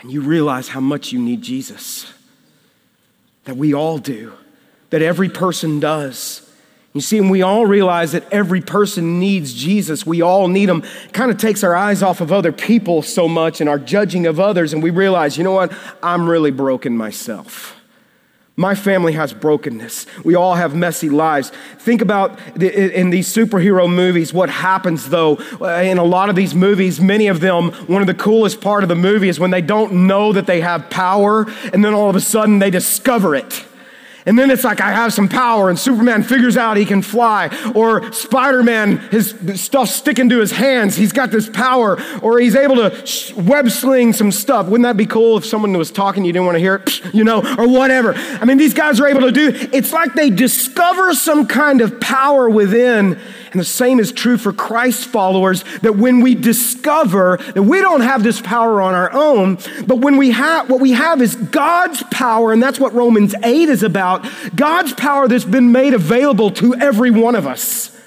And 0.00 0.12
you 0.12 0.20
realize 0.20 0.68
how 0.68 0.80
much 0.80 1.12
you 1.12 1.18
need 1.18 1.42
Jesus. 1.42 2.12
That 3.44 3.56
we 3.56 3.74
all 3.74 3.98
do, 3.98 4.32
that 4.90 5.02
every 5.02 5.28
person 5.28 5.80
does. 5.80 6.45
You 6.96 7.02
see, 7.02 7.18
and 7.18 7.30
we 7.30 7.42
all 7.42 7.66
realize 7.66 8.12
that 8.12 8.24
every 8.32 8.62
person 8.62 9.20
needs 9.20 9.52
Jesus. 9.52 10.06
We 10.06 10.22
all 10.22 10.48
need 10.48 10.70
him. 10.70 10.82
It 11.04 11.12
kind 11.12 11.30
of 11.30 11.36
takes 11.36 11.62
our 11.62 11.76
eyes 11.76 12.02
off 12.02 12.22
of 12.22 12.32
other 12.32 12.52
people 12.52 13.02
so 13.02 13.28
much 13.28 13.60
and 13.60 13.68
our 13.68 13.78
judging 13.78 14.26
of 14.26 14.40
others, 14.40 14.72
and 14.72 14.82
we 14.82 14.88
realize, 14.88 15.36
you 15.36 15.44
know 15.44 15.52
what? 15.52 15.76
I'm 16.02 16.26
really 16.26 16.50
broken 16.50 16.96
myself. 16.96 17.78
My 18.56 18.74
family 18.74 19.12
has 19.12 19.34
brokenness. 19.34 20.06
We 20.24 20.36
all 20.36 20.54
have 20.54 20.74
messy 20.74 21.10
lives. 21.10 21.52
Think 21.80 22.00
about 22.00 22.38
the, 22.54 22.98
in 22.98 23.10
these 23.10 23.28
superhero 23.28 23.94
movies 23.94 24.32
what 24.32 24.48
happens 24.48 25.10
though. 25.10 25.36
Uh, 25.60 25.82
in 25.82 25.98
a 25.98 26.04
lot 26.04 26.30
of 26.30 26.34
these 26.36 26.54
movies, 26.54 26.98
many 26.98 27.26
of 27.26 27.40
them, 27.40 27.72
one 27.88 28.00
of 28.00 28.06
the 28.06 28.14
coolest 28.14 28.62
part 28.62 28.82
of 28.82 28.88
the 28.88 28.94
movie 28.94 29.28
is 29.28 29.38
when 29.38 29.50
they 29.50 29.60
don't 29.60 30.06
know 30.06 30.32
that 30.32 30.46
they 30.46 30.62
have 30.62 30.88
power 30.88 31.44
and 31.74 31.84
then 31.84 31.92
all 31.92 32.08
of 32.08 32.16
a 32.16 32.20
sudden 32.22 32.58
they 32.58 32.70
discover 32.70 33.34
it. 33.34 33.66
And 34.26 34.36
then 34.36 34.50
it's 34.50 34.64
like, 34.64 34.80
I 34.80 34.92
have 34.92 35.12
some 35.12 35.28
power, 35.28 35.70
and 35.70 35.78
Superman 35.78 36.24
figures 36.24 36.56
out 36.56 36.76
he 36.76 36.84
can 36.84 37.00
fly. 37.00 37.48
Or 37.74 38.12
Spider 38.12 38.62
Man, 38.62 38.98
his 39.10 39.34
stuff 39.54 39.88
sticking 39.88 40.28
to 40.30 40.40
his 40.40 40.50
hands, 40.50 40.96
he's 40.96 41.12
got 41.12 41.30
this 41.30 41.48
power. 41.48 41.96
Or 42.22 42.40
he's 42.40 42.56
able 42.56 42.76
to 42.76 43.34
web 43.36 43.70
sling 43.70 44.12
some 44.12 44.32
stuff. 44.32 44.66
Wouldn't 44.66 44.82
that 44.82 44.96
be 44.96 45.06
cool 45.06 45.36
if 45.38 45.46
someone 45.46 45.72
was 45.78 45.92
talking, 45.92 46.24
you 46.24 46.32
didn't 46.32 46.46
want 46.46 46.56
to 46.56 46.60
hear 46.60 46.74
it, 46.76 47.14
you 47.14 47.22
know, 47.22 47.38
or 47.56 47.68
whatever? 47.68 48.14
I 48.14 48.44
mean, 48.44 48.58
these 48.58 48.74
guys 48.74 49.00
are 49.00 49.06
able 49.06 49.22
to 49.22 49.32
do 49.32 49.52
it's 49.72 49.92
like 49.92 50.14
they 50.14 50.30
discover 50.30 51.14
some 51.14 51.46
kind 51.46 51.80
of 51.80 52.00
power 52.00 52.48
within. 52.48 53.20
And 53.56 53.60
the 53.62 53.64
same 53.64 54.00
is 54.00 54.12
true 54.12 54.36
for 54.36 54.52
Christ 54.52 55.06
followers 55.06 55.64
that 55.80 55.96
when 55.96 56.20
we 56.20 56.34
discover 56.34 57.38
that 57.54 57.62
we 57.62 57.80
don't 57.80 58.02
have 58.02 58.22
this 58.22 58.38
power 58.38 58.82
on 58.82 58.92
our 58.92 59.10
own, 59.14 59.54
but 59.86 60.00
when 60.00 60.18
we 60.18 60.32
have 60.32 60.68
what 60.68 60.78
we 60.78 60.92
have 60.92 61.22
is 61.22 61.36
God's 61.36 62.02
power, 62.10 62.52
and 62.52 62.62
that's 62.62 62.78
what 62.78 62.92
Romans 62.92 63.34
8 63.42 63.70
is 63.70 63.82
about 63.82 64.28
God's 64.54 64.92
power 64.92 65.26
that's 65.26 65.46
been 65.46 65.72
made 65.72 65.94
available 65.94 66.50
to 66.50 66.74
every 66.74 67.10
one 67.10 67.34
of 67.34 67.46
us. 67.46 67.98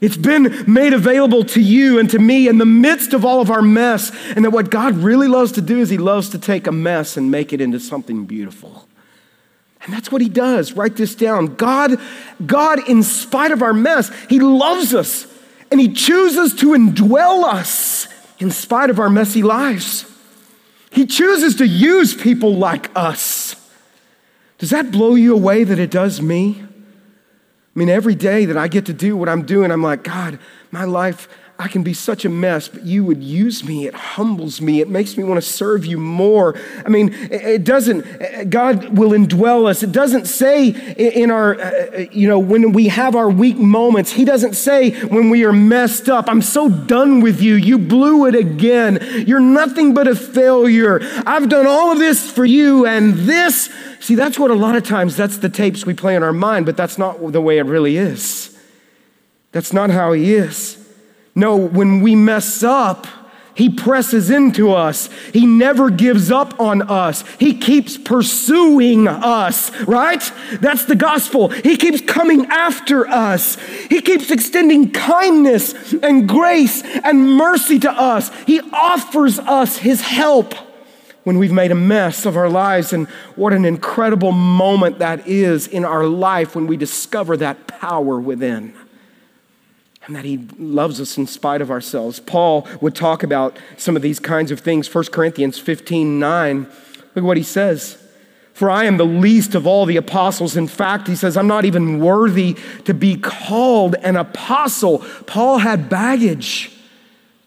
It's 0.00 0.16
been 0.16 0.64
made 0.66 0.92
available 0.92 1.44
to 1.44 1.60
you 1.60 2.00
and 2.00 2.10
to 2.10 2.18
me 2.18 2.48
in 2.48 2.58
the 2.58 2.66
midst 2.66 3.14
of 3.14 3.24
all 3.24 3.40
of 3.40 3.48
our 3.48 3.62
mess. 3.62 4.10
And 4.34 4.44
that 4.44 4.50
what 4.50 4.70
God 4.70 4.96
really 4.96 5.28
loves 5.28 5.52
to 5.52 5.60
do 5.60 5.78
is 5.78 5.88
He 5.88 5.98
loves 5.98 6.30
to 6.30 6.38
take 6.40 6.66
a 6.66 6.72
mess 6.72 7.16
and 7.16 7.30
make 7.30 7.52
it 7.52 7.60
into 7.60 7.78
something 7.78 8.24
beautiful. 8.24 8.88
And 9.82 9.92
that's 9.92 10.12
what 10.12 10.20
He 10.20 10.28
does. 10.28 10.72
Write 10.72 10.96
this 10.96 11.14
down. 11.14 11.54
God, 11.56 11.98
God, 12.44 12.86
in 12.88 13.02
spite 13.02 13.50
of 13.50 13.62
our 13.62 13.72
mess, 13.72 14.10
He 14.28 14.40
loves 14.40 14.94
us 14.94 15.26
and 15.70 15.80
He 15.80 15.92
chooses 15.92 16.54
to 16.56 16.72
indwell 16.72 17.44
us 17.44 18.08
in 18.38 18.50
spite 18.50 18.90
of 18.90 18.98
our 18.98 19.10
messy 19.10 19.42
lives. 19.42 20.06
He 20.90 21.06
chooses 21.06 21.56
to 21.56 21.66
use 21.66 22.14
people 22.14 22.56
like 22.56 22.90
us. 22.96 23.54
Does 24.58 24.70
that 24.70 24.90
blow 24.90 25.14
you 25.14 25.34
away 25.34 25.64
that 25.64 25.78
it 25.78 25.90
does 25.90 26.20
me? 26.20 26.62
I 26.62 27.78
mean, 27.78 27.88
every 27.88 28.16
day 28.16 28.44
that 28.46 28.56
I 28.56 28.68
get 28.68 28.86
to 28.86 28.92
do 28.92 29.16
what 29.16 29.28
I'm 29.28 29.46
doing, 29.46 29.70
I'm 29.70 29.82
like, 29.82 30.02
God, 30.02 30.38
my 30.70 30.84
life, 30.84 31.28
I 31.60 31.68
can 31.68 31.82
be 31.82 31.92
such 31.92 32.24
a 32.24 32.30
mess, 32.30 32.68
but 32.68 32.86
you 32.86 33.04
would 33.04 33.22
use 33.22 33.62
me. 33.62 33.86
It 33.86 33.92
humbles 33.92 34.62
me. 34.62 34.80
It 34.80 34.88
makes 34.88 35.18
me 35.18 35.24
want 35.24 35.42
to 35.42 35.46
serve 35.46 35.84
you 35.84 35.98
more. 35.98 36.58
I 36.86 36.88
mean, 36.88 37.12
it 37.30 37.64
doesn't, 37.64 38.48
God 38.48 38.96
will 38.96 39.10
indwell 39.10 39.68
us. 39.68 39.82
It 39.82 39.92
doesn't 39.92 40.24
say 40.24 40.68
in 40.68 41.30
our, 41.30 41.60
uh, 41.60 42.06
you 42.12 42.28
know, 42.28 42.38
when 42.38 42.72
we 42.72 42.88
have 42.88 43.14
our 43.14 43.28
weak 43.28 43.58
moments, 43.58 44.10
He 44.10 44.24
doesn't 44.24 44.54
say 44.54 44.92
when 45.08 45.28
we 45.28 45.44
are 45.44 45.52
messed 45.52 46.08
up, 46.08 46.30
I'm 46.30 46.40
so 46.40 46.70
done 46.70 47.20
with 47.20 47.42
you. 47.42 47.56
You 47.56 47.76
blew 47.76 48.24
it 48.24 48.34
again. 48.34 48.98
You're 49.26 49.38
nothing 49.38 49.92
but 49.92 50.08
a 50.08 50.14
failure. 50.14 51.00
I've 51.26 51.50
done 51.50 51.66
all 51.66 51.92
of 51.92 51.98
this 51.98 52.30
for 52.30 52.46
you, 52.46 52.86
and 52.86 53.12
this, 53.12 53.68
see, 54.00 54.14
that's 54.14 54.38
what 54.38 54.50
a 54.50 54.54
lot 54.54 54.76
of 54.76 54.84
times, 54.84 55.14
that's 55.14 55.36
the 55.36 55.50
tapes 55.50 55.84
we 55.84 55.92
play 55.92 56.16
in 56.16 56.22
our 56.22 56.32
mind, 56.32 56.64
but 56.64 56.78
that's 56.78 56.96
not 56.96 57.32
the 57.32 57.40
way 57.42 57.58
it 57.58 57.66
really 57.66 57.98
is. 57.98 58.58
That's 59.52 59.74
not 59.74 59.90
how 59.90 60.12
He 60.12 60.32
is. 60.32 60.79
No, 61.34 61.56
when 61.56 62.00
we 62.00 62.14
mess 62.14 62.62
up, 62.62 63.06
he 63.54 63.68
presses 63.68 64.30
into 64.30 64.72
us. 64.72 65.10
He 65.34 65.44
never 65.44 65.90
gives 65.90 66.30
up 66.30 66.58
on 66.58 66.80
us. 66.80 67.24
He 67.38 67.58
keeps 67.58 67.98
pursuing 67.98 69.06
us, 69.06 69.70
right? 69.82 70.22
That's 70.60 70.86
the 70.86 70.94
gospel. 70.94 71.48
He 71.48 71.76
keeps 71.76 72.00
coming 72.00 72.46
after 72.46 73.06
us. 73.06 73.56
He 73.90 74.00
keeps 74.00 74.30
extending 74.30 74.92
kindness 74.92 75.92
and 75.92 76.28
grace 76.28 76.82
and 76.82 77.36
mercy 77.36 77.78
to 77.80 77.90
us. 77.90 78.30
He 78.46 78.60
offers 78.72 79.38
us 79.38 79.76
his 79.76 80.00
help 80.00 80.54
when 81.24 81.36
we've 81.36 81.52
made 81.52 81.70
a 81.70 81.74
mess 81.74 82.24
of 82.24 82.38
our 82.38 82.48
lives. 82.48 82.94
And 82.94 83.08
what 83.36 83.52
an 83.52 83.66
incredible 83.66 84.32
moment 84.32 85.00
that 85.00 85.26
is 85.26 85.66
in 85.66 85.84
our 85.84 86.06
life 86.06 86.54
when 86.54 86.66
we 86.66 86.78
discover 86.78 87.36
that 87.36 87.66
power 87.66 88.18
within 88.18 88.74
and 90.06 90.16
that 90.16 90.24
he 90.24 90.38
loves 90.58 91.00
us 91.00 91.18
in 91.18 91.26
spite 91.26 91.60
of 91.60 91.70
ourselves. 91.70 92.20
Paul 92.20 92.66
would 92.80 92.94
talk 92.94 93.22
about 93.22 93.58
some 93.76 93.96
of 93.96 94.02
these 94.02 94.18
kinds 94.18 94.50
of 94.50 94.60
things. 94.60 94.92
1 94.92 95.04
Corinthians 95.06 95.58
15 95.58 96.18
9. 96.18 96.58
Look 96.60 97.16
at 97.16 97.22
what 97.22 97.36
he 97.36 97.42
says. 97.42 97.96
For 98.54 98.70
I 98.70 98.84
am 98.84 98.98
the 98.98 99.06
least 99.06 99.54
of 99.54 99.66
all 99.66 99.86
the 99.86 99.96
apostles. 99.96 100.56
In 100.56 100.68
fact, 100.68 101.06
he 101.06 101.16
says, 101.16 101.36
I'm 101.36 101.46
not 101.46 101.64
even 101.64 101.98
worthy 101.98 102.56
to 102.84 102.92
be 102.92 103.16
called 103.16 103.94
an 103.96 104.16
apostle. 104.16 104.98
Paul 105.26 105.58
had 105.58 105.88
baggage. 105.88 106.70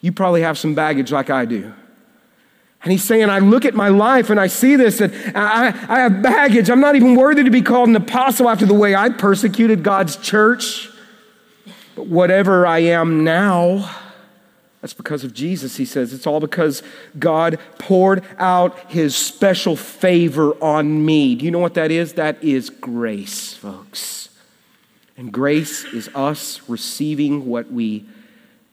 You 0.02 0.12
probably 0.12 0.42
have 0.42 0.58
some 0.58 0.74
baggage 0.74 1.12
like 1.12 1.30
I 1.30 1.46
do. 1.46 1.72
And 2.84 2.92
he's 2.92 3.04
saying, 3.04 3.30
I 3.30 3.40
look 3.40 3.64
at 3.64 3.76
my 3.76 3.88
life 3.90 4.30
and 4.30 4.40
I 4.40 4.48
see 4.48 4.76
this, 4.76 5.00
and 5.00 5.14
I, 5.36 5.68
I 5.68 6.00
have 6.00 6.22
baggage. 6.22 6.70
I'm 6.70 6.82
not 6.82 6.96
even 6.96 7.16
worthy 7.16 7.44
to 7.44 7.52
be 7.52 7.62
called 7.62 7.90
an 7.90 7.96
apostle 7.96 8.50
after 8.50 8.66
the 8.66 8.74
way 8.74 8.96
I 8.96 9.10
persecuted 9.10 9.84
God's 9.84 10.18
church. 10.18 10.90
But 11.96 12.08
whatever 12.08 12.66
I 12.66 12.80
am 12.80 13.24
now, 13.24 13.90
that's 14.82 14.94
because 14.94 15.24
of 15.24 15.34
Jesus, 15.34 15.78
he 15.78 15.86
says. 15.86 16.14
It's 16.14 16.28
all 16.28 16.40
because 16.40 16.84
God 17.18 17.60
poured 17.78 18.24
out 18.38 18.78
his 18.92 19.16
special 19.16 19.76
favor 19.76 20.54
on 20.64 21.06
me. 21.06 21.36
Do 21.36 21.46
you 21.46 21.52
know 21.52 21.60
what 21.60 21.76
that 21.76 21.92
is? 21.92 22.14
That 22.14 22.44
is 22.44 22.70
grace, 22.70 23.54
folks. 23.54 24.30
And 25.16 25.32
grace 25.32 25.86
is 25.86 26.10
us 26.16 26.68
receiving 26.68 27.46
what 27.46 27.72
we 27.72 28.06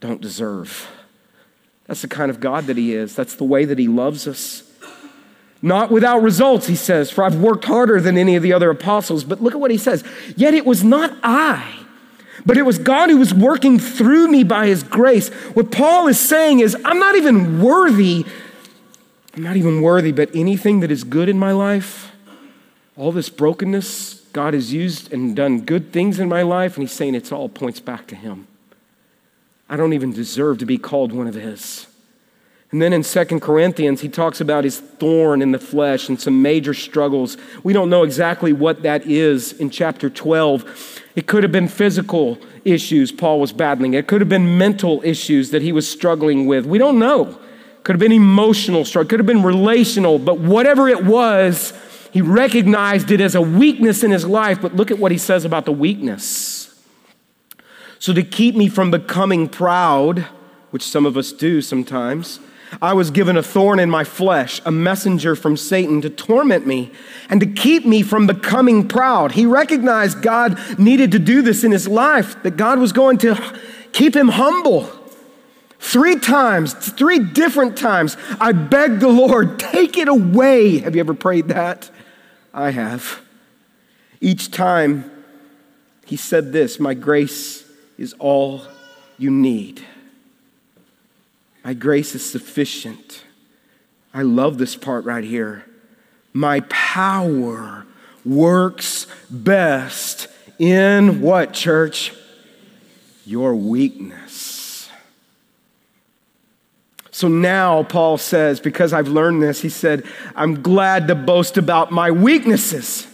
don't 0.01 0.21
deserve. 0.21 0.91
That's 1.87 2.03
the 2.03 2.09
kind 2.09 2.31
of 2.31 2.41
God 2.41 2.66
that 2.66 2.77
He 2.77 2.95
is. 2.95 3.14
That's 3.14 3.35
the 3.35 3.45
way 3.45 3.64
that 3.64 3.79
He 3.79 3.89
loves 3.89 4.27
us. 4.27 4.62
Not 5.61 5.91
without 5.91 6.23
results, 6.23 6.66
He 6.66 6.77
says, 6.77 7.11
for 7.11 7.25
I've 7.25 7.41
worked 7.41 7.66
harder 7.66 8.01
than 8.01 8.16
any 8.16 8.37
of 8.37 8.43
the 8.43 8.53
other 8.53 8.71
apostles. 8.71 9.25
But 9.25 9.43
look 9.43 9.55
at 9.55 9.61
what 9.61 9.71
He 9.71 9.77
says. 9.77 10.03
Yet 10.37 10.55
it 10.55 10.64
was 10.64 10.83
not 10.83 11.16
I, 11.23 11.80
but 12.45 12.57
it 12.57 12.62
was 12.62 12.78
God 12.78 13.11
who 13.11 13.18
was 13.18 13.32
working 13.34 13.78
through 13.78 14.28
me 14.28 14.45
by 14.45 14.66
His 14.66 14.82
grace. 14.82 15.28
What 15.55 15.70
Paul 15.70 16.07
is 16.09 16.18
saying 16.18 16.61
is, 16.61 16.76
I'm 16.84 16.99
not 16.99 17.16
even 17.16 17.62
worthy. 17.62 18.24
I'm 19.34 19.43
not 19.43 19.57
even 19.57 19.82
worthy, 19.82 20.12
but 20.12 20.34
anything 20.34 20.80
that 20.80 20.91
is 20.91 21.05
good 21.05 21.28
in 21.28 21.38
my 21.38 21.53
life, 21.53 22.12
all 22.97 23.12
this 23.12 23.28
brokenness, 23.28 24.20
God 24.32 24.55
has 24.55 24.72
used 24.72 25.12
and 25.12 25.34
done 25.36 25.61
good 25.61 25.93
things 25.93 26.20
in 26.20 26.28
my 26.28 26.43
life, 26.43 26.76
and 26.76 26.82
He's 26.82 26.97
saying 26.97 27.14
it's 27.14 27.32
all 27.32 27.49
points 27.49 27.80
back 27.80 28.07
to 28.09 28.14
Him. 28.14 28.47
I 29.70 29.76
don't 29.76 29.93
even 29.93 30.12
deserve 30.12 30.59
to 30.59 30.66
be 30.66 30.78
called 30.78 31.12
one 31.12 31.28
of 31.28 31.34
his. 31.34 31.86
And 32.72 32.82
then 32.82 32.93
in 32.93 33.05
Second 33.05 33.41
Corinthians, 33.41 34.01
he 34.01 34.09
talks 34.09 34.41
about 34.41 34.64
his 34.64 34.80
thorn 34.80 35.43
in 35.43 35.53
the 35.53 35.61
flesh 35.61 36.09
and 36.09 36.20
some 36.20 36.43
major 36.43 36.74
struggles. 36.74 37.36
We 37.62 37.72
don't 37.72 37.88
know 37.88 38.03
exactly 38.03 38.53
what 38.53 38.82
that 38.82 39.07
is 39.07 39.53
in 39.53 39.70
chapter 39.70 40.11
12. 40.11 40.99
It 41.16 41.26
could 41.26 41.42
have 41.42 41.52
been 41.52 41.68
physical 41.68 42.38
issues 42.64 43.11
Paul 43.11 43.40
was 43.40 43.52
battling, 43.52 43.94
it 43.94 44.06
could 44.06 44.20
have 44.20 44.28
been 44.28 44.58
mental 44.58 45.00
issues 45.04 45.50
that 45.50 45.62
he 45.62 45.72
was 45.72 45.90
struggling 45.90 46.46
with. 46.46 46.66
We 46.66 46.78
don't 46.78 46.98
know. 46.98 47.38
Could 47.82 47.94
have 47.94 48.00
been 48.00 48.12
emotional 48.12 48.84
struggle, 48.84 49.08
could 49.08 49.20
have 49.20 49.26
been 49.26 49.42
relational, 49.42 50.18
but 50.18 50.38
whatever 50.38 50.88
it 50.88 51.04
was, 51.04 51.72
he 52.12 52.20
recognized 52.20 53.11
it 53.11 53.20
as 53.20 53.34
a 53.34 53.40
weakness 53.40 54.02
in 54.02 54.11
his 54.11 54.26
life. 54.26 54.61
But 54.61 54.76
look 54.76 54.90
at 54.90 54.98
what 54.98 55.12
he 55.12 55.18
says 55.18 55.44
about 55.44 55.64
the 55.64 55.72
weakness. 55.72 56.61
So, 57.98 58.12
to 58.12 58.22
keep 58.22 58.56
me 58.56 58.68
from 58.68 58.90
becoming 58.90 59.48
proud, 59.48 60.26
which 60.70 60.82
some 60.82 61.06
of 61.06 61.16
us 61.16 61.32
do 61.32 61.61
sometimes, 61.62 62.40
I 62.81 62.95
was 62.95 63.11
given 63.11 63.37
a 63.37 63.43
thorn 63.43 63.81
in 63.81 63.91
my 63.91 64.05
flesh, 64.05 64.61
a 64.64 64.71
messenger 64.71 65.35
from 65.35 65.57
Satan 65.57 66.01
to 66.03 66.11
torment 66.11 66.66
me 66.66 66.93
and 67.29 67.41
to 67.41 67.47
keep 67.47 67.85
me 67.85 68.03
from 68.03 68.27
becoming 68.27 68.87
proud. 68.87 69.33
He 69.33 69.47
recognized 69.47 70.23
God 70.23 70.59
needed 70.79 71.12
to 71.12 71.18
do 71.18 71.43
this 71.43 71.64
in 71.64 71.73
his 71.73 71.89
life, 71.89 72.41
that 72.43 72.57
God 72.57 72.79
was 72.79 72.93
going 72.93 73.18
to 73.18 73.59
keep 73.93 74.14
him 74.14 74.29
humble. 74.29 74.89
Three 75.81 76.18
times, 76.18 76.75
three 76.75 77.18
different 77.18 77.77
times, 77.77 78.16
I 78.39 78.53
begged 78.53 79.01
the 79.01 79.09
Lord, 79.09 79.59
take 79.59 79.97
it 79.97 80.09
away. 80.09 80.79
Have 80.79 80.95
you 80.95 81.01
ever 81.01 81.14
prayed 81.14 81.49
that? 81.49 81.91
I 82.53 82.71
have. 82.71 83.21
Each 84.21 84.51
time, 84.51 85.11
he 86.07 86.16
said 86.16 86.53
this 86.53 86.79
My 86.79 86.95
grace 86.95 87.64
is 87.97 88.14
all 88.18 88.62
you 89.18 89.31
need. 89.31 89.85
My 91.64 91.74
grace 91.74 92.14
is 92.14 92.28
sufficient. 92.28 93.24
I 94.12 94.22
love 94.22 94.58
this 94.58 94.76
part 94.76 95.04
right 95.04 95.24
here. 95.24 95.64
My 96.32 96.61
power 96.61 97.86
works 98.24 99.06
best 99.28 100.28
in 100.58 101.20
what, 101.20 101.52
church? 101.52 102.12
Your 103.24 103.54
weakness. 103.54 104.88
So 107.11 107.28
now, 107.28 107.82
Paul 107.82 108.16
says, 108.16 108.61
because 108.61 108.92
I've 108.92 109.08
learned 109.08 109.42
this, 109.42 109.61
he 109.61 109.68
said, 109.68 110.04
I'm 110.34 110.62
glad 110.62 111.08
to 111.08 111.14
boast 111.14 111.58
about 111.58 111.90
my 111.90 112.11
weaknesses. 112.11 113.06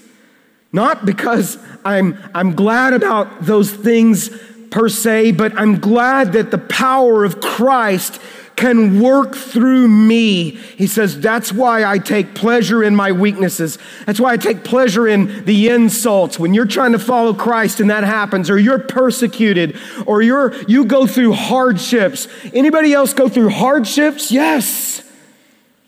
Not 0.73 1.05
because 1.05 1.59
I'm, 1.85 2.17
I'm 2.35 2.55
glad 2.55 2.93
about 2.93 3.43
those 3.45 3.73
things 3.73 4.31
per 4.71 4.89
se, 4.89 5.33
but 5.33 5.59
I'm 5.59 5.81
glad 5.81 6.35
that 6.35 6.51
the 6.51 6.59
power 6.59 7.25
of 7.25 7.41
Christ 7.41 8.21
can 8.57 9.01
work 9.01 9.37
through 9.37 9.87
me. 9.87 10.51
He 10.51 10.87
says, 10.87 11.21
That's 11.21 11.53
why 11.53 11.85
I 11.85 11.99
take 11.99 12.35
pleasure 12.35 12.83
in 12.83 12.97
my 12.97 13.13
weaknesses. 13.13 13.79
That's 14.07 14.19
why 14.19 14.33
I 14.33 14.39
take 14.39 14.65
pleasure 14.65 15.07
in 15.07 15.45
the 15.45 15.69
insults. 15.69 16.39
When 16.39 16.55
you're 16.55 16.67
trying 16.67 16.93
to 16.93 16.99
follow 16.99 17.35
Christ 17.35 17.81
and 17.81 17.91
that 17.91 18.03
happens, 18.03 18.49
or 18.49 18.59
you're 18.59 18.79
persecuted, 18.79 19.79
or 20.07 20.23
you're, 20.23 20.55
you 20.65 20.87
go 20.87 21.07
through 21.07 21.35
hardships. 21.35 22.29
Anybody 22.55 22.95
else 22.95 23.13
go 23.13 23.29
through 23.29 23.51
hardships? 23.51 24.33
Yes. 24.33 25.03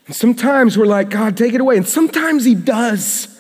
And 0.07 0.15
sometimes 0.15 0.77
we're 0.77 0.87
like, 0.87 1.09
God, 1.09 1.37
take 1.37 1.55
it 1.55 1.61
away. 1.63 1.79
And 1.79 1.89
sometimes 1.89 2.45
He 2.45 2.55
does. 2.55 3.35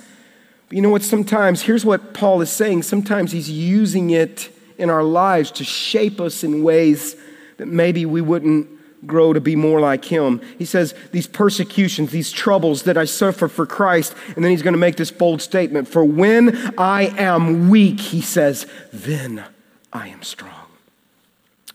But 0.68 0.76
you 0.76 0.83
know 0.83 0.91
what? 0.91 1.03
Sometimes, 1.03 1.62
here's 1.62 1.85
what 1.85 2.14
Paul 2.14 2.41
is 2.41 2.51
saying 2.51 2.83
sometimes 2.83 3.33
He's 3.33 3.51
using 3.51 4.09
it 4.09 4.51
in 4.79 4.89
our 4.89 5.05
lives 5.05 5.51
to 5.51 5.64
shape 5.64 6.18
us 6.18 6.43
in 6.45 6.62
ways 6.62 7.14
that 7.59 7.66
maybe 7.66 8.07
we 8.07 8.22
wouldn't 8.22 8.78
grow 9.07 9.32
to 9.32 9.40
be 9.40 9.57
more 9.57 9.80
like 9.80 10.05
him. 10.05 10.40
He 10.59 10.64
says, 10.64 10.94
These 11.12 11.26
persecutions, 11.26 12.11
these 12.11 12.32
troubles 12.32 12.82
that 12.84 12.96
I 12.96 13.05
suffer 13.05 13.49
for 13.49 13.66
Christ. 13.66 14.14
And 14.34 14.44
then 14.44 14.51
he's 14.51 14.62
going 14.62 14.74
to 14.74 14.78
make 14.78 14.96
this 14.96 15.11
bold 15.11 15.42
statement 15.42 15.88
For 15.88 16.05
when 16.05 16.74
I 16.78 17.14
am 17.18 17.68
weak, 17.68 18.01
he 18.01 18.20
says, 18.20 18.66
then 18.92 19.44
I 19.92 20.09
am 20.09 20.22
strong. 20.22 20.66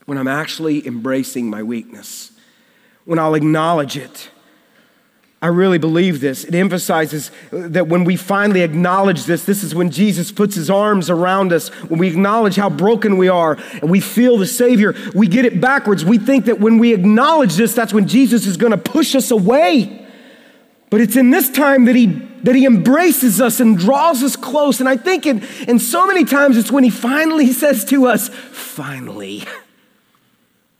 When 0.06 0.18
I'm 0.18 0.28
actually 0.28 0.86
embracing 0.86 1.48
my 1.48 1.62
weakness, 1.62 2.32
when 3.04 3.18
I'll 3.18 3.34
acknowledge 3.34 3.96
it 3.96 4.30
I 5.44 5.48
really 5.48 5.76
believe 5.76 6.22
this. 6.22 6.44
It 6.44 6.54
emphasizes 6.54 7.30
that 7.50 7.86
when 7.86 8.04
we 8.04 8.16
finally 8.16 8.62
acknowledge 8.62 9.24
this, 9.24 9.44
this 9.44 9.62
is 9.62 9.74
when 9.74 9.90
Jesus 9.90 10.32
puts 10.32 10.54
his 10.54 10.70
arms 10.70 11.10
around 11.10 11.52
us, 11.52 11.68
when 11.90 12.00
we 12.00 12.08
acknowledge 12.08 12.56
how 12.56 12.70
broken 12.70 13.18
we 13.18 13.28
are 13.28 13.58
and 13.82 13.90
we 13.90 14.00
feel 14.00 14.38
the 14.38 14.46
Savior, 14.46 14.94
we 15.14 15.28
get 15.28 15.44
it 15.44 15.60
backwards. 15.60 16.02
We 16.02 16.16
think 16.16 16.46
that 16.46 16.60
when 16.60 16.78
we 16.78 16.94
acknowledge 16.94 17.56
this, 17.56 17.74
that's 17.74 17.92
when 17.92 18.08
Jesus 18.08 18.46
is 18.46 18.56
going 18.56 18.70
to 18.70 18.78
push 18.78 19.14
us 19.14 19.30
away. 19.30 20.08
But 20.88 21.02
it's 21.02 21.14
in 21.14 21.28
this 21.28 21.50
time 21.50 21.84
that 21.84 21.94
he, 21.94 22.06
that 22.06 22.54
he 22.54 22.64
embraces 22.64 23.38
us 23.38 23.60
and 23.60 23.76
draws 23.76 24.22
us 24.22 24.36
close. 24.36 24.80
And 24.80 24.88
I 24.88 24.96
think 24.96 25.26
in, 25.26 25.44
in 25.68 25.78
so 25.78 26.06
many 26.06 26.24
times 26.24 26.56
it's 26.56 26.72
when 26.72 26.84
he 26.84 26.90
finally 26.90 27.52
says 27.52 27.84
to 27.86 28.06
us, 28.06 28.30
finally, 28.30 29.44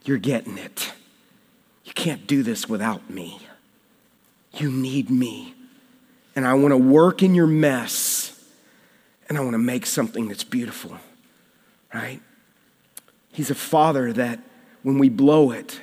you're 0.07 0.17
getting 0.17 0.57
it. 0.57 0.91
You 1.85 1.93
can't 1.93 2.27
do 2.27 2.43
this 2.43 2.67
without 2.67 3.11
me. 3.11 3.44
You 4.57 4.71
need 4.71 5.11
me. 5.11 5.55
And 6.37 6.47
I 6.47 6.55
want 6.55 6.73
to 6.73 6.79
work 6.79 7.23
in 7.23 7.35
your 7.35 7.47
mess 7.47 8.31
and 9.29 9.39
I 9.39 9.41
want 9.41 9.55
to 9.55 9.59
make 9.59 9.87
something 9.87 10.29
that's 10.29 10.45
beautiful, 10.45 10.99
right? 11.93 12.21
He's 13.33 13.51
a 13.51 13.55
father 13.55 14.13
that 14.13 14.41
when 14.83 14.99
we 14.99 15.09
blow 15.09 15.51
it, 15.51 15.81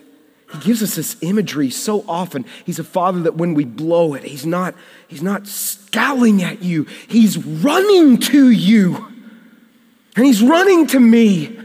he 0.53 0.59
gives 0.59 0.83
us 0.83 0.95
this 0.95 1.15
imagery 1.21 1.69
so 1.69 2.03
often. 2.07 2.45
He's 2.65 2.79
a 2.79 2.83
father 2.83 3.21
that 3.21 3.35
when 3.35 3.53
we 3.53 3.63
blow 3.63 4.13
it, 4.13 4.23
he's 4.23 4.45
not, 4.45 4.75
he's 5.07 5.23
not 5.23 5.47
scowling 5.47 6.43
at 6.43 6.61
you, 6.61 6.85
he's 7.07 7.37
running 7.37 8.17
to 8.19 8.49
you. 8.49 9.07
And 10.15 10.25
he's 10.25 10.43
running 10.43 10.87
to 10.87 10.99
me. 10.99 11.57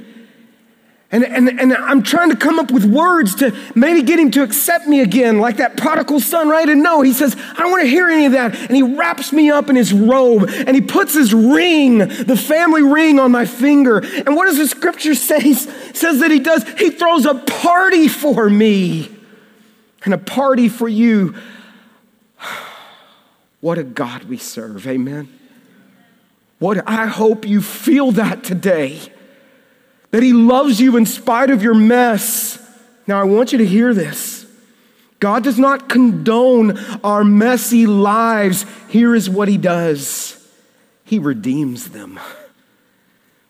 And, 1.12 1.24
and, 1.24 1.48
and 1.48 1.72
I'm 1.72 2.02
trying 2.02 2.30
to 2.30 2.36
come 2.36 2.58
up 2.58 2.72
with 2.72 2.84
words 2.84 3.36
to 3.36 3.56
maybe 3.76 4.02
get 4.02 4.18
him 4.18 4.32
to 4.32 4.42
accept 4.42 4.88
me 4.88 5.00
again, 5.00 5.38
like 5.38 5.58
that 5.58 5.76
prodigal 5.76 6.18
son, 6.18 6.48
right? 6.48 6.68
And 6.68 6.82
no, 6.82 7.00
he 7.02 7.12
says, 7.12 7.36
I 7.36 7.54
don't 7.60 7.70
want 7.70 7.84
to 7.84 7.88
hear 7.88 8.08
any 8.08 8.26
of 8.26 8.32
that. 8.32 8.56
And 8.56 8.74
he 8.74 8.82
wraps 8.82 9.32
me 9.32 9.48
up 9.48 9.70
in 9.70 9.76
his 9.76 9.92
robe 9.92 10.48
and 10.48 10.74
he 10.74 10.80
puts 10.80 11.14
his 11.14 11.32
ring, 11.32 11.98
the 11.98 12.36
family 12.36 12.82
ring, 12.82 13.20
on 13.20 13.30
my 13.30 13.44
finger. 13.44 13.98
And 13.98 14.34
what 14.34 14.46
does 14.46 14.58
the 14.58 14.66
scripture 14.66 15.14
say? 15.14 15.38
He 15.40 15.54
says 15.54 16.18
that 16.20 16.32
he 16.32 16.40
does, 16.40 16.68
he 16.70 16.90
throws 16.90 17.24
a 17.24 17.34
party 17.34 18.08
for 18.08 18.50
me 18.50 19.08
and 20.04 20.12
a 20.12 20.18
party 20.18 20.68
for 20.68 20.88
you. 20.88 21.34
What 23.60 23.78
a 23.78 23.84
God 23.84 24.24
we 24.24 24.36
serve, 24.36 24.86
amen. 24.86 25.28
What 26.58 26.86
I 26.86 27.06
hope 27.06 27.46
you 27.46 27.62
feel 27.62 28.12
that 28.12 28.44
today 28.44 29.00
that 30.16 30.22
He 30.22 30.32
loves 30.32 30.80
you 30.80 30.96
in 30.96 31.04
spite 31.04 31.50
of 31.50 31.62
your 31.62 31.74
mess. 31.74 32.58
Now, 33.06 33.20
I 33.20 33.24
want 33.24 33.52
you 33.52 33.58
to 33.58 33.66
hear 33.66 33.92
this. 33.92 34.46
God 35.20 35.44
does 35.44 35.58
not 35.58 35.90
condone 35.90 36.78
our 37.04 37.22
messy 37.22 37.86
lives. 37.86 38.64
Here 38.88 39.14
is 39.14 39.28
what 39.28 39.46
He 39.46 39.58
does 39.58 40.42
He 41.04 41.18
redeems 41.18 41.90
them. 41.90 42.18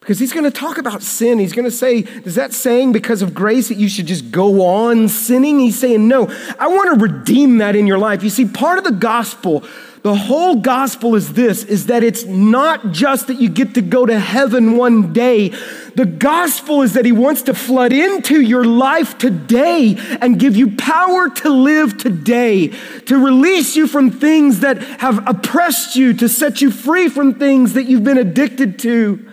Because 0.01 0.19
he's 0.19 0.33
going 0.33 0.43
to 0.45 0.51
talk 0.51 0.79
about 0.79 1.03
sin. 1.03 1.39
He's 1.39 1.53
going 1.53 1.67
to 1.67 1.71
say, 1.71 1.99
Is 1.99 2.35
that 2.35 2.53
saying 2.53 2.91
because 2.91 3.23
of 3.23 3.33
grace 3.33 3.69
that 3.69 3.77
you 3.77 3.89
should 3.89 4.07
just 4.07 4.33
go 4.33 4.67
on 4.67 5.09
sinning? 5.09 5.61
He's 5.61 5.79
saying, 5.79 6.09
No, 6.09 6.27
I 6.59 6.67
want 6.67 6.99
to 6.99 7.01
redeem 7.01 7.59
that 7.59 7.77
in 7.77 7.87
your 7.87 7.99
life. 7.99 8.25
You 8.25 8.31
see, 8.31 8.45
part 8.45 8.79
of 8.79 8.83
the 8.83 8.91
gospel, 8.91 9.63
the 10.07 10.15
whole 10.15 10.55
gospel 10.55 11.17
is 11.17 11.33
this 11.33 11.65
is 11.65 11.87
that 11.87 12.05
it's 12.05 12.25
not 12.25 12.93
just 12.93 13.27
that 13.27 13.41
you 13.41 13.49
get 13.49 13.75
to 13.75 13.83
go 13.83 14.07
to 14.07 14.17
heaven 14.17 14.77
one 14.77 15.13
day. 15.13 15.49
The 15.97 16.07
gospel 16.07 16.83
is 16.83 16.93
that 16.93 17.05
he 17.05 17.11
wants 17.11 17.43
to 17.43 17.55
flood 17.55 17.93
into 17.93 18.41
your 18.41 18.65
life 18.65 19.19
today 19.19 19.97
and 20.21 20.39
give 20.39 20.55
you 20.55 20.77
power 20.77 21.29
to 21.29 21.49
live 21.49 21.99
today, 21.99 22.69
to 23.07 23.19
release 23.19 23.75
you 23.75 23.89
from 23.89 24.13
things 24.13 24.61
that 24.61 24.81
have 24.81 25.27
oppressed 25.27 25.97
you, 25.97 26.13
to 26.13 26.29
set 26.29 26.63
you 26.63 26.71
free 26.71 27.09
from 27.09 27.35
things 27.35 27.73
that 27.73 27.87
you've 27.87 28.05
been 28.05 28.17
addicted 28.17 28.79
to. 28.79 29.29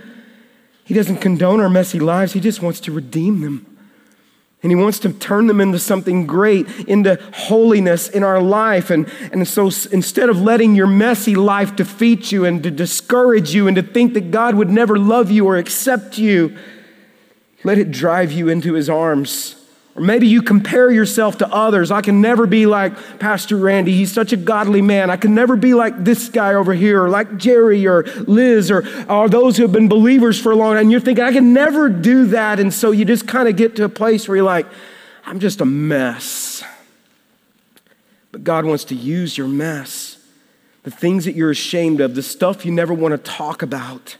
He 0.85 0.95
doesn't 0.95 1.17
condone 1.17 1.61
our 1.61 1.69
messy 1.69 1.99
lives, 1.99 2.33
He 2.33 2.39
just 2.39 2.63
wants 2.63 2.79
to 2.79 2.91
redeem 2.91 3.41
them. 3.41 3.72
And 4.63 4.71
He 4.71 4.75
wants 4.75 4.97
to 4.99 5.13
turn 5.13 5.47
them 5.47 5.61
into 5.61 5.77
something 5.77 6.25
great, 6.25 6.67
into 6.87 7.19
holiness 7.33 8.09
in 8.09 8.23
our 8.23 8.41
life. 8.41 8.89
And, 8.89 9.07
and 9.31 9.47
so 9.47 9.65
instead 9.91 10.29
of 10.29 10.41
letting 10.41 10.73
your 10.73 10.87
messy 10.87 11.35
life 11.35 11.75
defeat 11.75 12.31
you 12.31 12.45
and 12.45 12.63
to 12.63 12.71
discourage 12.71 13.53
you 13.53 13.67
and 13.67 13.75
to 13.75 13.83
think 13.83 14.13
that 14.13 14.31
God 14.31 14.55
would 14.55 14.69
never 14.69 14.97
love 14.97 15.29
you 15.29 15.45
or 15.45 15.57
accept 15.57 16.17
you, 16.17 16.57
let 17.63 17.77
it 17.77 17.91
drive 17.91 18.31
you 18.31 18.49
into 18.49 18.73
His 18.73 18.89
arms 18.89 19.62
or 19.95 20.01
maybe 20.01 20.27
you 20.27 20.41
compare 20.41 20.89
yourself 20.89 21.37
to 21.37 21.47
others. 21.53 21.91
I 21.91 22.01
can 22.01 22.19
never 22.19 22.47
be 22.47 22.65
like 22.65 23.19
Pastor 23.19 23.57
Randy. 23.57 23.91
He's 23.91 24.11
such 24.11 24.33
a 24.33 24.37
godly 24.37 24.81
man. 24.81 25.11
I 25.11 25.17
can 25.17 25.35
never 25.35 25.55
be 25.55 25.75
like 25.75 26.03
this 26.03 26.29
guy 26.29 26.55
over 26.55 26.73
here, 26.73 27.03
or 27.03 27.09
like 27.09 27.37
Jerry 27.37 27.85
or 27.85 28.03
Liz, 28.27 28.71
or, 28.71 28.87
or 29.07 29.29
those 29.29 29.57
who 29.57 29.63
have 29.63 29.71
been 29.71 29.87
believers 29.87 30.39
for 30.39 30.51
a 30.51 30.55
long 30.55 30.73
time. 30.73 30.83
And 30.83 30.91
you're 30.91 30.99
thinking, 30.99 31.23
I 31.23 31.31
can 31.31 31.53
never 31.53 31.89
do 31.89 32.25
that. 32.27 32.59
And 32.59 32.73
so 32.73 32.89
you 32.89 33.05
just 33.05 33.27
kind 33.27 33.47
of 33.47 33.55
get 33.55 33.75
to 33.75 33.83
a 33.83 33.89
place 33.89 34.27
where 34.27 34.37
you're 34.37 34.45
like, 34.45 34.65
I'm 35.25 35.39
just 35.39 35.61
a 35.61 35.65
mess. 35.65 36.63
But 38.31 38.43
God 38.43 38.65
wants 38.65 38.85
to 38.85 38.95
use 38.95 39.37
your 39.37 39.47
mess, 39.47 40.17
the 40.81 40.91
things 40.91 41.25
that 41.25 41.35
you're 41.35 41.51
ashamed 41.51 42.01
of, 42.01 42.15
the 42.15 42.23
stuff 42.23 42.65
you 42.65 42.71
never 42.71 42.95
want 42.95 43.11
to 43.11 43.19
talk 43.19 43.61
about. 43.61 44.17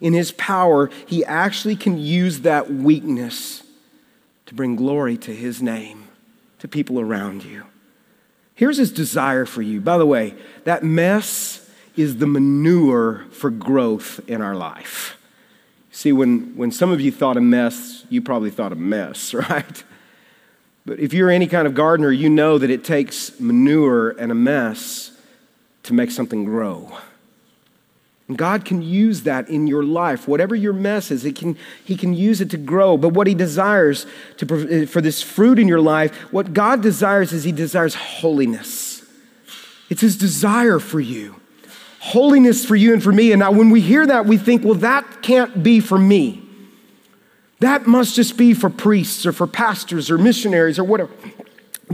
In 0.00 0.12
His 0.12 0.32
power, 0.32 0.90
He 1.06 1.24
actually 1.24 1.76
can 1.76 1.98
use 1.98 2.40
that 2.40 2.68
weakness 2.68 3.63
to 4.54 4.56
bring 4.56 4.76
glory 4.76 5.16
to 5.16 5.34
his 5.34 5.60
name 5.60 6.04
to 6.60 6.68
people 6.68 7.00
around 7.00 7.44
you. 7.44 7.64
Here's 8.54 8.78
his 8.78 8.92
desire 8.92 9.46
for 9.46 9.62
you. 9.62 9.80
By 9.80 9.98
the 9.98 10.06
way, 10.06 10.34
that 10.62 10.84
mess 10.84 11.68
is 11.96 12.18
the 12.18 12.26
manure 12.28 13.24
for 13.32 13.50
growth 13.50 14.20
in 14.28 14.40
our 14.40 14.54
life. 14.54 15.18
See, 15.90 16.12
when, 16.12 16.56
when 16.56 16.70
some 16.70 16.92
of 16.92 17.00
you 17.00 17.10
thought 17.10 17.36
a 17.36 17.40
mess, 17.40 18.04
you 18.08 18.22
probably 18.22 18.50
thought 18.50 18.70
a 18.70 18.76
mess, 18.76 19.34
right? 19.50 19.84
But 20.86 21.00
if 21.00 21.12
you're 21.12 21.30
any 21.30 21.48
kind 21.48 21.66
of 21.66 21.74
gardener, 21.74 22.12
you 22.12 22.30
know 22.30 22.56
that 22.58 22.70
it 22.70 22.84
takes 22.84 23.40
manure 23.40 24.10
and 24.10 24.30
a 24.30 24.36
mess 24.36 25.10
to 25.82 25.94
make 25.94 26.12
something 26.12 26.44
grow. 26.44 26.96
And 28.26 28.38
God 28.38 28.64
can 28.64 28.80
use 28.80 29.22
that 29.22 29.50
in 29.50 29.66
your 29.66 29.84
life. 29.84 30.26
Whatever 30.26 30.54
your 30.54 30.72
mess 30.72 31.10
is, 31.10 31.24
it 31.24 31.36
can, 31.36 31.58
He 31.84 31.96
can 31.96 32.14
use 32.14 32.40
it 32.40 32.50
to 32.50 32.56
grow. 32.56 32.96
But 32.96 33.10
what 33.10 33.26
He 33.26 33.34
desires 33.34 34.06
to, 34.38 34.68
eh, 34.70 34.86
for 34.86 35.00
this 35.00 35.20
fruit 35.20 35.58
in 35.58 35.68
your 35.68 35.80
life, 35.80 36.16
what 36.32 36.54
God 36.54 36.80
desires 36.80 37.32
is 37.32 37.44
He 37.44 37.52
desires 37.52 37.94
holiness. 37.94 39.02
It's 39.90 40.00
His 40.00 40.16
desire 40.16 40.78
for 40.78 41.00
you. 41.00 41.36
Holiness 42.00 42.64
for 42.64 42.76
you 42.76 42.92
and 42.94 43.02
for 43.02 43.12
me. 43.12 43.32
And 43.32 43.40
now, 43.40 43.50
when 43.50 43.70
we 43.70 43.80
hear 43.80 44.06
that, 44.06 44.26
we 44.26 44.38
think, 44.38 44.64
well, 44.64 44.74
that 44.74 45.22
can't 45.22 45.62
be 45.62 45.80
for 45.80 45.98
me. 45.98 46.42
That 47.60 47.86
must 47.86 48.14
just 48.14 48.36
be 48.36 48.52
for 48.52 48.68
priests 48.68 49.24
or 49.24 49.32
for 49.32 49.46
pastors 49.46 50.10
or 50.10 50.18
missionaries 50.18 50.78
or 50.78 50.84
whatever. 50.84 51.12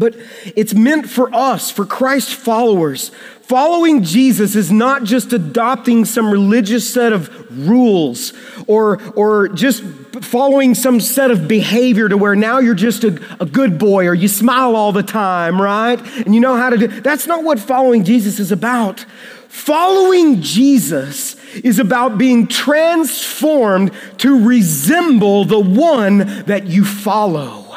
But 0.01 0.17
it's 0.57 0.73
meant 0.73 1.11
for 1.11 1.33
us, 1.35 1.71
for 1.71 1.85
Christ 1.85 2.35
followers. 2.35 3.11
Following 3.43 4.03
Jesus 4.03 4.57
is 4.57 4.73
not 4.73 5.05
just 5.05 5.35
adopting 5.35 6.07
some 6.07 6.31
religious 6.31 6.91
set 6.91 7.13
of 7.13 7.29
rules 7.69 8.33
or, 8.67 8.99
or 9.13 9.49
just 9.49 9.83
following 10.23 10.75
some 10.75 11.01
set 11.01 11.31
of 11.31 11.47
behavior 11.47 12.09
to 12.09 12.17
where 12.17 12.35
now 12.35 12.61
you're 12.61 12.75
just 12.75 13.05
a, 13.05 13.21
a 13.41 13.45
good 13.45 13.79
boy 13.79 14.07
or 14.07 14.15
you 14.15 14.27
smile 14.27 14.75
all 14.75 14.91
the 14.91 15.03
time, 15.03 15.61
right? 15.61 16.01
And 16.25 16.35
you 16.35 16.41
know 16.41 16.57
how 16.57 16.71
to 16.71 16.79
do 16.79 16.87
that's 16.87 17.27
not 17.27 17.45
what 17.45 17.61
following 17.61 18.03
Jesus 18.03 18.41
is 18.41 18.53
about. 18.53 19.01
Following 19.49 20.41
Jesus 20.41 21.35
is 21.57 21.79
about 21.79 22.17
being 22.17 22.47
transformed 22.47 23.93
to 24.19 24.47
resemble 24.47 25.45
the 25.45 25.61
one 25.61 26.45
that 26.45 26.69
you 26.69 26.87
follow 26.87 27.70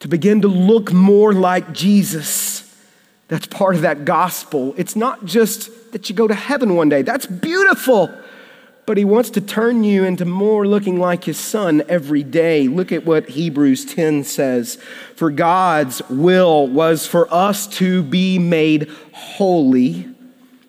to 0.00 0.08
begin 0.08 0.42
to 0.42 0.48
look 0.48 0.92
more 0.92 1.32
like 1.32 1.72
Jesus. 1.72 2.64
That's 3.28 3.46
part 3.46 3.74
of 3.74 3.82
that 3.82 4.04
gospel. 4.04 4.74
It's 4.76 4.96
not 4.96 5.24
just 5.24 5.92
that 5.92 6.08
you 6.08 6.14
go 6.14 6.28
to 6.28 6.34
heaven 6.34 6.74
one 6.74 6.88
day, 6.88 7.02
that's 7.02 7.26
beautiful. 7.26 8.12
But 8.86 8.96
he 8.96 9.04
wants 9.04 9.28
to 9.30 9.42
turn 9.42 9.84
you 9.84 10.04
into 10.04 10.24
more 10.24 10.66
looking 10.66 10.98
like 10.98 11.24
his 11.24 11.38
son 11.38 11.82
every 11.90 12.22
day. 12.22 12.68
Look 12.68 12.90
at 12.90 13.04
what 13.04 13.28
Hebrews 13.28 13.84
10 13.84 14.24
says. 14.24 14.76
For 15.14 15.30
God's 15.30 16.00
will 16.08 16.66
was 16.66 17.06
for 17.06 17.32
us 17.32 17.66
to 17.76 18.02
be 18.02 18.38
made 18.38 18.88
holy 19.12 20.08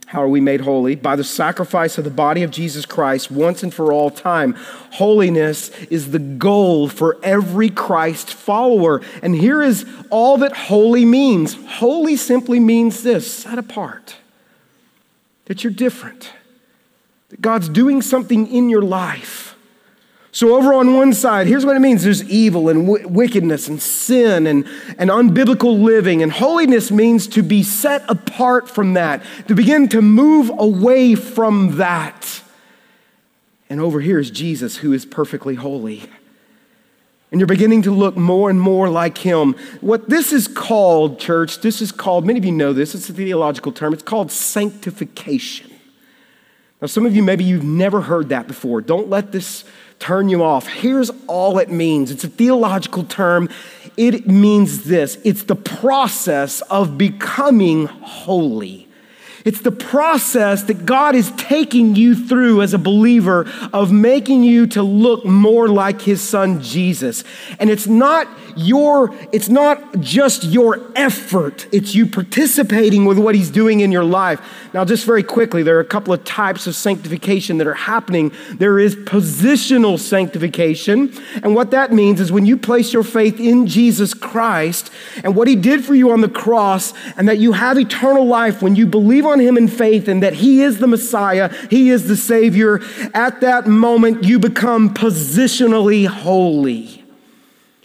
how 0.09 0.23
are 0.23 0.27
we 0.27 0.41
made 0.41 0.61
holy? 0.61 0.95
By 0.95 1.15
the 1.15 1.23
sacrifice 1.23 1.99
of 1.99 2.03
the 2.03 2.09
body 2.09 2.41
of 2.41 2.49
Jesus 2.49 2.83
Christ 2.83 3.29
once 3.29 3.61
and 3.61 3.71
for 3.71 3.93
all 3.93 4.09
time. 4.09 4.55
Holiness 4.93 5.69
is 5.91 6.09
the 6.09 6.17
goal 6.17 6.89
for 6.89 7.19
every 7.21 7.69
Christ 7.69 8.33
follower. 8.33 9.03
And 9.21 9.35
here 9.35 9.61
is 9.61 9.85
all 10.09 10.39
that 10.39 10.57
holy 10.57 11.05
means 11.05 11.53
holy 11.53 12.15
simply 12.15 12.59
means 12.59 13.03
this 13.03 13.31
set 13.31 13.59
apart, 13.59 14.15
that 15.45 15.63
you're 15.63 15.71
different, 15.71 16.33
that 17.29 17.39
God's 17.39 17.69
doing 17.69 18.01
something 18.01 18.47
in 18.47 18.67
your 18.67 18.81
life 18.81 19.48
so, 20.31 20.55
over 20.55 20.73
on 20.73 20.93
one 20.93 21.13
side, 21.13 21.47
here's 21.47 21.65
what 21.65 21.75
it 21.75 21.79
means 21.79 22.03
there's 22.03 22.23
evil 22.29 22.69
and 22.69 22.85
w- 22.85 23.07
wickedness 23.07 23.67
and 23.67 23.81
sin 23.81 24.45
and, 24.45 24.67
and 24.99 25.09
unbiblical 25.09 25.81
living. 25.81 26.21
And 26.21 26.31
holiness 26.31 26.91
means 26.91 27.27
to 27.29 27.41
be 27.41 27.63
set 27.63 28.03
apart 28.07 28.69
from 28.69 28.93
that, 28.93 29.23
to 29.47 29.55
begin 29.55 29.89
to 29.89 30.01
move 30.01 30.51
away 30.51 31.15
from 31.15 31.77
that. 31.77 32.43
And 33.71 33.79
over 33.79 34.01
here 34.01 34.19
is 34.19 34.29
Jesus, 34.29 34.77
who 34.77 34.93
is 34.93 35.03
perfectly 35.05 35.55
holy. 35.55 36.03
And 37.31 37.39
you're 37.39 37.47
beginning 37.47 37.83
to 37.83 37.91
look 37.91 38.15
more 38.15 38.49
and 38.49 38.59
more 38.59 38.89
like 38.89 39.19
him. 39.19 39.53
What 39.81 40.09
this 40.09 40.31
is 40.33 40.47
called, 40.47 41.19
church, 41.19 41.61
this 41.61 41.81
is 41.81 41.91
called, 41.91 42.25
many 42.25 42.39
of 42.39 42.45
you 42.45 42.51
know 42.51 42.73
this, 42.73 42.95
it's 42.95 43.09
a 43.09 43.13
theological 43.13 43.71
term, 43.71 43.93
it's 43.93 44.03
called 44.03 44.31
sanctification. 44.31 45.71
Now, 46.81 46.87
some 46.87 47.05
of 47.05 47.15
you, 47.15 47.23
maybe 47.23 47.43
you've 47.43 47.63
never 47.63 48.01
heard 48.01 48.29
that 48.29 48.47
before. 48.47 48.81
Don't 48.81 49.09
let 49.09 49.31
this 49.31 49.65
turn 49.99 50.29
you 50.29 50.43
off. 50.43 50.67
Here's 50.67 51.11
all 51.27 51.59
it 51.59 51.69
means 51.69 52.09
it's 52.09 52.23
a 52.23 52.29
theological 52.29 53.03
term. 53.03 53.49
It 53.97 54.27
means 54.27 54.85
this 54.85 55.17
it's 55.23 55.43
the 55.43 55.55
process 55.55 56.61
of 56.61 56.97
becoming 56.97 57.85
holy. 57.85 58.87
It's 59.45 59.61
the 59.61 59.71
process 59.71 60.63
that 60.63 60.85
God 60.85 61.15
is 61.15 61.31
taking 61.31 61.95
you 61.95 62.13
through 62.13 62.61
as 62.61 62.73
a 62.73 62.77
believer 62.77 63.49
of 63.71 63.91
making 63.91 64.43
you 64.43 64.67
to 64.67 64.83
look 64.83 65.25
more 65.25 65.69
like 65.69 66.01
his 66.01 66.21
son 66.21 66.61
Jesus. 66.61 67.23
And 67.57 67.69
it's 67.69 67.87
not 67.87 68.27
your 68.59 69.13
it's 69.31 69.49
not 69.49 69.99
just 69.99 70.43
your 70.43 70.81
effort, 70.95 71.67
it's 71.71 71.95
you 71.95 72.05
participating 72.05 73.05
with 73.05 73.17
what 73.17 73.35
he's 73.35 73.49
doing 73.49 73.79
in 73.79 73.91
your 73.91 74.03
life. 74.03 74.41
Now 74.73 74.85
just 74.85 75.05
very 75.05 75.23
quickly, 75.23 75.63
there 75.63 75.77
are 75.77 75.81
a 75.81 75.85
couple 75.85 76.13
of 76.13 76.23
types 76.23 76.67
of 76.67 76.75
sanctification 76.75 77.57
that 77.57 77.67
are 77.67 77.73
happening. 77.73 78.31
There 78.53 78.79
is 78.79 78.95
positional 78.95 79.97
sanctification, 79.97 81.13
and 81.43 81.55
what 81.55 81.71
that 81.71 81.91
means 81.91 82.19
is 82.19 82.31
when 82.31 82.45
you 82.45 82.57
place 82.57 82.93
your 82.93 83.03
faith 83.03 83.39
in 83.39 83.67
Jesus 83.67 84.13
Christ 84.13 84.91
and 85.23 85.35
what 85.35 85.47
he 85.47 85.55
did 85.55 85.83
for 85.83 85.95
you 85.95 86.11
on 86.11 86.21
the 86.21 86.29
cross 86.29 86.93
and 87.17 87.27
that 87.27 87.37
you 87.37 87.53
have 87.53 87.79
eternal 87.79 88.25
life 88.25 88.61
when 88.61 88.75
you 88.75 88.85
believe 88.85 89.25
on 89.25 89.39
him 89.39 89.57
in 89.57 89.67
faith 89.67 90.07
and 90.07 90.21
that 90.23 90.33
he 90.33 90.61
is 90.61 90.79
the 90.79 90.87
Messiah, 90.87 91.53
he 91.69 91.89
is 91.89 92.07
the 92.07 92.17
savior, 92.17 92.81
at 93.13 93.41
that 93.41 93.67
moment 93.67 94.23
you 94.23 94.39
become 94.39 94.93
positionally 94.93 96.05
holy 96.07 96.98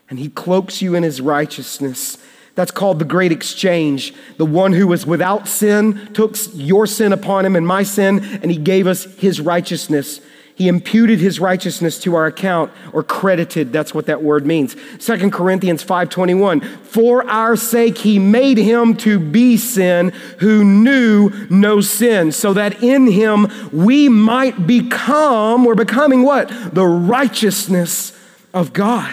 and 0.09 0.19
he 0.19 0.29
cloaks 0.29 0.83
you 0.83 0.95
in 0.95 1.03
his 1.03 1.21
righteousness. 1.21 2.19
That's 2.55 2.71
called 2.71 2.99
the 2.99 3.05
great 3.05 3.33
exchange. 3.33 4.15
The 4.37 4.47
one 4.47 4.73
who 4.73 4.87
was 4.87 5.07
without 5.07 5.49
sin 5.49 6.13
took 6.13 6.37
your 6.55 6.87
sin 6.87 7.13
upon 7.13 7.45
him 7.45 7.57
and 7.57 7.67
my 7.67 7.83
sin, 7.83 8.23
and 8.43 8.51
he 8.51 8.59
gave 8.59 8.87
us 8.87 9.05
his 9.17 9.41
righteousness. 9.41 10.21
He 10.57 10.69
imputed 10.69 11.19
his 11.19 11.41
righteousness 11.41 11.99
to 12.03 12.15
our 12.15 12.27
account 12.27 12.71
or 12.93 13.03
credited, 13.03 13.73
that's 13.73 13.93
what 13.93 14.07
that 14.07 14.23
word 14.23 14.47
means. 14.47 14.77
2 15.01 15.33
Corinthians 15.33 15.83
5:21, 15.83 16.61
for 16.85 17.29
our 17.29 17.57
sake 17.57 17.99
he 17.99 18.21
made 18.21 18.59
him 18.59 18.95
to 18.99 19.19
be 19.19 19.57
sin 19.57 20.13
who 20.39 20.63
knew 20.63 21.31
no 21.51 21.81
sin, 21.81 22.31
so 22.31 22.53
that 22.53 22.85
in 22.85 23.09
him 23.09 23.49
we 23.73 24.09
might 24.09 24.65
become, 24.65 25.65
we're 25.65 25.75
becoming 25.75 26.23
what? 26.23 26.49
The 26.73 26.87
righteousness 26.87 28.13
of 28.53 28.73
God. 28.73 29.13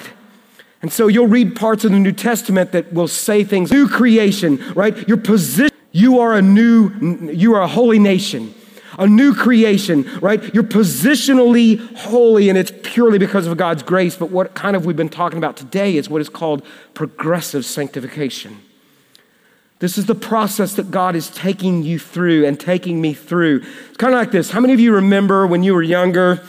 And 0.82 0.92
so 0.92 1.08
you'll 1.08 1.28
read 1.28 1.56
parts 1.56 1.86
of 1.86 1.92
the 1.92 2.00
New 2.00 2.12
Testament 2.12 2.72
that 2.72 2.92
will 2.92 3.08
say 3.08 3.44
things, 3.44 3.72
new 3.72 3.88
creation, 3.88 4.58
right? 4.74 5.08
Your 5.08 5.18
position, 5.18 5.76
you 5.92 6.20
are 6.20 6.34
a 6.34 6.42
new, 6.42 7.32
you 7.32 7.54
are 7.54 7.62
a 7.62 7.68
holy 7.68 8.00
nation 8.00 8.54
a 8.98 9.08
new 9.08 9.34
creation, 9.34 10.04
right? 10.20 10.54
You're 10.54 10.64
positionally 10.64 11.80
holy, 11.96 12.50
and 12.50 12.58
it's 12.58 12.72
purely 12.84 13.18
because 13.18 13.48
of 13.48 13.58
God's 13.58 13.84
grace. 13.84 14.16
But 14.16 14.32
what 14.32 14.54
kind 14.54 14.76
of 14.76 14.86
we've 14.86 14.96
been 14.96 15.10
talking 15.10 15.38
about 15.38 15.58
today 15.58 15.96
is 15.96 16.10
what 16.10 16.22
is 16.22 16.30
called 16.30 16.64
progressive 16.94 17.66
sanctification. 17.66 18.62
This 19.80 19.98
is 19.98 20.06
the 20.06 20.16
process 20.16 20.76
that 20.76 20.92
God 20.92 21.16
is 21.16 21.30
taking 21.32 21.82
you 21.82 21.98
through 21.98 22.46
and 22.46 22.60
taking 22.60 23.02
me 23.02 23.16
through. 23.16 23.64
It's 23.88 23.98
kind 23.98 24.14
of 24.14 24.20
like 24.20 24.32
this. 24.32 24.52
How 24.52 24.60
many 24.60 24.74
of 24.74 24.80
you 24.80 24.94
remember 24.94 25.48
when 25.48 25.64
you 25.64 25.74
were 25.74 25.82
younger? 25.82 26.44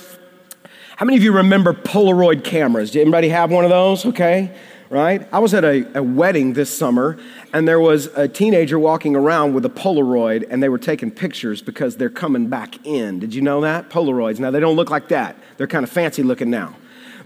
How 0.97 1.07
many 1.07 1.17
of 1.17 1.23
you 1.23 1.33
remember 1.33 1.73
Polaroid 1.73 2.45
cameras? 2.45 2.91
Did 2.91 3.01
anybody 3.03 3.29
have 3.31 3.51
one 3.51 3.65
of 3.65 3.71
those? 3.71 4.07
Okay 4.07 4.55
right? 4.93 5.27
I 5.33 5.39
was 5.39 5.55
at 5.55 5.65
a, 5.65 5.99
a, 5.99 6.03
wedding 6.03 6.53
this 6.53 6.69
summer, 6.69 7.19
and 7.55 7.67
there 7.67 7.81
was 7.81 8.09
a 8.09 8.29
teenager 8.29 8.79
walking 8.79 9.17
around 9.17 9.55
with 9.55 9.65
a 9.65 9.71
Polaroid, 9.71 10.45
and 10.51 10.63
they 10.63 10.69
were 10.69 10.77
taking 10.77 11.11
pictures 11.11 11.63
because 11.63 11.97
they're 11.97 12.11
coming 12.11 12.49
back 12.49 12.85
in. 12.85 13.19
Did 13.19 13.35
you 13.35 13.41
know 13.41 13.63
that? 13.63 13.89
Polaroids. 13.89 14.39
Now, 14.39 14.51
they 14.51 14.61
don't 14.61 14.77
look 14.77 14.91
like 14.91 15.09
that, 15.09 15.37
they're 15.57 15.67
kind 15.67 15.83
of 15.83 15.91
fancy 15.91 16.23
looking 16.23 16.51
now. 16.51 16.77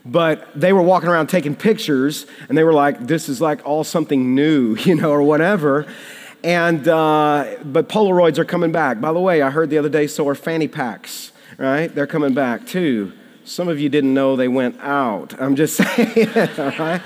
But 0.04 0.48
they 0.54 0.72
were 0.72 0.82
walking 0.82 1.08
around 1.08 1.26
taking 1.26 1.56
pictures, 1.56 2.26
and 2.48 2.56
they 2.56 2.62
were 2.62 2.72
like, 2.72 3.08
this 3.08 3.28
is 3.28 3.40
like 3.40 3.66
all 3.66 3.82
something 3.82 4.36
new, 4.36 4.76
you 4.84 4.94
know, 4.94 5.10
or 5.10 5.22
whatever. 5.22 5.86
And, 6.44 6.86
uh, 6.86 7.56
but 7.64 7.88
Polaroids 7.88 8.38
are 8.38 8.44
coming 8.44 8.70
back. 8.70 9.00
By 9.00 9.12
the 9.12 9.18
way, 9.18 9.42
I 9.42 9.50
heard 9.50 9.70
the 9.70 9.78
other 9.78 9.88
day, 9.88 10.06
so 10.06 10.28
are 10.28 10.36
fanny 10.36 10.68
packs, 10.68 11.32
right? 11.58 11.92
They're 11.92 12.06
coming 12.06 12.32
back 12.32 12.64
too. 12.64 13.12
Some 13.46 13.68
of 13.68 13.78
you 13.78 13.88
didn't 13.88 14.12
know 14.12 14.34
they 14.34 14.48
went 14.48 14.76
out. 14.80 15.40
I'm 15.40 15.54
just 15.54 15.76
saying, 15.96 16.28
all 16.58 16.72
right? 16.78 17.00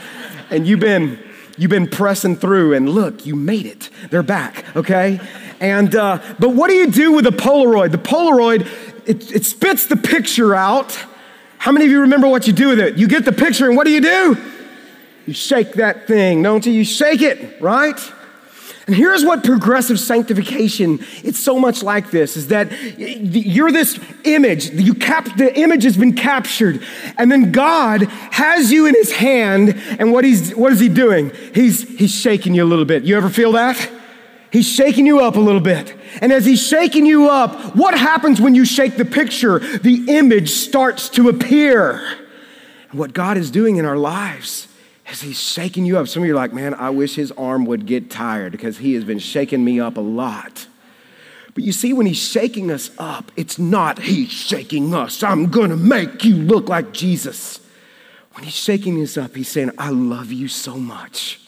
and 0.48 0.66
you've 0.66 0.80
been 0.80 1.18
you've 1.58 1.70
been 1.70 1.86
pressing 1.86 2.34
through 2.34 2.72
and 2.72 2.88
look 2.88 3.26
you 3.26 3.36
made 3.36 3.66
it. 3.66 3.90
They're 4.08 4.22
back 4.22 4.64
okay? 4.74 5.20
And 5.60 5.94
uh, 5.94 6.18
but 6.38 6.50
what 6.50 6.68
do 6.68 6.76
you 6.76 6.90
do 6.90 7.12
with 7.12 7.26
a 7.26 7.30
polaroid? 7.30 7.92
The 7.92 7.98
polaroid 7.98 8.66
it, 9.06 9.30
it 9.30 9.44
spits 9.44 9.84
the 9.86 9.96
picture 9.96 10.54
out. 10.54 10.98
How 11.58 11.72
many 11.72 11.84
of 11.84 11.90
you 11.90 12.00
remember 12.00 12.26
what 12.26 12.46
you 12.46 12.54
do 12.54 12.68
with 12.68 12.80
it? 12.80 12.96
You 12.96 13.06
get 13.06 13.26
the 13.26 13.32
picture 13.32 13.68
and 13.68 13.76
what 13.76 13.84
do 13.84 13.92
you 13.92 14.00
do? 14.00 14.38
You 15.26 15.34
shake 15.34 15.74
that 15.74 16.06
thing 16.06 16.42
don't 16.42 16.64
you? 16.64 16.72
You 16.72 16.84
shake 16.84 17.20
it 17.20 17.60
right 17.60 18.00
and 18.90 18.96
here's 18.96 19.24
what 19.24 19.44
progressive 19.44 20.00
sanctification, 20.00 20.98
it's 21.22 21.38
so 21.38 21.60
much 21.60 21.80
like 21.80 22.10
this, 22.10 22.36
is 22.36 22.48
that 22.48 22.72
you're 22.98 23.70
this 23.70 24.00
image, 24.24 24.70
you 24.70 24.94
cap, 24.94 25.28
the 25.36 25.56
image 25.56 25.84
has 25.84 25.96
been 25.96 26.12
captured, 26.12 26.82
and 27.16 27.30
then 27.30 27.52
God 27.52 28.02
has 28.32 28.72
you 28.72 28.86
in 28.86 28.96
his 28.96 29.12
hand, 29.12 29.80
and 30.00 30.10
what 30.10 30.24
he's 30.24 30.56
what 30.56 30.72
is 30.72 30.80
he 30.80 30.88
doing? 30.88 31.30
He's 31.54 31.88
he's 32.00 32.12
shaking 32.12 32.52
you 32.52 32.64
a 32.64 32.66
little 32.66 32.84
bit. 32.84 33.04
You 33.04 33.16
ever 33.16 33.30
feel 33.30 33.52
that? 33.52 33.78
He's 34.50 34.66
shaking 34.66 35.06
you 35.06 35.20
up 35.20 35.36
a 35.36 35.40
little 35.40 35.60
bit. 35.60 35.94
And 36.20 36.32
as 36.32 36.44
he's 36.44 36.60
shaking 36.60 37.06
you 37.06 37.30
up, 37.30 37.76
what 37.76 37.96
happens 37.96 38.40
when 38.40 38.56
you 38.56 38.64
shake 38.64 38.96
the 38.96 39.04
picture? 39.04 39.60
The 39.60 40.06
image 40.08 40.50
starts 40.50 41.08
to 41.10 41.28
appear. 41.28 42.02
And 42.90 42.98
what 42.98 43.12
God 43.12 43.36
is 43.36 43.52
doing 43.52 43.76
in 43.76 43.84
our 43.84 43.96
lives 43.96 44.66
as 45.10 45.20
he's 45.20 45.40
shaking 45.40 45.84
you 45.84 45.98
up. 45.98 46.08
Some 46.08 46.22
of 46.22 46.26
you 46.26 46.32
are 46.32 46.36
like, 46.36 46.52
man, 46.52 46.74
I 46.74 46.90
wish 46.90 47.16
his 47.16 47.32
arm 47.32 47.64
would 47.66 47.86
get 47.86 48.10
tired 48.10 48.52
because 48.52 48.78
he 48.78 48.94
has 48.94 49.04
been 49.04 49.18
shaking 49.18 49.64
me 49.64 49.80
up 49.80 49.96
a 49.96 50.00
lot. 50.00 50.66
But 51.54 51.64
you 51.64 51.72
see, 51.72 51.92
when 51.92 52.06
he's 52.06 52.18
shaking 52.18 52.70
us 52.70 52.90
up, 52.98 53.32
it's 53.36 53.58
not 53.58 54.00
he's 54.00 54.30
shaking 54.30 54.94
us. 54.94 55.22
I'm 55.22 55.46
gonna 55.46 55.76
make 55.76 56.24
you 56.24 56.36
look 56.36 56.68
like 56.68 56.92
Jesus. 56.92 57.60
When 58.34 58.44
he's 58.44 58.54
shaking 58.54 59.02
us 59.02 59.16
up, 59.16 59.34
he's 59.34 59.48
saying, 59.48 59.72
I 59.76 59.90
love 59.90 60.30
you 60.30 60.46
so 60.46 60.76
much. 60.76 61.40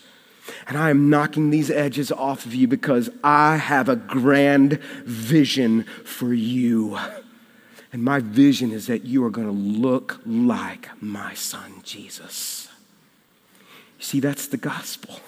And 0.66 0.76
I 0.76 0.90
am 0.90 1.08
knocking 1.08 1.50
these 1.50 1.70
edges 1.70 2.10
off 2.10 2.44
of 2.44 2.54
you 2.54 2.66
because 2.66 3.08
I 3.22 3.56
have 3.56 3.88
a 3.88 3.96
grand 3.96 4.80
vision 5.04 5.84
for 6.04 6.32
you. 6.34 6.98
And 7.92 8.02
my 8.02 8.20
vision 8.20 8.72
is 8.72 8.86
that 8.88 9.04
you 9.04 9.24
are 9.24 9.30
going 9.30 9.46
to 9.46 9.52
look 9.52 10.20
like 10.24 10.88
my 11.00 11.34
son, 11.34 11.80
Jesus. 11.82 12.61
See, 14.02 14.18
that's 14.18 14.48
the 14.48 14.56
gospel. 14.56 15.20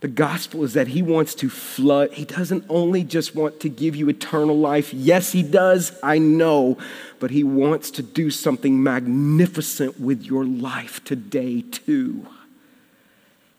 The 0.00 0.08
gospel 0.08 0.64
is 0.64 0.72
that 0.72 0.88
he 0.88 1.02
wants 1.02 1.34
to 1.36 1.50
flood. 1.50 2.12
He 2.12 2.24
doesn't 2.24 2.64
only 2.70 3.04
just 3.04 3.34
want 3.34 3.60
to 3.60 3.68
give 3.68 3.94
you 3.94 4.08
eternal 4.08 4.58
life. 4.58 4.94
Yes, 4.94 5.32
he 5.32 5.42
does, 5.42 5.92
I 6.02 6.18
know, 6.18 6.78
but 7.18 7.30
he 7.30 7.44
wants 7.44 7.90
to 7.92 8.02
do 8.02 8.30
something 8.30 8.82
magnificent 8.82 10.00
with 10.00 10.22
your 10.22 10.46
life 10.46 11.04
today, 11.04 11.60
too. 11.60 12.26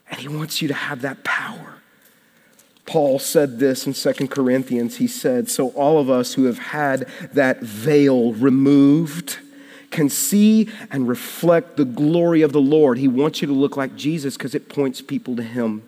And 0.09 0.19
he 0.19 0.27
wants 0.27 0.63
you 0.63 0.67
to 0.69 0.73
have 0.73 1.03
that 1.03 1.23
power. 1.23 1.75
Paul 2.87 3.19
said 3.19 3.59
this 3.59 3.85
in 3.85 3.93
Second 3.93 4.29
Corinthians. 4.29 4.97
He 4.97 5.07
said, 5.07 5.47
So 5.47 5.69
all 5.69 5.99
of 5.99 6.09
us 6.09 6.33
who 6.33 6.45
have 6.45 6.57
had 6.57 7.07
that 7.33 7.61
veil 7.61 8.33
removed, 8.33 9.37
can 9.91 10.09
see 10.09 10.69
and 10.89 11.07
reflect 11.07 11.77
the 11.77 11.85
glory 11.85 12.41
of 12.41 12.53
the 12.53 12.61
Lord. 12.61 12.97
He 12.97 13.07
wants 13.07 13.41
you 13.41 13.47
to 13.47 13.53
look 13.53 13.77
like 13.77 13.95
Jesus 13.95 14.37
because 14.37 14.55
it 14.55 14.69
points 14.69 15.01
people 15.01 15.35
to 15.35 15.43
Him. 15.43 15.87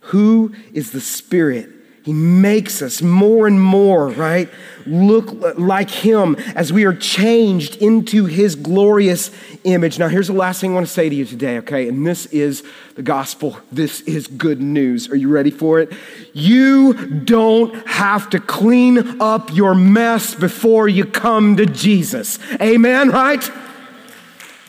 Who 0.00 0.54
is 0.72 0.92
the 0.92 1.00
Spirit? 1.00 1.70
He 2.02 2.14
makes 2.14 2.80
us 2.80 3.02
more 3.02 3.46
and 3.46 3.60
more, 3.60 4.08
right? 4.08 4.48
Look 4.86 5.58
like 5.58 5.90
Him 5.90 6.34
as 6.54 6.72
we 6.72 6.84
are 6.84 6.94
changed 6.94 7.76
into 7.76 8.24
His 8.24 8.56
glorious 8.56 9.30
image. 9.64 9.98
Now, 9.98 10.08
here's 10.08 10.28
the 10.28 10.32
last 10.32 10.62
thing 10.62 10.70
I 10.70 10.74
want 10.74 10.86
to 10.86 10.92
say 10.92 11.10
to 11.10 11.14
you 11.14 11.26
today, 11.26 11.58
okay? 11.58 11.88
And 11.88 12.06
this 12.06 12.24
is 12.26 12.62
the 12.94 13.02
gospel. 13.02 13.58
This 13.70 14.00
is 14.02 14.26
good 14.26 14.62
news. 14.62 15.10
Are 15.10 15.16
you 15.16 15.28
ready 15.28 15.50
for 15.50 15.78
it? 15.78 15.92
You 16.32 16.94
don't 16.94 17.86
have 17.86 18.30
to 18.30 18.40
clean 18.40 19.20
up 19.20 19.52
your 19.52 19.74
mess 19.74 20.34
before 20.34 20.88
you 20.88 21.04
come 21.04 21.56
to 21.58 21.66
Jesus. 21.66 22.38
Amen, 22.62 23.10
right? 23.10 23.46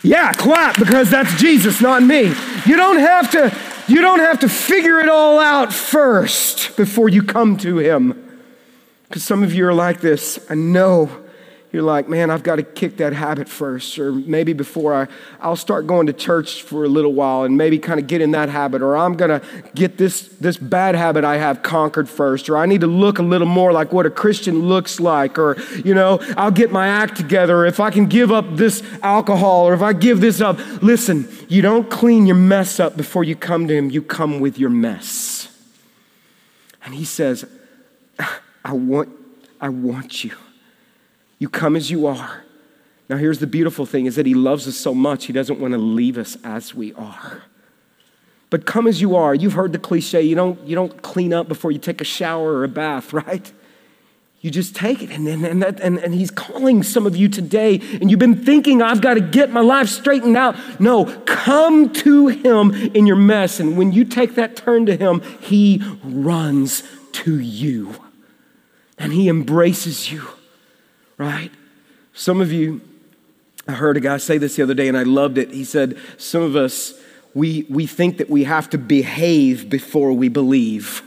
Yeah, 0.04 0.34
clap 0.34 0.78
because 0.78 1.10
that's 1.10 1.34
Jesus, 1.40 1.80
not 1.80 2.04
me. 2.04 2.34
You 2.66 2.76
don't 2.76 3.00
have 3.00 3.32
to 3.32 3.50
you 3.92 4.02
don't 4.02 4.20
have 4.20 4.40
to 4.40 4.50
figure 4.50 5.00
it 5.00 5.10
all 5.10 5.40
out 5.40 5.74
first 5.74 6.78
before 6.78 7.10
you 7.10 7.22
come 7.22 7.58
to 7.58 7.78
Him. 7.80 8.42
Because 9.04 9.24
some 9.24 9.44
of 9.44 9.54
you 9.54 9.68
are 9.68 9.74
like 9.74 10.00
this. 10.00 10.40
I 10.50 10.56
know 10.56 11.10
you're 11.72 11.84
like, 11.84 12.10
man, 12.10 12.30
I've 12.30 12.44
got 12.44 12.58
to 12.58 12.64
kick 12.64 12.98
that 12.98 13.14
habit 13.14 13.48
first. 13.48 13.98
Or 13.98 14.12
maybe 14.12 14.52
before 14.52 14.94
I, 14.94 15.08
I'll 15.40 15.56
start 15.56 15.88
going 15.88 16.08
to 16.08 16.14
church 16.14 16.64
for 16.64 16.84
a 16.84 16.90
little 16.90 17.14
while 17.14 17.44
and 17.44 17.58
maybe 17.58 17.80
kind 17.80 17.98
of 17.98 18.08
get 18.08 18.20
in 18.20 18.32
that 18.32 18.50
habit. 18.50 18.82
Or 18.82 18.98
I'm 18.98 19.16
going 19.16 19.40
to 19.40 19.48
get 19.74 19.98
this, 19.98 20.24
this 20.24 20.58
bad 20.58 20.96
habit 20.96 21.24
I 21.24 21.38
have 21.38 21.64
conquered 21.64 22.10
first. 22.10 22.50
Or 22.50 22.58
I 22.58 22.66
need 22.66 22.82
to 22.82 22.88
look 22.88 23.20
a 23.20 23.24
little 23.24 23.48
more 23.48 23.72
like 23.72 23.94
what 23.94 24.06
a 24.06 24.10
Christian 24.10 24.68
looks 24.68 25.00
like. 25.00 25.40
Or, 25.40 25.56
you 25.86 25.94
know, 25.94 26.20
I'll 26.36 26.52
get 26.52 26.72
my 26.72 26.90
act 26.90 27.16
together. 27.16 27.66
If 27.66 27.80
I 27.80 27.90
can 27.90 28.06
give 28.06 28.34
up 28.34 28.58
this 28.58 28.84
alcohol 29.02 29.68
or 29.68 29.74
if 29.74 29.82
I 29.82 29.94
give 29.94 30.20
this 30.20 30.42
up. 30.42 30.60
Listen, 30.82 31.30
you 31.48 31.62
don't 31.62 31.90
clean 31.90 32.26
your 32.26 32.36
mess 32.36 32.80
up 32.80 32.98
before 32.98 33.24
you 33.24 33.36
come 33.36 33.68
to 33.68 33.74
Him, 33.74 33.90
you 33.90 34.02
come 34.02 34.40
with 34.40 34.58
your 34.58 34.70
mess. 34.70 35.48
And 36.84 36.94
He 36.94 37.06
says, 37.06 37.46
I 38.66 38.74
want, 38.74 39.10
I 39.62 39.70
want 39.70 40.24
you. 40.24 40.36
You 41.42 41.50
come 41.50 41.76
as 41.76 41.90
you 41.90 42.06
are. 42.06 42.44
Now, 43.10 43.18
here's 43.18 43.40
the 43.40 43.48
beautiful 43.48 43.88
thing 43.88 44.06
is 44.06 44.16
that 44.16 44.28
He 44.28 44.36
loves 44.36 44.68
us 44.68 44.78
so 44.78 44.94
much, 44.94 45.26
He 45.26 45.34
doesn't 45.34 45.60
want 45.60 45.72
to 45.72 45.80
leave 45.80 46.20
us 46.20 46.38
as 46.44 46.76
we 46.76 46.94
are. 46.94 47.42
But 48.52 48.68
come 48.68 48.86
as 48.86 49.02
you 49.02 49.16
are. 49.16 49.34
You've 49.34 49.54
heard 49.54 49.74
the 49.74 49.80
cliche 49.80 50.22
you 50.22 50.36
don't, 50.36 50.62
you 50.68 50.76
don't 50.76 51.02
clean 51.02 51.34
up 51.34 51.48
before 51.48 51.72
you 51.72 51.80
take 51.80 52.00
a 52.00 52.04
shower 52.04 52.54
or 52.54 52.64
a 52.64 52.68
bath, 52.68 53.12
right? 53.28 53.52
You 54.42 54.52
just 54.52 54.76
take 54.76 55.02
it. 55.02 55.10
And, 55.10 55.28
and, 55.28 55.44
and, 55.44 55.64
that, 55.64 55.80
and, 55.80 55.98
and 55.98 56.14
He's 56.14 56.30
calling 56.30 56.84
some 56.84 57.08
of 57.08 57.16
you 57.16 57.28
today, 57.28 57.82
and 58.00 58.12
you've 58.12 58.20
been 58.20 58.46
thinking, 58.46 58.84
I've 58.84 59.02
got 59.02 59.16
to 59.16 59.22
get 59.22 59.50
my 59.50 59.62
life 59.62 59.90
straightened 59.90 60.38
out. 60.38 60.80
No, 60.80 61.06
come 61.22 61.92
to 61.94 62.28
Him 62.28 62.72
in 62.72 63.08
your 63.08 63.16
mess. 63.16 63.60
And 63.60 63.80
when 63.80 63.92
you 63.92 64.06
take 64.06 64.36
that 64.36 64.56
turn 64.56 64.86
to 64.86 64.96
Him, 64.96 65.24
He 65.42 65.82
runs 66.04 66.84
to 67.14 67.40
you 67.40 67.96
and 69.00 69.12
He 69.12 69.28
embraces 69.28 70.12
you 70.12 70.28
right? 71.22 71.52
Some 72.14 72.42
of 72.42 72.52
you, 72.52 72.82
I 73.68 73.74
heard 73.74 73.96
a 73.96 74.00
guy 74.00 74.18
say 74.18 74.40
this 74.40 74.56
the 74.56 74.64
other 74.64 74.74
day 74.74 74.88
and 74.88 74.98
I 74.98 75.04
loved 75.04 75.38
it. 75.38 75.52
He 75.52 75.64
said, 75.64 75.98
Some 76.18 76.42
of 76.42 76.56
us, 76.56 76.94
we, 77.36 77.66
we 77.70 77.86
think 77.86 78.18
that 78.18 78.30
we 78.30 78.44
have 78.46 78.70
to 78.72 78.78
behave 78.78 79.70
before 79.70 80.14
we 80.14 80.30
believe. 80.30 81.04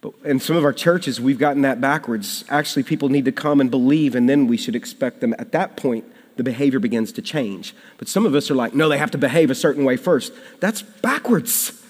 But 0.00 0.12
in 0.24 0.40
some 0.40 0.56
of 0.56 0.64
our 0.64 0.72
churches, 0.72 1.20
we've 1.20 1.38
gotten 1.38 1.62
that 1.62 1.80
backwards. 1.80 2.44
Actually, 2.48 2.82
people 2.82 3.08
need 3.08 3.24
to 3.24 3.32
come 3.32 3.60
and 3.60 3.70
believe, 3.70 4.14
and 4.14 4.28
then 4.28 4.48
we 4.48 4.56
should 4.56 4.76
expect 4.76 5.20
them. 5.20 5.34
At 5.38 5.52
that 5.52 5.76
point, 5.76 6.04
the 6.36 6.42
behavior 6.42 6.80
begins 6.80 7.12
to 7.12 7.22
change. 7.22 7.74
But 7.98 8.08
some 8.08 8.26
of 8.26 8.34
us 8.34 8.50
are 8.50 8.54
like, 8.54 8.74
no, 8.74 8.88
they 8.88 8.98
have 8.98 9.12
to 9.12 9.18
behave 9.18 9.50
a 9.50 9.54
certain 9.54 9.84
way 9.84 9.96
first. 9.96 10.32
That's 10.60 10.82
backwards. 10.82 11.82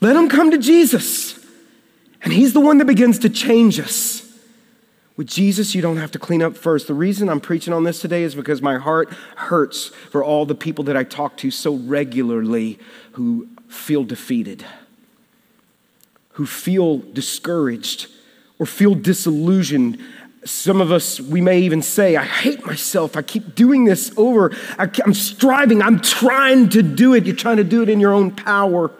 Let 0.00 0.14
them 0.14 0.28
come 0.28 0.50
to 0.52 0.58
Jesus, 0.58 1.38
and 2.22 2.32
He's 2.32 2.54
the 2.54 2.60
one 2.60 2.78
that 2.78 2.86
begins 2.86 3.18
to 3.20 3.28
change 3.28 3.78
us. 3.78 4.31
With 5.16 5.26
Jesus, 5.26 5.74
you 5.74 5.82
don't 5.82 5.98
have 5.98 6.10
to 6.12 6.18
clean 6.18 6.42
up 6.42 6.56
first. 6.56 6.86
The 6.86 6.94
reason 6.94 7.28
I'm 7.28 7.40
preaching 7.40 7.72
on 7.72 7.84
this 7.84 8.00
today 8.00 8.22
is 8.22 8.34
because 8.34 8.62
my 8.62 8.78
heart 8.78 9.10
hurts 9.36 9.88
for 10.10 10.24
all 10.24 10.46
the 10.46 10.54
people 10.54 10.84
that 10.84 10.96
I 10.96 11.04
talk 11.04 11.36
to 11.38 11.50
so 11.50 11.74
regularly 11.74 12.78
who 13.12 13.48
feel 13.68 14.04
defeated, 14.04 14.64
who 16.32 16.46
feel 16.46 16.98
discouraged, 16.98 18.08
or 18.58 18.64
feel 18.64 18.94
disillusioned. 18.94 19.98
Some 20.44 20.80
of 20.80 20.90
us, 20.90 21.20
we 21.20 21.42
may 21.42 21.60
even 21.60 21.82
say, 21.82 22.16
I 22.16 22.24
hate 22.24 22.64
myself. 22.64 23.14
I 23.14 23.22
keep 23.22 23.54
doing 23.54 23.84
this 23.84 24.12
over. 24.16 24.50
I, 24.78 24.88
am 25.04 25.12
striving. 25.12 25.82
I'm 25.82 26.00
trying 26.00 26.70
to 26.70 26.82
do 26.82 27.14
it. 27.14 27.26
You're 27.26 27.36
trying 27.36 27.58
to 27.58 27.64
do 27.64 27.82
it 27.82 27.90
in 27.90 28.00
your 28.00 28.14
own 28.14 28.30
power. 28.30 28.90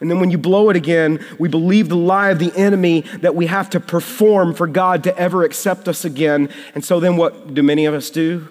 And 0.00 0.10
then 0.10 0.18
when 0.18 0.30
you 0.30 0.38
blow 0.38 0.70
it 0.70 0.76
again, 0.76 1.24
we 1.38 1.48
believe 1.48 1.88
the 1.88 1.96
lie 1.96 2.30
of 2.30 2.38
the 2.38 2.52
enemy 2.56 3.02
that 3.20 3.34
we 3.34 3.46
have 3.46 3.68
to 3.70 3.80
perform 3.80 4.54
for 4.54 4.66
God 4.66 5.04
to 5.04 5.16
ever 5.18 5.44
accept 5.44 5.88
us 5.88 6.04
again. 6.04 6.48
And 6.74 6.84
so 6.84 7.00
then 7.00 7.16
what 7.16 7.52
do 7.52 7.62
many 7.62 7.84
of 7.84 7.94
us 7.94 8.08
do? 8.08 8.48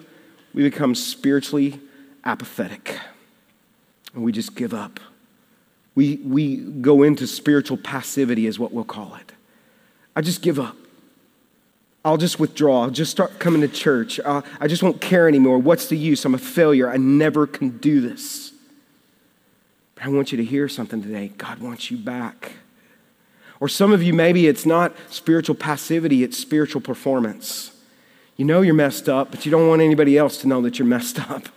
We 0.54 0.62
become 0.62 0.94
spiritually 0.94 1.80
apathetic. 2.24 2.98
And 4.14 4.22
we 4.22 4.32
just 4.32 4.54
give 4.54 4.72
up. 4.72 5.00
We, 5.96 6.16
we 6.24 6.56
go 6.56 7.02
into 7.02 7.26
spiritual 7.26 7.76
passivity, 7.76 8.46
is 8.46 8.58
what 8.58 8.72
we'll 8.72 8.84
call 8.84 9.16
it. 9.16 9.32
I 10.14 10.20
just 10.20 10.42
give 10.42 10.58
up. 10.58 10.76
I'll 12.04 12.16
just 12.16 12.40
withdraw. 12.40 12.82
I'll 12.82 12.90
just 12.90 13.10
start 13.10 13.38
coming 13.38 13.60
to 13.60 13.68
church. 13.68 14.18
Uh, 14.20 14.42
I 14.60 14.68
just 14.68 14.82
won't 14.82 15.00
care 15.00 15.28
anymore. 15.28 15.58
What's 15.58 15.88
the 15.88 15.96
use? 15.96 16.24
I'm 16.24 16.34
a 16.34 16.38
failure. 16.38 16.88
I 16.88 16.96
never 16.96 17.46
can 17.46 17.78
do 17.78 18.00
this. 18.00 18.49
I 20.02 20.08
want 20.08 20.32
you 20.32 20.38
to 20.38 20.44
hear 20.44 20.68
something 20.68 21.02
today. 21.02 21.30
God 21.36 21.58
wants 21.58 21.90
you 21.90 21.98
back. 21.98 22.52
Or 23.60 23.68
some 23.68 23.92
of 23.92 24.02
you, 24.02 24.14
maybe 24.14 24.46
it's 24.46 24.64
not 24.64 24.94
spiritual 25.10 25.54
passivity, 25.54 26.24
it's 26.24 26.38
spiritual 26.38 26.80
performance. 26.80 27.76
You 28.38 28.46
know 28.46 28.62
you're 28.62 28.72
messed 28.72 29.08
up, 29.08 29.30
but 29.30 29.44
you 29.44 29.50
don't 29.50 29.68
want 29.68 29.82
anybody 29.82 30.16
else 30.16 30.38
to 30.38 30.48
know 30.48 30.62
that 30.62 30.78
you're 30.78 30.88
messed 30.88 31.20
up. 31.30 31.50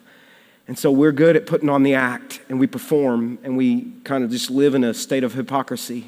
And 0.67 0.77
so 0.77 0.91
we're 0.91 1.13
good 1.13 1.37
at 1.37 1.45
putting 1.45 1.69
on 1.69 1.83
the 1.83 1.93
act 1.93 2.41
and 2.49 2.59
we 2.59 2.67
perform 2.67 3.39
and 3.43 3.55
we 3.55 3.93
kind 4.03 4.23
of 4.23 4.31
just 4.31 4.49
live 4.49 4.75
in 4.75 4.83
a 4.83 4.93
state 4.93 5.23
of 5.23 5.33
hypocrisy. 5.33 6.07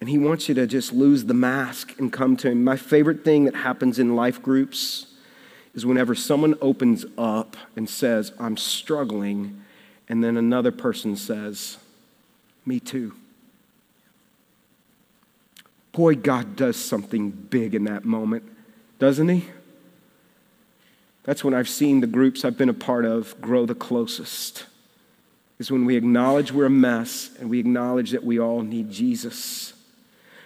And 0.00 0.10
he 0.10 0.18
wants 0.18 0.48
you 0.48 0.54
to 0.56 0.66
just 0.66 0.92
lose 0.92 1.24
the 1.24 1.34
mask 1.34 1.94
and 1.98 2.12
come 2.12 2.36
to 2.38 2.50
him. 2.50 2.64
My 2.64 2.76
favorite 2.76 3.24
thing 3.24 3.44
that 3.44 3.54
happens 3.54 3.98
in 3.98 4.14
life 4.16 4.42
groups 4.42 5.06
is 5.74 5.86
whenever 5.86 6.14
someone 6.14 6.56
opens 6.60 7.04
up 7.16 7.56
and 7.76 7.88
says, 7.88 8.32
I'm 8.38 8.56
struggling 8.56 9.62
and 10.08 10.22
then 10.22 10.36
another 10.36 10.70
person 10.70 11.16
says, 11.16 11.78
Me 12.64 12.80
too. 12.80 13.14
Boy, 15.92 16.14
God 16.14 16.56
does 16.56 16.76
something 16.76 17.30
big 17.30 17.74
in 17.74 17.84
that 17.84 18.04
moment, 18.04 18.44
doesn't 18.98 19.28
He? 19.28 19.46
That's 21.24 21.42
when 21.42 21.54
I've 21.54 21.68
seen 21.68 22.00
the 22.00 22.06
groups 22.06 22.44
I've 22.44 22.58
been 22.58 22.68
a 22.68 22.74
part 22.74 23.04
of 23.04 23.40
grow 23.40 23.66
the 23.66 23.74
closest. 23.74 24.66
Is 25.58 25.70
when 25.70 25.86
we 25.86 25.96
acknowledge 25.96 26.52
we're 26.52 26.66
a 26.66 26.70
mess 26.70 27.30
and 27.40 27.48
we 27.48 27.58
acknowledge 27.58 28.10
that 28.10 28.22
we 28.22 28.38
all 28.38 28.60
need 28.60 28.90
Jesus. 28.90 29.72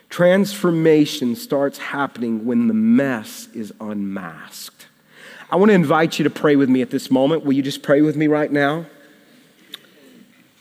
Transformation 0.08 1.34
starts 1.36 1.78
happening 1.78 2.44
when 2.44 2.68
the 2.68 2.74
mess 2.74 3.48
is 3.52 3.72
unmasked. 3.80 4.86
I 5.50 5.56
want 5.56 5.70
to 5.70 5.74
invite 5.74 6.18
you 6.18 6.24
to 6.24 6.30
pray 6.30 6.54
with 6.54 6.68
me 6.68 6.80
at 6.80 6.90
this 6.90 7.10
moment. 7.10 7.44
Will 7.44 7.54
you 7.54 7.62
just 7.62 7.82
pray 7.82 8.02
with 8.02 8.16
me 8.16 8.28
right 8.28 8.50
now? 8.50 8.86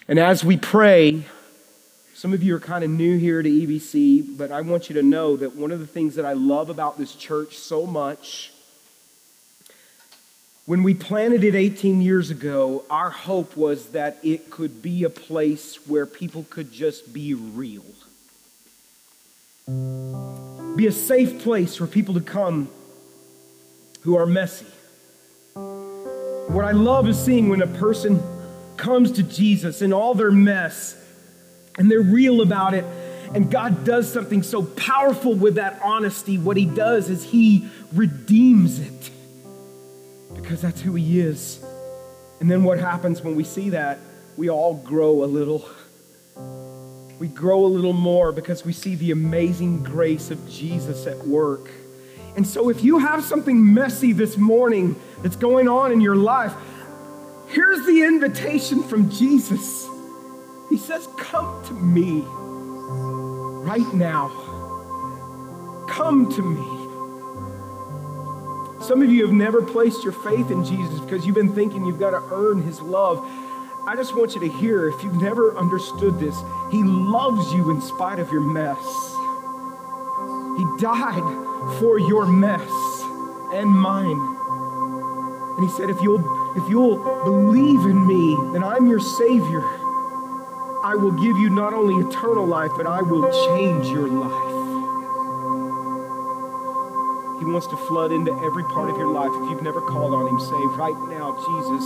And 0.10 0.18
as 0.18 0.44
we 0.44 0.58
pray, 0.58 1.24
some 2.16 2.34
of 2.34 2.42
you 2.42 2.56
are 2.56 2.60
kind 2.60 2.84
of 2.84 2.90
new 2.90 3.20
here 3.20 3.44
to 3.44 3.48
EBC, 3.48 4.40
but 4.40 4.52
I 4.52 4.62
want 4.62 4.90
you 4.90 4.96
to 4.96 5.04
know 5.04 5.38
that 5.38 5.56
one 5.56 5.72
of 5.72 5.80
the 5.80 5.86
things 5.86 6.16
that 6.16 6.26
I 6.26 6.34
love 6.34 6.72
about 6.72 6.98
this 6.98 7.14
church 7.14 7.60
so 7.60 7.86
much, 7.86 8.52
when 10.66 10.82
we 10.82 10.96
planted 10.96 11.44
it 11.44 11.54
18 11.54 12.02
years 12.02 12.32
ago, 12.32 12.86
our 12.90 13.12
hope 13.12 13.56
was 13.56 13.90
that 13.90 14.18
it 14.24 14.50
could 14.50 14.82
be 14.82 15.04
a 15.04 15.12
place 15.12 15.76
where 15.88 16.08
people 16.08 16.44
could 16.50 16.72
just 16.72 17.14
be 17.14 17.36
real. 17.36 17.86
Be 20.76 20.88
a 20.88 20.92
safe 20.92 21.44
place 21.44 21.76
for 21.76 21.86
people 21.86 22.16
to 22.16 22.22
come 22.22 22.68
who 24.02 24.18
are 24.18 24.26
messy. 24.26 24.66
What 25.54 26.66
I 26.66 26.72
love 26.72 27.08
is 27.08 27.24
seeing 27.24 27.50
when 27.50 27.62
a 27.62 27.68
person 27.68 28.20
comes 28.80 29.12
to 29.12 29.24
Jesus 29.24 29.82
in 29.82 29.94
all 29.94 30.16
their 30.16 30.32
mess 30.32 30.96
and 31.78 31.92
they're 31.92 32.02
real 32.02 32.42
about 32.42 32.74
it. 32.74 32.86
And 33.34 33.52
God 33.52 33.86
does 33.86 34.12
something 34.12 34.42
so 34.42 34.64
powerful 34.64 35.36
with 35.36 35.56
that 35.56 35.80
honesty. 35.84 36.38
What 36.38 36.58
He 36.58 36.66
does 36.66 37.10
is 37.10 37.24
He 37.24 37.68
redeems 37.94 38.80
it 38.80 39.12
because 40.34 40.62
that's 40.62 40.82
who 40.82 40.96
He 40.96 41.20
is. 41.20 41.64
And 42.40 42.50
then 42.50 42.64
what 42.64 42.80
happens 42.80 43.22
when 43.22 43.36
we 43.36 43.44
see 43.44 43.70
that? 43.72 44.00
We 44.36 44.50
all 44.50 44.76
grow 44.76 45.24
a 45.24 45.28
little. 45.28 45.70
We 47.20 47.28
grow 47.28 47.66
a 47.66 47.68
little 47.68 47.94
more 47.94 48.32
because 48.32 48.66
we 48.66 48.72
see 48.72 48.96
the 48.96 49.12
amazing 49.12 49.84
grace 49.84 50.32
of 50.32 50.50
Jesus 50.50 51.06
at 51.06 51.18
work. 51.28 51.70
And 52.38 52.48
so, 52.48 52.70
if 52.70 52.84
you 52.84 53.00
have 53.00 53.24
something 53.24 53.74
messy 53.74 54.14
this 54.14 54.38
morning 54.38 54.96
that's 55.22 55.36
going 55.36 55.68
on 55.68 55.92
in 55.92 56.00
your 56.00 56.16
life, 56.16 56.54
Here's 57.50 57.84
the 57.86 58.04
invitation 58.04 58.84
from 58.84 59.10
Jesus. 59.10 59.88
He 60.70 60.78
says, 60.78 61.08
Come 61.18 61.64
to 61.66 61.74
me 61.74 62.24
right 63.64 63.92
now. 63.94 64.30
Come 65.90 66.32
to 66.32 66.42
me. 66.44 66.80
Some 68.86 69.02
of 69.02 69.12
you 69.12 69.26
have 69.26 69.34
never 69.34 69.64
placed 69.64 70.04
your 70.04 70.14
faith 70.14 70.52
in 70.52 70.64
Jesus 70.64 71.00
because 71.00 71.26
you've 71.26 71.36
been 71.36 71.54
thinking 71.54 71.86
you've 71.86 72.00
got 72.00 72.12
to 72.12 72.22
earn 72.32 72.62
his 72.62 72.82
love. 72.82 73.18
I 73.88 73.96
just 73.96 74.16
want 74.16 74.36
you 74.36 74.42
to 74.42 74.48
hear 74.48 74.88
if 74.88 75.04
you've 75.04 75.22
never 75.22 75.58
understood 75.58 76.20
this, 76.20 76.36
he 76.72 76.84
loves 76.84 77.52
you 77.54 77.72
in 77.72 77.82
spite 77.82 78.20
of 78.20 78.32
your 78.32 78.42
mess. 78.42 78.78
He 80.58 80.66
died 80.80 81.80
for 81.80 82.00
your 82.00 82.28
mess 82.28 82.70
and 83.54 83.70
mine. 83.70 84.38
And 85.58 85.68
he 85.68 85.76
said, 85.76 85.90
if 85.90 86.00
you'll, 86.02 86.20
if 86.60 86.70
you'll 86.70 86.98
believe 87.24 87.86
in 87.86 88.06
me, 88.06 88.36
that 88.54 88.64
I'm 88.64 88.88
your 88.88 89.00
Savior, 89.00 89.64
I 90.84 90.96
will 90.96 91.12
give 91.12 91.38
you 91.38 91.50
not 91.50 91.74
only 91.74 91.96
eternal 92.06 92.46
life, 92.46 92.72
but 92.76 92.86
I 92.86 93.02
will 93.02 93.32
change 93.48 93.88
your 93.88 94.08
life. 94.08 94.56
He 97.40 97.46
wants 97.46 97.68
to 97.68 97.78
flood 97.78 98.12
into 98.12 98.34
every 98.44 98.64
part 98.66 98.90
of 98.90 98.98
your 98.98 99.08
life. 99.08 99.32
If 99.34 99.50
you've 99.50 99.62
never 99.62 99.80
called 99.80 100.14
on 100.14 100.28
him, 100.28 100.40
say, 100.40 100.60
right 100.76 101.00
now, 101.08 101.32
Jesus, 101.32 101.86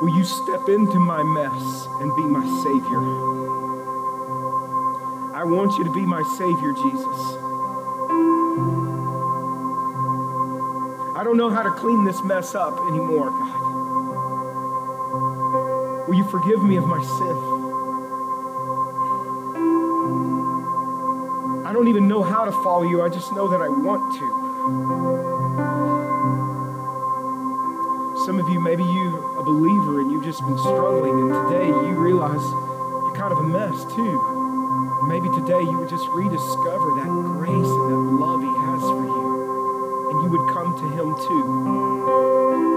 will 0.00 0.16
you 0.16 0.24
step 0.24 0.68
into 0.68 0.98
my 0.98 1.22
mess 1.22 1.88
and 2.00 2.14
be 2.16 2.22
my 2.22 2.44
Savior? 2.64 3.02
I 5.36 5.44
want 5.44 5.76
you 5.76 5.84
to 5.84 5.92
be 5.92 6.06
my 6.06 6.22
Savior, 6.36 6.72
Jesus. 6.72 7.47
I 11.18 11.24
don't 11.24 11.36
know 11.36 11.50
how 11.50 11.64
to 11.64 11.70
clean 11.72 12.04
this 12.04 12.22
mess 12.22 12.54
up 12.54 12.78
anymore, 12.86 13.30
God. 13.30 13.58
Will 16.06 16.14
you 16.14 16.22
forgive 16.30 16.62
me 16.62 16.76
of 16.76 16.86
my 16.86 17.02
sin? 17.02 17.36
I 21.66 21.72
don't 21.72 21.88
even 21.88 22.06
know 22.06 22.22
how 22.22 22.44
to 22.44 22.52
follow 22.62 22.84
you. 22.84 23.02
I 23.02 23.08
just 23.08 23.32
know 23.32 23.48
that 23.50 23.60
I 23.60 23.68
want 23.68 24.14
to. 24.14 24.28
Some 28.24 28.38
of 28.38 28.48
you, 28.50 28.60
maybe 28.60 28.84
you're 28.84 29.40
a 29.40 29.42
believer 29.42 29.98
and 29.98 30.12
you've 30.12 30.22
just 30.22 30.40
been 30.42 30.56
struggling, 30.58 31.18
and 31.18 31.32
today 31.50 31.66
you 31.66 31.98
realize 31.98 32.40
you're 32.40 33.16
kind 33.16 33.32
of 33.32 33.38
a 33.38 33.42
mess 33.42 33.74
too. 33.96 34.22
Maybe 35.08 35.28
today 35.30 35.62
you 35.62 35.78
would 35.78 35.88
just 35.88 36.06
rediscover 36.10 36.94
that 36.94 37.10
grace 37.34 37.50
and 37.50 37.90
that 37.90 37.98
love 38.22 38.57
to 40.78 40.88
him 40.88 41.14
too. 41.14 41.44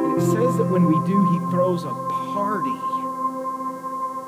And 0.05 0.17
it 0.17 0.25
says 0.25 0.57
that 0.57 0.69
when 0.69 0.85
we 0.85 0.99
do, 1.07 1.17
he 1.31 1.39
throws 1.51 1.83
a 1.83 1.93
party 2.33 2.77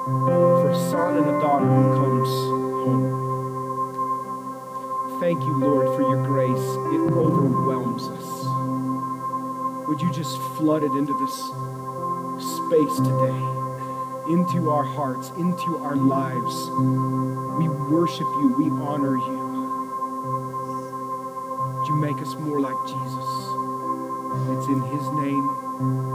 for 0.06 0.70
a 0.70 0.76
son 0.90 1.18
and 1.18 1.28
a 1.28 1.40
daughter 1.40 1.66
who 1.66 1.94
comes 2.00 2.30
home. 2.86 3.06
Thank 5.20 5.42
you, 5.42 5.60
Lord, 5.60 5.88
for 5.96 6.02
your 6.02 6.22
grace. 6.26 6.68
It 6.94 7.02
overwhelms 7.14 8.04
us. 8.10 8.28
Would 9.88 10.02
you 10.02 10.12
just 10.12 10.38
flood 10.58 10.84
it 10.84 10.92
into 10.94 11.14
this 11.20 11.34
space 12.68 12.98
today? 12.98 13.54
into 14.28 14.70
our 14.70 14.84
hearts, 14.84 15.32
into 15.38 15.78
our 15.80 15.96
lives. 15.96 16.70
We 17.60 17.68
worship 17.68 18.28
you, 18.40 18.56
we 18.58 18.70
honor 18.70 19.18
you. 19.18 19.44
Would 21.78 21.88
you 21.88 21.96
make 21.96 22.22
us 22.22 22.34
more 22.36 22.62
like 22.62 22.78
Jesus? 22.88 23.43
It's 24.64 24.72
in 24.72 24.82
his 24.82 25.10
name 25.12 25.46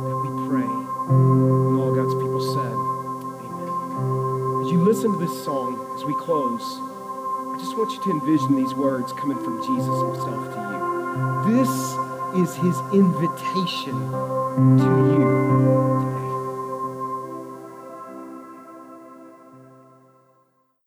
that 0.08 0.16
we 0.24 0.48
pray. 0.48 0.64
And 0.64 1.76
all 1.76 1.94
God's 1.94 2.14
people 2.14 2.40
said, 2.40 2.72
Amen. 3.44 4.64
As 4.64 4.72
you 4.72 4.80
listen 4.80 5.12
to 5.12 5.18
this 5.18 5.44
song, 5.44 5.86
as 5.94 6.02
we 6.06 6.14
close, 6.14 6.62
I 6.62 7.58
just 7.58 7.76
want 7.76 7.92
you 7.92 8.00
to 8.04 8.10
envision 8.10 8.56
these 8.56 8.72
words 8.72 9.12
coming 9.12 9.36
from 9.36 9.60
Jesus 9.60 9.84
himself 10.00 10.48
to 10.54 10.60
you. 10.64 11.60
This 11.60 11.68
is 12.40 12.56
his 12.56 12.78
invitation 12.94 14.12
to 14.78 14.88
you. 15.12 15.97